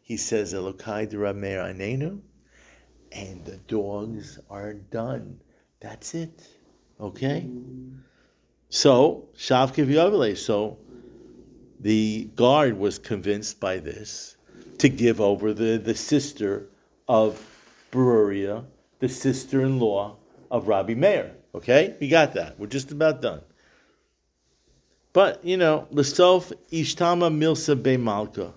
He 0.00 0.16
says, 0.16 0.54
Elokai 0.54 1.08
de 1.08 1.18
Rabbi 1.18 1.38
Meir 1.38 1.60
and 3.16 3.44
the 3.44 3.56
dogs 3.68 4.38
are 4.50 4.74
done. 4.74 5.40
That's 5.80 6.14
it. 6.14 6.46
Okay? 7.00 7.48
So, 8.68 9.28
Shavkiv 9.36 9.86
Yavale. 9.86 10.36
So, 10.36 10.78
the 11.80 12.28
guard 12.36 12.78
was 12.78 12.98
convinced 12.98 13.60
by 13.60 13.78
this 13.78 14.36
to 14.78 14.88
give 14.88 15.20
over 15.20 15.54
the, 15.54 15.78
the 15.78 15.94
sister 15.94 16.68
of 17.08 17.42
Beruria, 17.90 18.64
the 18.98 19.08
sister 19.08 19.62
in 19.62 19.78
law 19.78 20.16
of 20.50 20.68
Rabbi 20.68 20.94
Meir. 20.94 21.34
Okay? 21.54 21.94
We 22.00 22.08
got 22.08 22.34
that. 22.34 22.58
We're 22.58 22.66
just 22.66 22.92
about 22.92 23.22
done. 23.22 23.40
But, 25.14 25.42
you 25.42 25.56
know, 25.56 25.88
Lesof 25.92 26.52
Ishtama 26.70 27.34
Milsa 27.34 27.82
Be 27.82 27.96
Malka. 27.96 28.52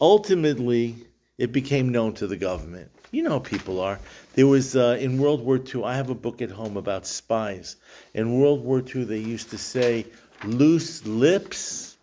Ultimately, 0.00 0.94
it 1.36 1.52
became 1.52 1.90
known 1.90 2.14
to 2.14 2.26
the 2.26 2.36
government. 2.36 2.90
You 3.10 3.22
know 3.22 3.40
people 3.40 3.80
are. 3.80 3.98
There 4.34 4.46
was 4.46 4.76
uh, 4.76 4.98
in 5.00 5.18
World 5.18 5.42
War 5.42 5.58
II. 5.58 5.84
I 5.84 5.96
have 5.96 6.10
a 6.10 6.14
book 6.14 6.42
at 6.42 6.50
home 6.50 6.76
about 6.76 7.06
spies. 7.06 7.76
In 8.12 8.38
World 8.38 8.62
War 8.62 8.82
II, 8.82 9.04
they 9.04 9.18
used 9.18 9.48
to 9.50 9.58
say, 9.58 10.06
"Loose 10.44 11.06
lips 11.06 11.96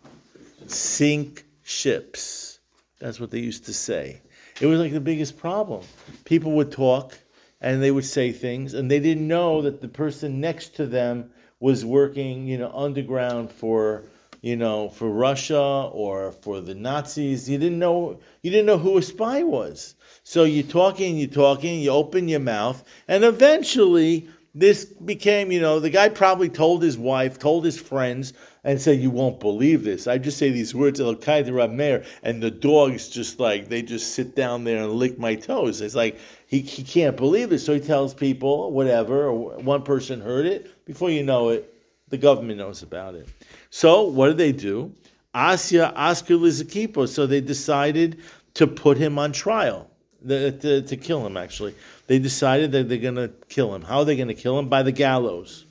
sink 0.66 1.44
ships." 1.62 2.58
That's 2.98 3.20
what 3.20 3.30
they 3.30 3.38
used 3.38 3.66
to 3.66 3.74
say. 3.74 4.20
It 4.60 4.66
was 4.66 4.80
like 4.80 4.92
the 4.92 5.00
biggest 5.00 5.38
problem. 5.38 5.82
People 6.24 6.52
would 6.52 6.72
talk 6.72 7.16
and 7.60 7.82
they 7.82 7.90
would 7.90 8.04
say 8.04 8.32
things, 8.32 8.74
and 8.74 8.90
they 8.90 9.00
didn't 9.00 9.28
know 9.28 9.62
that 9.62 9.80
the 9.80 9.88
person 9.88 10.40
next 10.40 10.74
to 10.76 10.86
them 10.86 11.30
was 11.60 11.84
working, 11.84 12.46
you 12.46 12.58
know, 12.58 12.70
underground 12.74 13.50
for 13.50 14.02
you 14.46 14.54
know, 14.54 14.88
for 14.88 15.10
Russia 15.10 15.90
or 15.92 16.30
for 16.30 16.60
the 16.60 16.72
Nazis. 16.72 17.50
You 17.50 17.58
didn't 17.58 17.80
know 17.80 18.20
you 18.42 18.50
didn't 18.52 18.66
know 18.66 18.78
who 18.78 18.96
a 18.96 19.02
spy 19.02 19.42
was. 19.42 19.96
So 20.22 20.44
you're 20.44 20.62
talking, 20.62 21.18
you're 21.18 21.28
talking, 21.28 21.80
you 21.80 21.90
open 21.90 22.28
your 22.28 22.38
mouth, 22.38 22.84
and 23.08 23.24
eventually 23.24 24.28
this 24.54 24.84
became, 24.84 25.50
you 25.50 25.60
know, 25.60 25.80
the 25.80 25.90
guy 25.90 26.08
probably 26.10 26.48
told 26.48 26.80
his 26.80 26.96
wife, 26.96 27.40
told 27.40 27.64
his 27.64 27.76
friends, 27.76 28.34
and 28.62 28.80
said, 28.80 29.00
"You 29.00 29.10
won't 29.10 29.40
believe 29.40 29.82
this." 29.82 30.06
I 30.06 30.16
just 30.16 30.38
say 30.38 30.50
these 30.50 30.76
words, 30.76 31.00
"Elokai 31.00 31.44
de 31.44 31.52
Rabmer, 31.52 32.04
and 32.22 32.40
the 32.40 32.52
dogs 32.52 33.08
just 33.08 33.40
like 33.40 33.68
they 33.68 33.82
just 33.82 34.12
sit 34.12 34.36
down 34.36 34.62
there 34.62 34.84
and 34.84 34.92
lick 34.92 35.18
my 35.18 35.34
toes. 35.34 35.80
It's 35.80 35.96
like 35.96 36.18
he 36.46 36.60
he 36.60 36.84
can't 36.84 37.16
believe 37.16 37.50
it, 37.50 37.58
so 37.58 37.74
he 37.74 37.80
tells 37.80 38.14
people 38.14 38.70
whatever. 38.70 39.26
Or 39.26 39.58
one 39.58 39.82
person 39.82 40.20
heard 40.20 40.46
it. 40.46 40.70
Before 40.84 41.10
you 41.10 41.24
know 41.24 41.48
it, 41.48 41.74
the 42.10 42.18
government 42.18 42.58
knows 42.58 42.84
about 42.84 43.16
it. 43.16 43.28
So 43.76 44.04
what 44.04 44.28
did 44.28 44.38
they 44.38 44.52
do? 44.52 44.90
Asya 45.34 45.92
Askar 45.94 46.36
Lizakipo. 46.36 47.06
So 47.06 47.26
they 47.26 47.42
decided 47.42 48.22
to 48.54 48.66
put 48.66 48.96
him 48.96 49.18
on 49.18 49.32
trial, 49.32 49.90
the, 50.22 50.52
to, 50.52 50.80
to 50.80 50.96
kill 50.96 51.26
him, 51.26 51.36
actually. 51.36 51.74
They 52.06 52.18
decided 52.18 52.72
that 52.72 52.88
they're 52.88 52.96
going 52.96 53.16
to 53.16 53.30
kill 53.50 53.74
him. 53.74 53.82
How 53.82 53.98
are 53.98 54.06
they 54.06 54.16
going 54.16 54.28
to 54.28 54.34
kill 54.34 54.58
him? 54.58 54.70
By 54.70 54.82
the 54.82 54.92
gallows. 54.92 55.66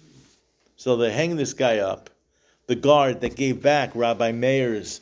So 0.76 0.98
they 0.98 1.12
hang 1.12 1.36
this 1.36 1.56
guy 1.56 1.80
up. 1.80 2.12
The 2.68 2.76
guard 2.76 3.22
that 3.22 3.36
gave 3.36 3.64
back 3.64 3.90
Rabbi 3.96 4.34
Meir's 4.34 5.02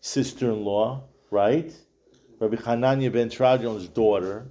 sister 0.00 0.50
in 0.50 0.64
law, 0.64 1.04
right? 1.30 1.72
Rabbi 2.40 2.56
Hananya 2.56 3.12
ben 3.12 3.30
Tradion's 3.30 3.86
daughter, 3.86 4.44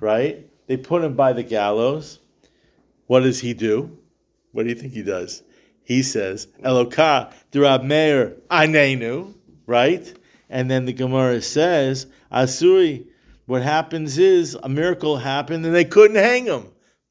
right? 0.00 0.46
They 0.66 0.78
put 0.78 1.04
him 1.04 1.14
by 1.14 1.34
the 1.34 1.42
gallows. 1.42 2.20
What 3.06 3.20
does 3.20 3.38
he 3.38 3.52
do? 3.52 3.98
What 4.52 4.62
do 4.62 4.70
you 4.70 4.74
think 4.74 4.94
he 4.94 5.02
does? 5.02 5.42
He 5.88 6.02
says, 6.02 6.48
Eloka, 6.62 7.32
Rab 7.54 7.82
Meir, 7.82 8.36
Anenu, 8.50 9.32
right? 9.66 10.14
And 10.50 10.70
then 10.70 10.84
the 10.84 10.92
Gemara 10.92 11.40
says, 11.40 12.06
Asuri, 12.30 13.06
what 13.46 13.62
happens 13.62 14.18
is 14.18 14.54
a 14.62 14.68
miracle 14.68 15.16
happened 15.16 15.64
and 15.64 15.74
they 15.74 15.86
couldn't 15.86 16.18
hang 16.18 16.44
him. 16.44 16.66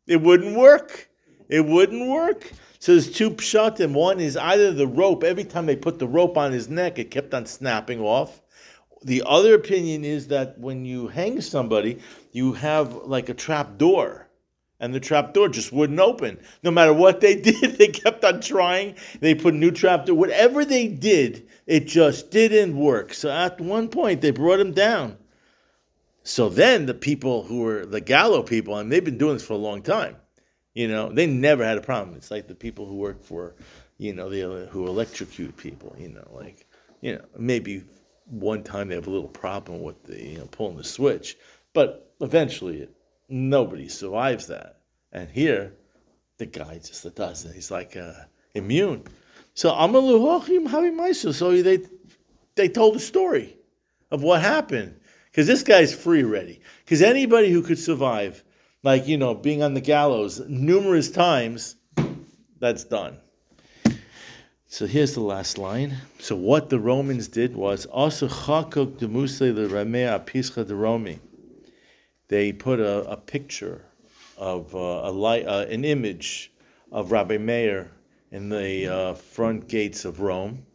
It 0.05 0.21
wouldn't 0.21 0.55
work. 0.55 1.09
It 1.49 1.65
wouldn't 1.65 2.07
work. 2.07 2.51
So 2.77 2.91
there's 2.91 3.11
two 3.11 3.31
pshatim. 3.31 3.93
One 3.93 4.19
is 4.19 4.37
either 4.37 4.71
the 4.71 4.85
rope, 4.85 5.23
every 5.23 5.43
time 5.43 5.65
they 5.65 5.75
put 5.75 5.97
the 5.97 6.07
rope 6.07 6.37
on 6.37 6.51
his 6.51 6.69
neck, 6.69 6.99
it 6.99 7.09
kept 7.09 7.33
on 7.33 7.47
snapping 7.47 7.99
off. 7.99 8.43
The 9.03 9.23
other 9.25 9.55
opinion 9.55 10.05
is 10.05 10.27
that 10.27 10.59
when 10.59 10.85
you 10.85 11.07
hang 11.07 11.41
somebody, 11.41 11.97
you 12.31 12.53
have 12.53 12.93
like 12.93 13.29
a 13.29 13.33
trap 13.33 13.79
door. 13.79 14.26
And 14.79 14.93
the 14.93 14.99
trap 14.99 15.33
door 15.33 15.49
just 15.49 15.71
wouldn't 15.71 15.99
open. 15.99 16.39
No 16.61 16.69
matter 16.69 16.93
what 16.93 17.19
they 17.19 17.35
did, 17.41 17.77
they 17.77 17.87
kept 17.87 18.23
on 18.23 18.41
trying. 18.41 18.95
They 19.19 19.33
put 19.33 19.53
a 19.53 19.57
new 19.57 19.71
trap 19.71 20.05
door. 20.05 20.15
Whatever 20.15 20.63
they 20.65 20.87
did, 20.87 21.47
it 21.65 21.87
just 21.87 22.29
didn't 22.31 22.77
work. 22.77 23.13
So 23.13 23.29
at 23.29 23.59
one 23.59 23.89
point, 23.89 24.21
they 24.21 24.31
brought 24.31 24.59
him 24.59 24.73
down. 24.73 25.17
So 26.23 26.49
then 26.49 26.85
the 26.85 26.93
people 26.93 27.43
who 27.43 27.61
were 27.61 27.85
the 27.85 28.01
Gallo 28.01 28.43
people, 28.43 28.77
and 28.77 28.91
they've 28.91 29.03
been 29.03 29.17
doing 29.17 29.35
this 29.35 29.45
for 29.45 29.53
a 29.53 29.57
long 29.57 29.81
time, 29.81 30.17
you 30.73 30.87
know, 30.87 31.09
they 31.11 31.25
never 31.25 31.63
had 31.63 31.77
a 31.77 31.81
problem. 31.81 32.15
It's 32.17 32.29
like 32.29 32.47
the 32.47 32.53
people 32.53 32.85
who 32.85 32.97
work 32.97 33.23
for, 33.23 33.55
you 33.97 34.13
know, 34.13 34.29
the 34.29 34.67
who 34.69 34.87
electrocute 34.87 35.55
people, 35.57 35.95
you 35.97 36.09
know, 36.09 36.27
like, 36.31 36.67
you 37.01 37.15
know, 37.15 37.25
maybe 37.37 37.83
one 38.25 38.61
time 38.61 38.89
they 38.89 38.95
have 38.95 39.07
a 39.07 39.09
little 39.09 39.29
problem 39.29 39.81
with 39.81 40.03
the, 40.03 40.21
you 40.21 40.37
know, 40.37 40.45
pulling 40.51 40.77
the 40.77 40.83
switch, 40.83 41.37
but 41.73 42.13
eventually 42.19 42.81
it, 42.81 42.91
nobody 43.29 43.87
survives 43.87 44.47
that. 44.47 44.79
And 45.11 45.29
here, 45.29 45.73
the 46.37 46.45
guy 46.45 46.79
just 46.79 47.15
does 47.15 47.45
it. 47.45 47.53
He's 47.53 47.71
like 47.71 47.95
uh, 47.95 48.13
immune. 48.53 49.03
So 49.53 49.71
Amaluhochim 49.71 50.67
Havimaisu. 50.67 51.33
So 51.33 51.61
they 51.61 51.79
they 52.55 52.69
told 52.69 52.95
the 52.95 52.99
story 52.99 53.57
of 54.11 54.23
what 54.23 54.41
happened 54.41 54.99
because 55.31 55.47
this 55.47 55.63
guy's 55.63 55.93
free 55.93 56.23
ready. 56.23 56.61
Because 56.83 57.01
anybody 57.01 57.51
who 57.51 57.61
could 57.61 57.79
survive, 57.79 58.43
like 58.83 59.07
you 59.07 59.17
know, 59.17 59.33
being 59.33 59.63
on 59.63 59.73
the 59.73 59.81
gallows 59.81 60.41
numerous 60.47 61.09
times, 61.09 61.75
that's 62.59 62.83
done. 62.83 63.17
So 64.67 64.85
here's 64.85 65.13
the 65.13 65.21
last 65.21 65.57
line. 65.57 65.95
So 66.19 66.35
what 66.35 66.69
the 66.69 66.79
Romans 66.79 67.27
did 67.27 67.55
was 67.55 67.85
also 67.85 68.27
chakok 68.27 68.97
demuse 68.99 69.39
le 69.39 69.67
ramea 69.69 70.23
pischa 70.25 70.67
de 70.67 70.75
Romi. 70.75 71.19
They 72.27 72.51
put 72.51 72.79
a, 72.79 73.09
a 73.09 73.17
picture 73.17 73.81
of 74.37 74.75
uh, 74.75 74.77
a 74.77 75.11
light, 75.11 75.47
uh, 75.47 75.65
an 75.69 75.85
image 75.85 76.51
of 76.91 77.11
Rabbi 77.11 77.37
Meir 77.37 77.91
in 78.31 78.49
the 78.49 78.87
uh, 78.87 79.13
front 79.13 79.67
gates 79.67 80.05
of 80.05 80.19
Rome. 80.19 80.65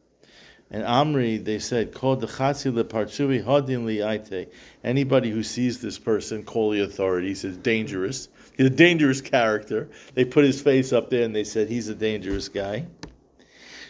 And 0.70 0.84
Amri, 0.84 1.44
they 1.44 1.58
said, 1.58 1.92
called 1.92 2.22
the 2.22 2.26
Hodin 2.26 3.84
li'aite." 3.84 4.48
Anybody 4.82 5.30
who 5.30 5.42
sees 5.42 5.82
this 5.82 5.98
person, 5.98 6.42
call 6.42 6.70
the 6.70 6.80
authorities. 6.80 7.44
It's 7.44 7.58
dangerous. 7.58 8.28
He's 8.56 8.66
a 8.66 8.70
dangerous 8.70 9.20
character. 9.20 9.90
They 10.14 10.24
put 10.24 10.44
his 10.44 10.62
face 10.62 10.94
up 10.94 11.10
there 11.10 11.24
and 11.24 11.36
they 11.36 11.44
said 11.44 11.68
he's 11.68 11.88
a 11.88 11.94
dangerous 11.94 12.48
guy. 12.48 12.86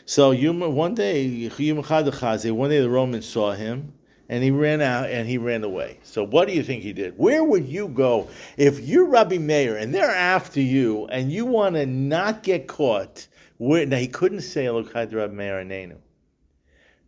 So 0.07 0.33
one 0.33 0.97
day, 0.97 1.49
one 1.49 2.71
day 2.71 2.81
the 2.81 2.91
Romans 2.91 3.27
saw 3.29 3.53
him 3.53 3.93
and 4.29 4.43
he 4.43 4.51
ran 4.51 4.81
out 4.81 5.11
and 5.11 5.29
he 5.29 5.39
ran 5.39 5.65
away. 5.65 5.99
So 6.03 6.25
what 6.25 6.49
do 6.49 6.55
you 6.55 6.63
think 6.63 6.83
he 6.83 6.93
did? 6.93 7.19
Where 7.19 7.45
would 7.45 7.67
you 7.67 7.89
go 7.89 8.29
if 8.57 8.81
you're 8.81 9.07
Rabbi 9.07 9.39
Meir 9.39 9.77
and 9.77 9.95
they're 9.95 10.11
after 10.11 10.61
you 10.61 11.07
and 11.09 11.31
you 11.31 11.45
want 11.47 11.75
to 11.75 11.87
not 11.87 12.43
get 12.43 12.67
caught? 12.67 13.27
Where, 13.59 13.87
now 13.87 13.99
he 13.99 14.09
couldn't 14.09 14.41
say 14.41 14.65
Elokai 14.65 15.13
Rabbi 15.15 15.35
Meir 15.35 15.65
Anenu. 15.65 15.99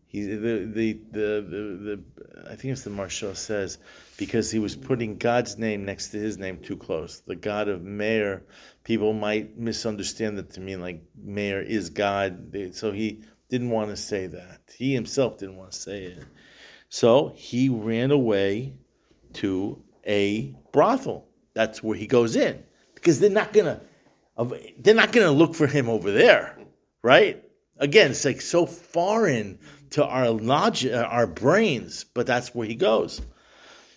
He, 0.06 0.22
the, 0.22 0.36
the, 0.36 0.92
the, 1.10 1.46
the, 1.50 1.58
the, 1.82 2.04
I 2.48 2.54
think 2.54 2.72
it's 2.72 2.84
the 2.84 2.90
Maharsha 2.90 3.34
says, 3.34 3.78
because 4.16 4.48
he 4.48 4.60
was 4.60 4.76
putting 4.76 5.16
God's 5.16 5.58
name 5.58 5.84
next 5.84 6.10
to 6.10 6.18
his 6.18 6.38
name 6.38 6.58
too 6.58 6.76
close. 6.76 7.20
The 7.26 7.34
God 7.34 7.66
of 7.66 7.82
Meir, 7.82 8.44
people 8.84 9.12
might 9.12 9.58
misunderstand 9.58 10.38
that 10.38 10.50
to 10.52 10.60
mean 10.60 10.80
like 10.80 11.02
Meir 11.20 11.60
is 11.60 11.90
God. 11.90 12.56
So 12.74 12.92
he 12.92 13.24
didn't 13.48 13.70
want 13.70 13.90
to 13.90 13.96
say 13.96 14.28
that. 14.28 14.60
He 14.76 14.94
himself 14.94 15.38
didn't 15.38 15.56
want 15.56 15.72
to 15.72 15.80
say 15.80 16.04
it. 16.04 16.22
So 16.94 17.32
he 17.34 17.68
ran 17.68 18.12
away 18.12 18.72
to 19.32 19.82
a 20.06 20.54
brothel. 20.70 21.26
That's 21.52 21.82
where 21.82 21.96
he 21.98 22.06
goes 22.06 22.36
in 22.36 22.62
because 22.94 23.18
they're 23.18 23.30
not 23.30 23.52
gonna 23.52 23.80
they're 24.78 24.94
not 24.94 25.10
gonna 25.10 25.32
look 25.32 25.56
for 25.56 25.66
him 25.66 25.88
over 25.88 26.12
there, 26.12 26.56
right? 27.02 27.42
Again, 27.78 28.12
it's 28.12 28.24
like 28.24 28.40
so 28.40 28.64
foreign 28.64 29.58
to 29.90 30.06
our 30.06 30.30
logic, 30.30 30.92
uh, 30.92 30.98
our 30.98 31.26
brains, 31.26 32.04
but 32.04 32.28
that's 32.28 32.54
where 32.54 32.68
he 32.68 32.76
goes. 32.76 33.20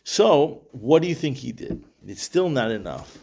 So, 0.04 0.64
what 0.72 1.04
do 1.04 1.08
you 1.08 1.14
think 1.14 1.38
he 1.38 1.52
did? 1.52 1.86
It's 2.08 2.24
still 2.24 2.50
not 2.50 2.72
enough. 2.72 3.16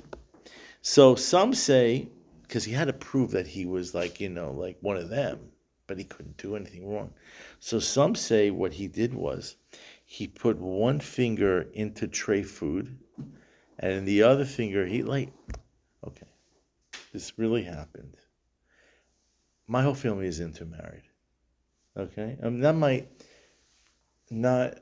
So 0.83 1.17
some 1.17 1.53
say 1.53 2.11
because 2.43 2.63
he 2.63 2.73
had 2.73 2.87
to 2.87 2.93
prove 2.93 3.33
that 3.33 3.49
he 3.49 3.67
was 3.67 3.93
like 3.93 4.21
you 4.21 4.29
know 4.29 4.53
like 4.53 4.79
one 4.83 4.97
of 4.97 5.09
them, 5.09 5.41
but 5.89 5.99
he 5.99 6.05
couldn't 6.05 6.37
do 6.37 6.55
anything 6.55 6.89
wrong. 6.89 7.13
So 7.59 7.81
some 7.81 8.15
say 8.15 8.53
what 8.53 8.73
he 8.73 8.87
did 8.87 9.13
was 9.15 9.57
he 10.05 10.29
put 10.29 10.59
one 10.59 11.01
finger 11.01 11.63
into 11.73 12.07
treif 12.07 12.47
food, 12.47 12.99
and 13.79 14.07
the 14.07 14.23
other 14.23 14.45
finger 14.45 14.87
he 14.87 15.03
like, 15.03 15.33
okay, 16.07 16.27
this 17.13 17.39
really 17.39 17.63
happened. 17.63 18.17
My 19.67 19.83
whole 19.83 19.95
family 19.95 20.27
is 20.27 20.41
intermarried. 20.41 21.03
Okay, 21.97 22.37
I 22.43 22.45
mean, 22.45 22.61
not 22.61 22.75
my, 22.75 23.07
not 24.31 24.79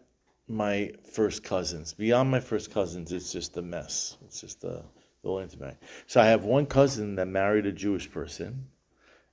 my 0.49 0.93
first 1.13 1.45
cousins. 1.45 1.93
Beyond 1.93 2.31
my 2.31 2.41
first 2.41 2.73
cousins, 2.73 3.13
it's 3.13 3.33
just 3.33 3.57
a 3.57 3.63
mess. 3.63 4.17
It's 4.25 4.41
just 4.41 4.65
a 4.65 4.85
little 5.23 5.41
intermarried. 5.41 5.79
So 6.07 6.21
I 6.21 6.27
have 6.27 6.45
one 6.45 6.67
cousin 6.67 7.15
that 7.17 7.29
married 7.29 7.67
a 7.67 7.73
Jewish 7.73 8.11
person, 8.11 8.67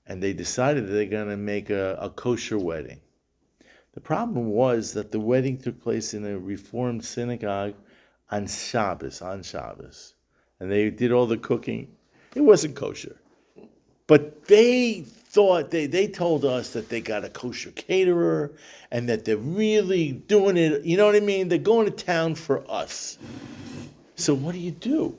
and 0.06 0.22
they 0.22 0.34
decided 0.34 0.88
they're 0.88 1.06
going 1.06 1.30
to 1.30 1.38
make 1.38 1.70
a, 1.70 1.98
a 2.00 2.10
kosher 2.10 2.60
wedding. 2.60 3.00
The 3.94 4.02
problem 4.02 4.48
was 4.52 4.94
that 4.94 5.12
the 5.12 5.20
wedding 5.20 5.58
took 5.58 5.82
place 5.82 6.14
in 6.14 6.26
a 6.26 6.38
Reformed 6.38 7.04
synagogue 7.04 7.74
on 8.30 8.48
Shabbos, 8.48 9.22
on 9.22 9.42
Shabbos. 9.42 10.14
And 10.60 10.72
they 10.72 10.90
did 10.90 11.12
all 11.12 11.26
the 11.26 11.38
cooking. 11.38 11.88
It 12.36 12.42
wasn't 12.42 12.76
kosher. 12.76 13.16
But 14.06 14.46
they 14.46 15.02
thought, 15.02 15.72
they, 15.72 15.88
they 15.88 16.08
told 16.08 16.46
us 16.46 16.72
that 16.74 16.90
they 16.90 17.02
got 17.02 17.26
a 17.26 17.30
kosher 17.30 17.72
caterer 17.72 18.54
and 18.92 19.10
that 19.10 19.26
they're 19.26 19.38
really 19.38 20.12
doing 20.12 20.58
it. 20.58 20.84
You 20.84 20.98
know 20.98 21.06
what 21.06 21.16
I 21.16 21.20
mean? 21.20 21.48
They're 21.48 21.58
going 21.58 21.86
to 21.86 21.92
town 21.92 22.36
for 22.36 22.70
us. 22.70 23.18
So 24.16 24.34
what 24.34 24.54
do 24.54 24.60
you 24.60 24.72
do? 24.72 25.18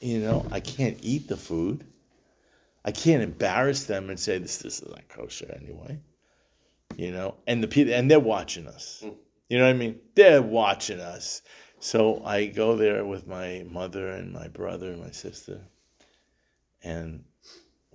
You 0.00 0.20
know, 0.20 0.46
I 0.50 0.60
can't 0.60 0.98
eat 1.02 1.28
the 1.28 1.36
food. 1.36 1.84
I 2.84 2.90
can't 2.90 3.22
embarrass 3.22 3.84
them 3.84 4.08
and 4.10 4.18
say 4.18 4.38
this, 4.38 4.58
this 4.58 4.80
is 4.82 4.88
not 4.88 5.06
kosher 5.08 5.54
anyway 5.60 6.00
you 6.96 7.12
know, 7.12 7.36
and 7.46 7.62
the 7.62 7.68
people 7.68 7.94
and 7.94 8.10
they're 8.10 8.20
watching 8.20 8.66
us. 8.66 9.02
You 9.48 9.58
know 9.58 9.64
what 9.64 9.70
I 9.70 9.78
mean? 9.78 9.98
They're 10.14 10.42
watching 10.42 11.00
us. 11.00 11.42
So 11.80 12.22
I 12.24 12.46
go 12.46 12.76
there 12.76 13.04
with 13.04 13.26
my 13.26 13.64
mother 13.70 14.08
and 14.08 14.32
my 14.32 14.48
brother 14.48 14.90
and 14.90 15.00
my 15.00 15.10
sister, 15.10 15.60
and 16.82 17.24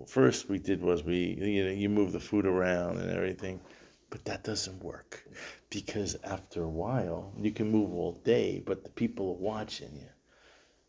first 0.07 0.49
we 0.49 0.59
did 0.59 0.81
was 0.81 1.03
we 1.03 1.37
you 1.39 1.65
know 1.65 1.71
you 1.71 1.89
move 1.89 2.11
the 2.11 2.19
food 2.19 2.45
around 2.45 2.97
and 2.97 3.11
everything, 3.11 3.61
but 4.09 4.25
that 4.25 4.43
doesn't 4.43 4.83
work 4.83 5.23
because 5.69 6.15
after 6.23 6.63
a 6.63 6.69
while 6.69 7.31
you 7.37 7.51
can 7.51 7.69
move 7.69 7.93
all 7.93 8.21
day, 8.23 8.61
but 8.65 8.83
the 8.83 8.89
people 8.89 9.29
are 9.29 9.43
watching 9.43 9.95
you. 9.95 10.09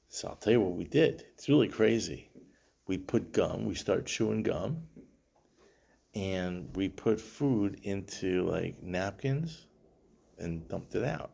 So 0.09 0.29
I'll 0.29 0.37
tell 0.37 0.53
you 0.53 0.61
what 0.61 0.77
we 0.77 0.85
did. 0.85 1.25
It's 1.35 1.49
really 1.49 1.69
crazy. 1.69 2.31
we 2.87 2.97
put 2.97 3.33
gum, 3.33 3.67
we 3.67 3.75
start 3.75 4.07
chewing 4.07 4.43
gum, 4.43 4.87
and 6.17 6.75
we 6.75 6.89
put 6.89 7.21
food 7.21 7.79
into 7.83 8.49
like 8.51 8.83
napkins 8.83 9.67
and 10.39 10.67
dumped 10.67 10.95
it 10.95 11.05
out. 11.05 11.31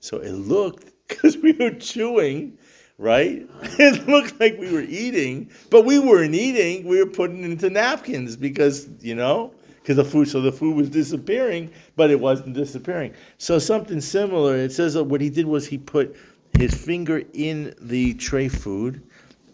So 0.00 0.18
it 0.18 0.32
looked, 0.32 0.92
because 1.08 1.38
we 1.38 1.52
were 1.52 1.70
chewing, 1.70 2.58
right? 2.98 3.48
It 3.78 4.08
looked 4.08 4.40
like 4.40 4.58
we 4.58 4.72
were 4.72 4.82
eating, 4.82 5.50
but 5.70 5.84
we 5.84 6.00
weren't 6.00 6.34
eating. 6.34 6.84
We 6.84 6.98
were 6.98 7.10
putting 7.10 7.44
into 7.44 7.70
napkins 7.70 8.36
because, 8.36 8.88
you 9.00 9.14
know, 9.14 9.54
because 9.80 9.96
the 9.96 10.04
food, 10.04 10.26
so 10.28 10.40
the 10.40 10.52
food 10.52 10.74
was 10.74 10.90
disappearing, 10.90 11.70
but 11.94 12.10
it 12.10 12.18
wasn't 12.18 12.54
disappearing. 12.54 13.14
So 13.38 13.60
something 13.60 14.00
similar. 14.00 14.56
It 14.56 14.72
says 14.72 14.94
that 14.94 15.04
what 15.04 15.20
he 15.20 15.30
did 15.30 15.46
was 15.46 15.64
he 15.66 15.78
put 15.78 16.16
his 16.58 16.74
finger 16.74 17.22
in 17.34 17.72
the 17.80 18.14
treif 18.14 18.50
food, 18.50 19.00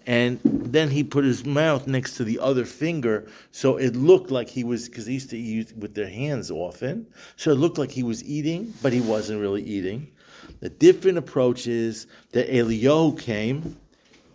and 0.06 0.38
then 0.44 0.90
he 0.90 1.02
put 1.02 1.24
his 1.24 1.44
mouth 1.46 1.86
next 1.86 2.16
to 2.16 2.24
the 2.24 2.38
other 2.38 2.64
finger, 2.64 3.26
so 3.52 3.76
it 3.76 3.96
looked 3.96 4.30
like 4.30 4.48
he 4.48 4.64
was 4.64 4.88
because 4.88 5.06
he 5.06 5.14
used 5.14 5.30
to 5.30 5.38
eat 5.38 5.72
with 5.76 5.94
their 5.94 6.08
hands 6.08 6.50
often. 6.50 7.06
So 7.36 7.50
it 7.50 7.54
looked 7.54 7.78
like 7.78 7.90
he 7.90 8.02
was 8.02 8.22
eating, 8.24 8.74
but 8.82 8.92
he 8.92 9.00
wasn't 9.00 9.40
really 9.40 9.62
eating. 9.62 10.10
The 10.60 10.68
different 10.68 11.16
approach 11.18 11.66
is 11.66 12.06
that 12.32 12.50
Eliyahu 12.50 13.18
came, 13.18 13.76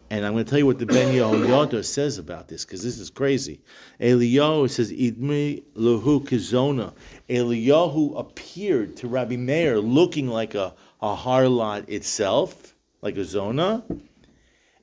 and 0.09 0.25
I'm 0.25 0.33
going 0.33 0.43
to 0.43 0.49
tell 0.49 0.57
you 0.57 0.65
what 0.65 0.79
the 0.79 0.87
Ben 0.87 1.13
Yehoyada 1.13 1.85
says 1.85 2.17
about 2.17 2.47
this 2.47 2.65
because 2.65 2.81
this 2.81 2.97
is 2.97 3.11
crazy. 3.11 3.61
Eliyahu 3.99 4.69
says, 4.69 4.91
"Idmi 4.91 5.63
lehu 5.75 6.25
kizona." 6.27 6.93
Eliyahu 7.29 8.19
appeared 8.19 8.97
to 8.97 9.07
Rabbi 9.07 9.35
Meir 9.35 9.79
looking 9.79 10.27
like 10.27 10.55
a, 10.55 10.73
a 10.99 11.15
harlot 11.15 11.87
itself, 11.89 12.73
like 13.03 13.17
a 13.17 13.23
zona, 13.23 13.83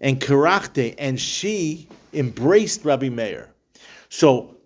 and 0.01 0.21
Karachte, 0.21 0.95
and 0.99 1.19
she 1.19 1.89
embraced 2.13 2.85
Rabbi 2.85 3.09
Meir. 3.09 3.49
So 4.09 4.57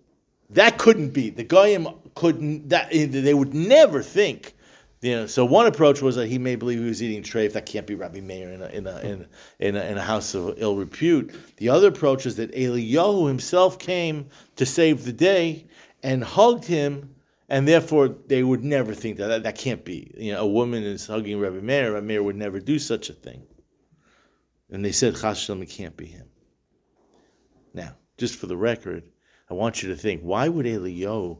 that 0.51 0.77
couldn't 0.77 1.09
be. 1.09 1.29
The 1.29 1.43
Goyim 1.43 1.87
couldn't. 2.15 2.69
That 2.69 2.91
they 2.91 3.33
would 3.33 3.53
never 3.53 4.01
think. 4.01 4.53
You 5.01 5.15
know, 5.15 5.25
so 5.25 5.45
one 5.45 5.65
approach 5.65 6.01
was 6.03 6.15
that 6.17 6.27
he 6.27 6.37
may 6.37 6.55
believe 6.55 6.77
he 6.77 6.85
was 6.85 7.01
eating 7.01 7.23
treif. 7.23 7.53
That 7.53 7.65
can't 7.65 7.87
be 7.87 7.95
Rabbi 7.95 8.19
Meir 8.19 8.51
in 8.51 8.61
a 8.61 8.67
in 8.67 8.85
a 8.85 8.99
in 8.99 9.27
in 9.59 9.75
a, 9.75 9.83
in 9.85 9.97
a 9.97 10.01
house 10.01 10.35
of 10.35 10.53
ill 10.57 10.75
repute. 10.75 11.33
The 11.57 11.69
other 11.69 11.87
approach 11.87 12.27
is 12.27 12.35
that 12.35 12.53
Eliyahu 12.53 13.27
himself 13.27 13.79
came 13.79 14.27
to 14.57 14.65
save 14.65 15.03
the 15.03 15.13
day 15.13 15.65
and 16.03 16.23
hugged 16.23 16.65
him, 16.65 17.15
and 17.49 17.67
therefore 17.67 18.09
they 18.09 18.43
would 18.43 18.63
never 18.63 18.93
think 18.93 19.17
that 19.17 19.27
that, 19.27 19.43
that 19.43 19.57
can't 19.57 19.83
be. 19.83 20.11
You 20.15 20.33
know, 20.33 20.41
a 20.41 20.47
woman 20.47 20.83
is 20.83 21.07
hugging 21.07 21.39
Rabbi 21.39 21.61
Meir. 21.61 21.93
Rabbi 21.93 22.05
Meir 22.05 22.21
would 22.21 22.35
never 22.35 22.59
do 22.59 22.77
such 22.77 23.09
a 23.09 23.13
thing. 23.13 23.41
And 24.71 24.83
they 24.83 24.91
said, 24.91 25.15
Chas 25.15 25.49
it 25.49 25.69
can't 25.69 25.97
be 25.97 26.05
him. 26.05 26.27
Now, 27.73 27.95
just 28.17 28.37
for 28.37 28.47
the 28.47 28.57
record, 28.57 29.03
I 29.49 29.53
want 29.53 29.83
you 29.83 29.89
to 29.89 29.95
think, 29.95 30.21
why 30.21 30.47
would 30.47 30.65
Eliyahu, 30.65 31.37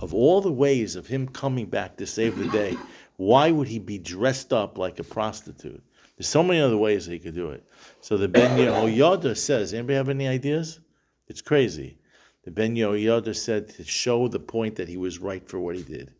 of 0.00 0.14
all 0.14 0.40
the 0.40 0.52
ways 0.52 0.96
of 0.96 1.06
him 1.06 1.28
coming 1.28 1.66
back 1.66 1.96
to 1.96 2.06
save 2.06 2.38
the 2.38 2.48
day, 2.48 2.76
why 3.16 3.50
would 3.50 3.66
he 3.66 3.80
be 3.80 3.98
dressed 3.98 4.52
up 4.52 4.78
like 4.78 5.00
a 5.00 5.04
prostitute? 5.04 5.82
There's 6.16 6.28
so 6.28 6.42
many 6.42 6.60
other 6.60 6.76
ways 6.76 7.06
he 7.06 7.18
could 7.18 7.34
do 7.34 7.50
it. 7.50 7.64
So 8.00 8.16
the 8.16 8.28
Ben 8.28 8.58
Yehoyada 8.58 9.36
says, 9.36 9.74
anybody 9.74 9.94
have 9.94 10.08
any 10.08 10.28
ideas? 10.28 10.80
It's 11.26 11.42
crazy. 11.42 11.98
The 12.44 12.50
Ben 12.50 12.74
Yehoyada 12.74 13.36
said 13.36 13.68
to 13.70 13.84
show 13.84 14.28
the 14.28 14.40
point 14.40 14.76
that 14.76 14.88
he 14.88 14.96
was 14.96 15.18
right 15.18 15.46
for 15.48 15.60
what 15.60 15.76
he 15.76 15.82
did. 15.82 16.12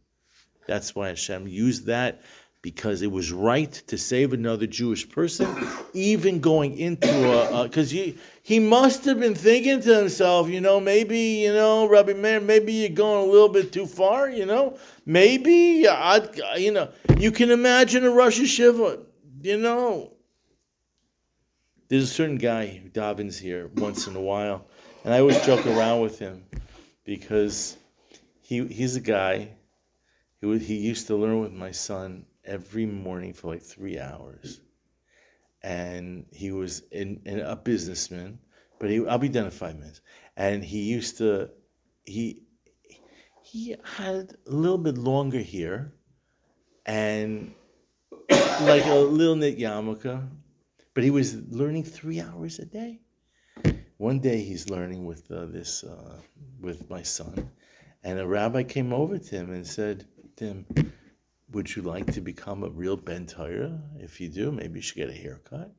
That's 0.66 0.94
why 0.94 1.08
Hashem 1.08 1.48
used 1.48 1.86
that 1.86 2.22
because 2.62 3.02
it 3.02 3.10
was 3.10 3.32
right 3.32 3.72
to 3.86 3.96
save 3.96 4.32
another 4.32 4.66
Jewish 4.66 5.08
person, 5.08 5.48
even 5.94 6.40
going 6.40 6.76
into 6.76 7.08
a 7.08 7.64
because 7.64 7.90
he 7.90 8.18
he 8.42 8.58
must 8.58 9.04
have 9.04 9.20
been 9.20 9.34
thinking 9.34 9.80
to 9.82 9.96
himself, 9.96 10.48
you 10.48 10.60
know, 10.60 10.80
maybe 10.80 11.18
you 11.18 11.52
know, 11.52 11.86
Rabbi 11.86 12.14
maybe 12.14 12.72
you're 12.72 12.88
going 12.90 13.28
a 13.28 13.30
little 13.30 13.48
bit 13.48 13.72
too 13.72 13.86
far, 13.86 14.28
you 14.28 14.44
know, 14.44 14.76
maybe 15.06 15.86
I, 15.88 16.28
you 16.56 16.72
know, 16.72 16.90
you 17.16 17.30
can 17.30 17.50
imagine 17.50 18.04
a 18.04 18.10
Rosh 18.10 18.40
Yeshiva, 18.40 19.04
you 19.42 19.56
know. 19.56 20.12
There's 21.88 22.04
a 22.04 22.06
certain 22.06 22.36
guy 22.36 22.66
who 22.66 22.90
davens 22.90 23.38
here 23.38 23.70
once 23.76 24.08
in 24.08 24.16
a 24.16 24.20
while, 24.20 24.66
and 25.04 25.14
I 25.14 25.20
always 25.20 25.40
joke 25.46 25.64
around 25.66 26.00
with 26.00 26.18
him 26.18 26.44
because 27.04 27.76
he 28.42 28.66
he's 28.66 28.96
a 28.96 29.00
guy 29.00 29.50
who 30.40 30.52
he 30.52 30.76
used 30.76 31.06
to 31.06 31.16
learn 31.16 31.40
with 31.40 31.52
my 31.52 31.70
son 31.70 32.24
every 32.48 32.86
morning 32.86 33.32
for 33.32 33.52
like 33.52 33.62
three 33.62 33.98
hours. 33.98 34.60
And 35.62 36.26
he 36.32 36.50
was 36.52 36.82
in, 36.92 37.20
in 37.24 37.40
a 37.40 37.56
businessman, 37.56 38.38
but 38.78 38.90
he 38.90 39.06
I'll 39.06 39.18
be 39.18 39.28
done 39.28 39.44
in 39.44 39.50
five 39.50 39.76
minutes. 39.76 40.00
And 40.36 40.64
he 40.64 40.82
used 40.82 41.18
to 41.18 41.50
he 42.04 42.42
he 43.42 43.76
had 43.96 44.34
a 44.46 44.50
little 44.50 44.78
bit 44.78 44.98
longer 44.98 45.38
here 45.38 45.92
and 46.86 47.54
like 48.62 48.84
a 48.86 48.94
little 48.94 49.36
knit 49.36 49.58
yarmulke, 49.58 50.28
but 50.94 51.04
he 51.04 51.10
was 51.10 51.36
learning 51.50 51.84
three 51.84 52.20
hours 52.20 52.58
a 52.58 52.64
day. 52.64 53.00
One 53.96 54.20
day 54.20 54.42
he's 54.42 54.70
learning 54.70 55.04
with 55.04 55.30
uh, 55.30 55.46
this 55.46 55.84
uh, 55.84 56.20
with 56.60 56.88
my 56.88 57.02
son, 57.02 57.50
and 58.04 58.18
a 58.18 58.26
rabbi 58.26 58.62
came 58.62 58.92
over 58.92 59.18
to 59.18 59.36
him 59.36 59.52
and 59.52 59.66
said 59.66 60.06
to 60.36 60.44
him, 60.44 60.66
would 61.52 61.74
you 61.74 61.82
like 61.82 62.12
to 62.12 62.20
become 62.20 62.62
a 62.62 62.68
real 62.68 62.96
Ben? 62.96 63.26
If 63.98 64.20
you 64.20 64.28
do, 64.28 64.52
maybe 64.52 64.78
you 64.78 64.82
should 64.82 64.96
get 64.96 65.08
a 65.08 65.12
haircut. 65.12 65.70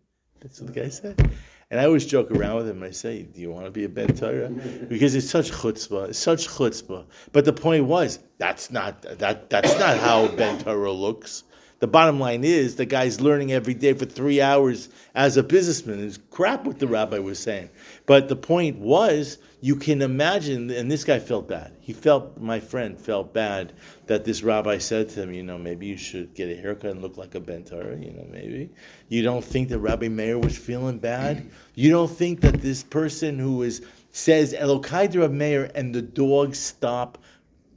That's 0.42 0.62
what 0.62 0.74
the 0.74 0.82
guy 0.82 0.90
said. 0.90 1.32
And 1.72 1.80
I 1.80 1.86
always 1.86 2.06
joke 2.06 2.32
around 2.32 2.56
with 2.56 2.70
him. 2.70 2.82
I 2.82 2.90
say, 2.92 3.24
"Do 3.24 3.40
you 3.42 3.52
want 3.52 3.66
to 3.66 3.72
be 3.72 3.84
a 3.84 3.90
Ben 3.90 4.16
Torah?" 4.16 4.50
Because 4.90 5.14
it's 5.14 5.30
such 5.30 5.52
chutzpah, 5.52 6.10
it's 6.10 6.18
such 6.18 6.48
chutzpah. 6.48 7.06
But 7.32 7.46
the 7.46 7.54
point 7.54 7.86
was, 7.86 8.20
that's 8.40 8.72
not 8.72 9.02
that 9.04 9.50
that's 9.50 9.78
not 9.78 9.98
how 9.98 10.28
Ben 10.30 10.58
looks. 10.66 11.44
The 11.80 11.88
bottom 11.88 12.20
line 12.20 12.44
is 12.44 12.76
the 12.76 12.86
guy's 12.86 13.22
learning 13.22 13.54
every 13.54 13.74
day 13.74 13.94
for 13.94 14.06
three 14.06 14.42
hours 14.42 14.90
as 15.16 15.38
a 15.38 15.44
businessman. 15.44 16.04
It's 16.04 16.20
crap 16.30 16.66
what 16.66 16.78
the 16.78 16.88
rabbi 16.88 17.20
was 17.20 17.40
saying. 17.40 17.70
But 18.06 18.28
the 18.28 18.36
point 18.36 18.78
was, 18.80 19.38
you 19.62 19.78
can 19.78 20.02
imagine, 20.02 20.70
and 20.72 20.92
this 20.92 21.06
guy 21.06 21.20
felt 21.20 21.48
bad. 21.48 21.72
He 21.80 21.94
felt, 21.94 22.38
my 22.38 22.60
friend 22.60 23.00
felt 23.00 23.34
bad 23.34 23.72
that 24.08 24.26
this 24.26 24.44
rabbi 24.44 24.78
said 24.78 25.08
to 25.10 25.24
him, 25.24 25.34
you 25.34 25.44
know, 25.44 25.58
maybe 25.58 25.86
you 25.86 25.96
should 25.96 26.34
get 26.34 26.50
a 26.50 26.56
haircut 26.56 26.92
and 26.92 27.02
look 27.02 27.16
like 27.16 27.36
a 27.36 27.40
Ben 27.40 27.64
Torah, 27.64 27.98
you 27.98 28.12
know, 28.12 28.28
maybe. 28.30 28.70
You 29.08 29.24
don't 29.24 29.44
think 29.44 29.70
that 29.70 29.80
Rabbi 29.80 30.10
Meir 30.10 30.38
was 30.38 30.58
feeling 30.58 31.00
bad? 31.00 31.50
You 31.76 31.92
don't 31.92 32.12
think 32.12 32.42
that 32.42 32.62
this 32.62 32.84
person 32.84 33.40
who 33.40 33.64
is 33.64 33.82
says 34.12 34.54
Elokai 34.54 35.32
Meir 35.32 35.72
and 35.76 35.94
the 35.96 36.02
dogs 36.02 36.60
stop 36.60 37.18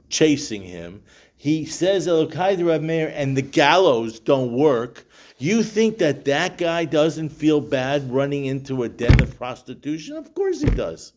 chasing 0.09 0.61
him 0.61 1.01
he 1.43 1.65
says 1.65 2.07
Elokai 2.07 2.65
Rab 2.65 2.81
Meir 2.81 3.11
and 3.13 3.35
the 3.35 3.41
gallows 3.41 4.17
don't 4.17 4.53
work, 4.53 5.05
you 5.37 5.61
think 5.61 5.97
that 5.97 6.23
that 6.23 6.57
guy 6.57 6.85
doesn't 6.85 7.27
feel 7.27 7.59
bad 7.59 8.09
running 8.09 8.45
into 8.45 8.83
a 8.83 8.87
den 8.87 9.21
of 9.21 9.35
prostitution? 9.37 10.15
Of 10.15 10.33
course 10.33 10.61
he 10.61 10.69
does. 10.69 11.11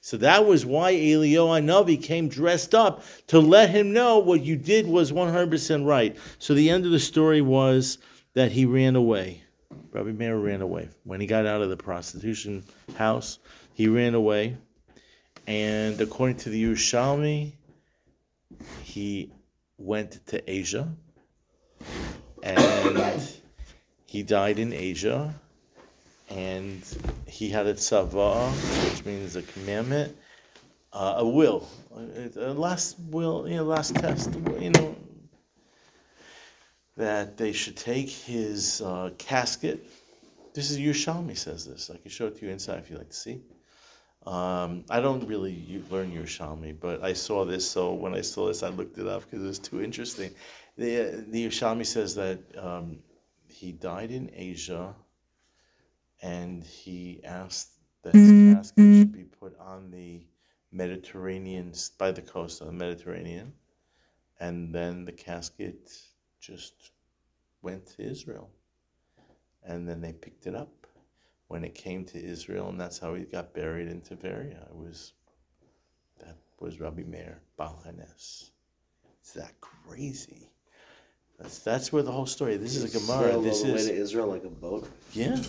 So 0.00 0.16
that 0.16 0.46
was 0.46 0.64
why 0.64 0.94
Eliyahu 0.94 1.62
Navi 1.62 2.02
came 2.02 2.26
dressed 2.26 2.74
up 2.74 3.04
to 3.26 3.38
let 3.38 3.68
him 3.68 3.92
know 3.92 4.18
what 4.18 4.42
you 4.42 4.56
did 4.56 4.86
was 4.86 5.12
100% 5.12 5.84
right. 5.84 6.16
So 6.38 6.54
the 6.54 6.70
end 6.70 6.86
of 6.86 6.90
the 6.90 6.98
story 6.98 7.42
was 7.42 7.98
that 8.32 8.52
he 8.52 8.64
ran 8.64 8.96
away. 8.96 9.42
Rabbi 9.92 10.12
Meir 10.12 10.38
ran 10.38 10.62
away. 10.62 10.88
When 11.04 11.20
he 11.20 11.26
got 11.26 11.44
out 11.44 11.60
of 11.60 11.68
the 11.68 11.76
prostitution 11.76 12.64
house, 12.94 13.40
he 13.74 13.88
ran 13.88 14.14
away. 14.14 14.56
And 15.46 16.00
according 16.00 16.38
to 16.38 16.48
the 16.48 16.64
Yerushalmi, 16.64 17.52
he 18.82 19.32
went 19.78 20.26
to 20.26 20.50
Asia, 20.50 20.88
and 22.42 23.22
he 24.06 24.22
died 24.22 24.58
in 24.58 24.72
Asia, 24.72 25.34
and 26.30 26.82
he 27.26 27.48
had 27.48 27.66
a 27.66 27.74
tzava, 27.74 28.50
which 28.90 29.04
means 29.04 29.36
a 29.36 29.42
commandment, 29.42 30.16
uh, 30.92 31.16
a 31.18 31.28
will, 31.28 31.68
a 32.36 32.52
last 32.52 32.96
will, 33.10 33.48
you 33.48 33.56
know, 33.56 33.64
last 33.64 33.94
test, 33.94 34.34
you 34.58 34.70
know, 34.70 34.96
that 36.96 37.36
they 37.36 37.52
should 37.52 37.76
take 37.76 38.08
his 38.08 38.80
uh, 38.80 39.10
casket. 39.18 39.86
This 40.54 40.70
is 40.70 40.78
Yerushalmi 40.78 41.36
says 41.36 41.66
this. 41.66 41.90
I 41.90 41.98
can 41.98 42.10
show 42.10 42.28
it 42.28 42.38
to 42.38 42.46
you 42.46 42.52
inside 42.52 42.78
if 42.78 42.88
you'd 42.88 42.98
like 42.98 43.10
to 43.10 43.16
see. 43.16 43.42
Um, 44.26 44.84
I 44.90 45.00
don't 45.00 45.24
really 45.28 45.82
learn 45.88 46.10
Yerushalmi, 46.10 46.80
but 46.80 47.02
I 47.04 47.12
saw 47.12 47.44
this, 47.44 47.68
so 47.68 47.94
when 47.94 48.12
I 48.12 48.22
saw 48.22 48.48
this, 48.48 48.64
I 48.64 48.70
looked 48.70 48.98
it 48.98 49.06
up 49.06 49.22
because 49.22 49.44
it 49.44 49.46
was 49.46 49.58
too 49.60 49.82
interesting. 49.82 50.32
The, 50.76 51.24
the 51.28 51.46
Yerushalmi 51.46 51.86
says 51.86 52.14
that 52.16 52.40
um, 52.58 52.98
he 53.46 53.70
died 53.70 54.10
in 54.10 54.30
Asia, 54.34 54.94
and 56.22 56.64
he 56.64 57.20
asked 57.24 57.78
that 58.02 58.14
the 58.14 58.54
casket 58.54 58.96
should 58.98 59.12
be 59.12 59.24
put 59.24 59.56
on 59.60 59.90
the 59.92 60.26
Mediterranean, 60.72 61.72
by 61.96 62.10
the 62.10 62.22
coast 62.22 62.60
of 62.60 62.66
the 62.66 62.72
Mediterranean, 62.72 63.52
and 64.40 64.74
then 64.74 65.04
the 65.04 65.12
casket 65.12 65.92
just 66.40 66.90
went 67.62 67.86
to 67.86 68.02
Israel, 68.02 68.50
and 69.62 69.88
then 69.88 70.00
they 70.00 70.12
picked 70.12 70.48
it 70.48 70.56
up 70.56 70.85
when 71.48 71.64
it 71.64 71.74
came 71.74 72.04
to 72.06 72.22
Israel, 72.22 72.68
and 72.68 72.80
that's 72.80 72.98
how 72.98 73.14
he 73.14 73.24
got 73.24 73.54
buried 73.54 73.88
in 73.88 74.00
Tiberia. 74.00 74.62
It 74.68 74.76
was 74.76 75.12
that 76.20 76.36
was 76.60 76.80
Rabbi 76.80 77.02
Meir 77.02 77.40
Baal 77.56 77.80
Hanes. 77.84 78.50
It's 79.20 79.32
that 79.32 79.52
crazy. 79.60 80.50
That's 81.38 81.58
that's 81.58 81.92
where 81.92 82.02
the 82.02 82.12
whole 82.12 82.26
story. 82.26 82.56
This 82.56 82.76
is 82.76 82.84
a 82.94 82.98
Gemara. 82.98 83.38
This 83.40 83.60
all 83.60 83.66
the 83.66 83.72
way 83.74 83.78
is 83.78 83.86
to 83.86 83.94
Israel 83.94 84.26
like 84.28 84.44
a 84.44 84.48
boat. 84.48 84.88
yeah. 85.12 85.36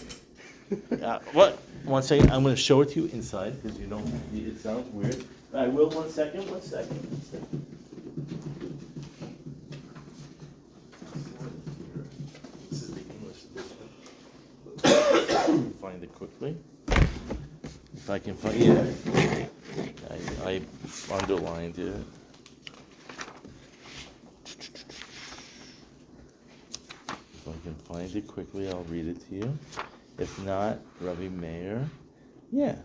Uh, 1.02 1.20
what? 1.32 1.60
One 1.86 2.04
second. 2.04 2.30
I'm 2.30 2.44
going 2.44 2.54
to 2.54 2.62
show 2.62 2.82
it 2.82 2.90
to 2.90 3.04
you 3.04 3.10
inside 3.14 3.62
because 3.64 3.80
you 3.80 3.88
don't. 3.88 4.06
It 4.34 4.60
sounds 4.60 4.86
weird. 4.92 5.24
I 5.54 5.66
will. 5.68 5.90
One 5.90 6.10
second. 6.10 6.50
One 6.52 6.62
second. 6.62 6.98
One 6.98 7.22
second. 7.22 7.66
This 12.70 12.82
is 12.82 12.94
the 12.94 13.02
English 13.14 13.44
edition. 14.66 15.74
Find 15.88 16.04
it 16.04 16.14
quickly. 16.16 16.58
If 17.96 18.10
I 18.10 18.20
can 18.20 18.36
find 18.36 18.62
it. 18.62 19.50
I, 20.44 20.46
I 20.46 20.62
underlined 21.18 21.80
it. 21.80 21.96
If 27.08 27.48
I 27.48 27.54
can 27.64 27.76
find 27.88 28.14
it 28.14 28.28
quickly, 28.28 28.68
I'll 28.68 28.84
read 28.90 29.08
it 29.08 29.30
to 29.30 29.36
you. 29.36 29.58
If 30.18 30.38
not, 30.44 30.80
Rabbi 31.00 31.30
Meir. 31.30 31.90
Yeah, 32.52 32.76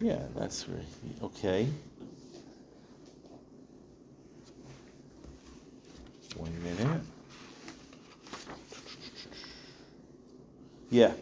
yeah, 0.00 0.22
that's 0.34 0.66
right. 0.70 0.86
Okay. 1.22 1.68
One 6.36 6.62
minute. 6.62 7.02
Yeah. 10.88 11.12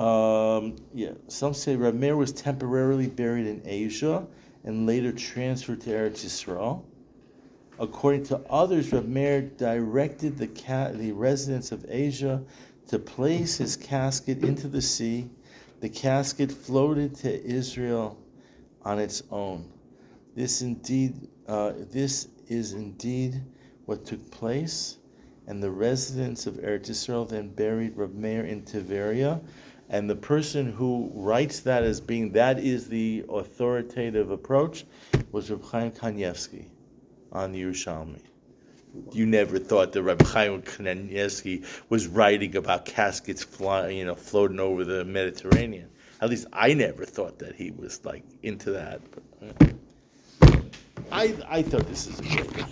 Um, 0.00 0.76
yeah, 0.94 1.10
some 1.28 1.52
say 1.52 1.76
Rabbi 1.76 1.98
Meir 1.98 2.16
was 2.16 2.32
temporarily 2.32 3.06
buried 3.06 3.46
in 3.46 3.60
Asia 3.66 4.26
and 4.64 4.86
later 4.86 5.12
transferred 5.12 5.82
to 5.82 5.90
Eretz 5.90 6.24
Yisrael. 6.24 6.82
According 7.78 8.24
to 8.24 8.38
others, 8.48 8.92
Reb 8.92 9.06
Meir 9.06 9.42
directed 9.42 10.38
the, 10.38 10.46
ca- 10.46 10.92
the 10.92 11.12
residents 11.12 11.70
of 11.70 11.84
Asia 11.86 12.42
to 12.88 12.98
place 12.98 13.58
his 13.58 13.76
casket 13.76 14.42
into 14.42 14.68
the 14.68 14.80
sea. 14.80 15.28
The 15.80 15.88
casket 15.90 16.50
floated 16.50 17.14
to 17.16 17.44
Israel 17.44 18.18
on 18.82 18.98
its 18.98 19.22
own. 19.30 19.70
This 20.34 20.62
indeed, 20.62 21.28
uh, 21.46 21.72
this 21.90 22.28
is 22.48 22.72
indeed 22.72 23.42
what 23.84 24.06
took 24.06 24.30
place, 24.30 24.96
and 25.46 25.62
the 25.62 25.70
residents 25.70 26.46
of 26.46 26.54
Eretz 26.54 26.88
Yisrael 26.88 27.28
then 27.28 27.50
buried 27.50 27.98
Reb 27.98 28.14
Meir 28.14 28.44
in 28.44 28.62
Tiberia. 28.62 29.42
And 29.90 30.08
the 30.08 30.16
person 30.16 30.70
who 30.70 31.10
writes 31.12 31.60
that 31.60 31.82
as 31.82 32.00
being 32.00 32.30
that 32.32 32.60
is 32.60 32.88
the 32.88 33.24
authoritative 33.28 34.30
approach 34.30 34.84
was 35.32 35.50
Reb 35.50 35.64
Chaim 35.64 35.90
Kanievsky 35.90 36.66
on 37.32 37.50
the 37.50 37.62
Yerushalmi. 37.62 38.20
You 39.12 39.26
never 39.26 39.58
thought 39.58 39.92
that 39.92 40.02
Rabbi 40.02 40.24
Chaim 40.24 40.62
Kanievsky 40.62 41.64
was 41.88 42.06
writing 42.06 42.54
about 42.56 42.84
caskets 42.84 43.42
flying, 43.42 43.98
you 43.98 44.04
know, 44.04 44.14
floating 44.14 44.60
over 44.60 44.84
the 44.84 45.04
Mediterranean. 45.04 45.90
At 46.20 46.30
least 46.30 46.46
I 46.52 46.72
never 46.74 47.04
thought 47.04 47.40
that 47.40 47.56
he 47.56 47.72
was 47.72 48.04
like 48.04 48.24
into 48.42 48.70
that. 48.70 49.00
I 51.10 51.36
I 51.48 51.62
thought 51.62 51.88
this 51.88 52.06
is 52.06 52.18
a 52.20 52.22
great 52.22 52.56
one. 52.56 52.70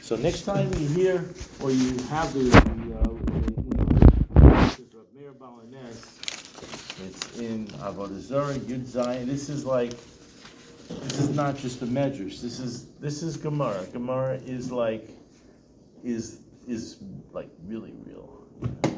So 0.00 0.16
next 0.16 0.42
time 0.42 0.72
you 0.78 0.88
hear 0.88 1.24
or 1.60 1.70
you 1.70 1.98
have 2.04 2.32
the, 2.32 2.44
the, 2.44 2.50
uh, 2.50 3.02
the 3.24 4.66
this 4.66 4.78
is 4.78 4.94
Reb 4.94 5.06
Meir 5.14 5.32
Baal 5.32 5.60
Hanes. 5.70 6.16
It's 7.04 7.25
in 7.38 7.66
Avodah 7.80 8.20
Zarah 8.20 8.54
Yud 8.54 8.86
Zayin. 8.86 9.26
This 9.26 9.48
is 9.48 9.64
like 9.64 9.92
this 10.88 11.18
is 11.18 11.30
not 11.30 11.56
just 11.56 11.82
a 11.82 11.86
medrash. 11.86 12.40
This 12.40 12.58
is 12.58 12.86
this 13.00 13.22
is 13.22 13.36
Gemara. 13.36 13.86
Gemara 13.92 14.36
is 14.46 14.70
like 14.70 15.08
is 16.04 16.38
is 16.66 16.98
like 17.32 17.48
really 17.66 17.92
real. 18.04 18.95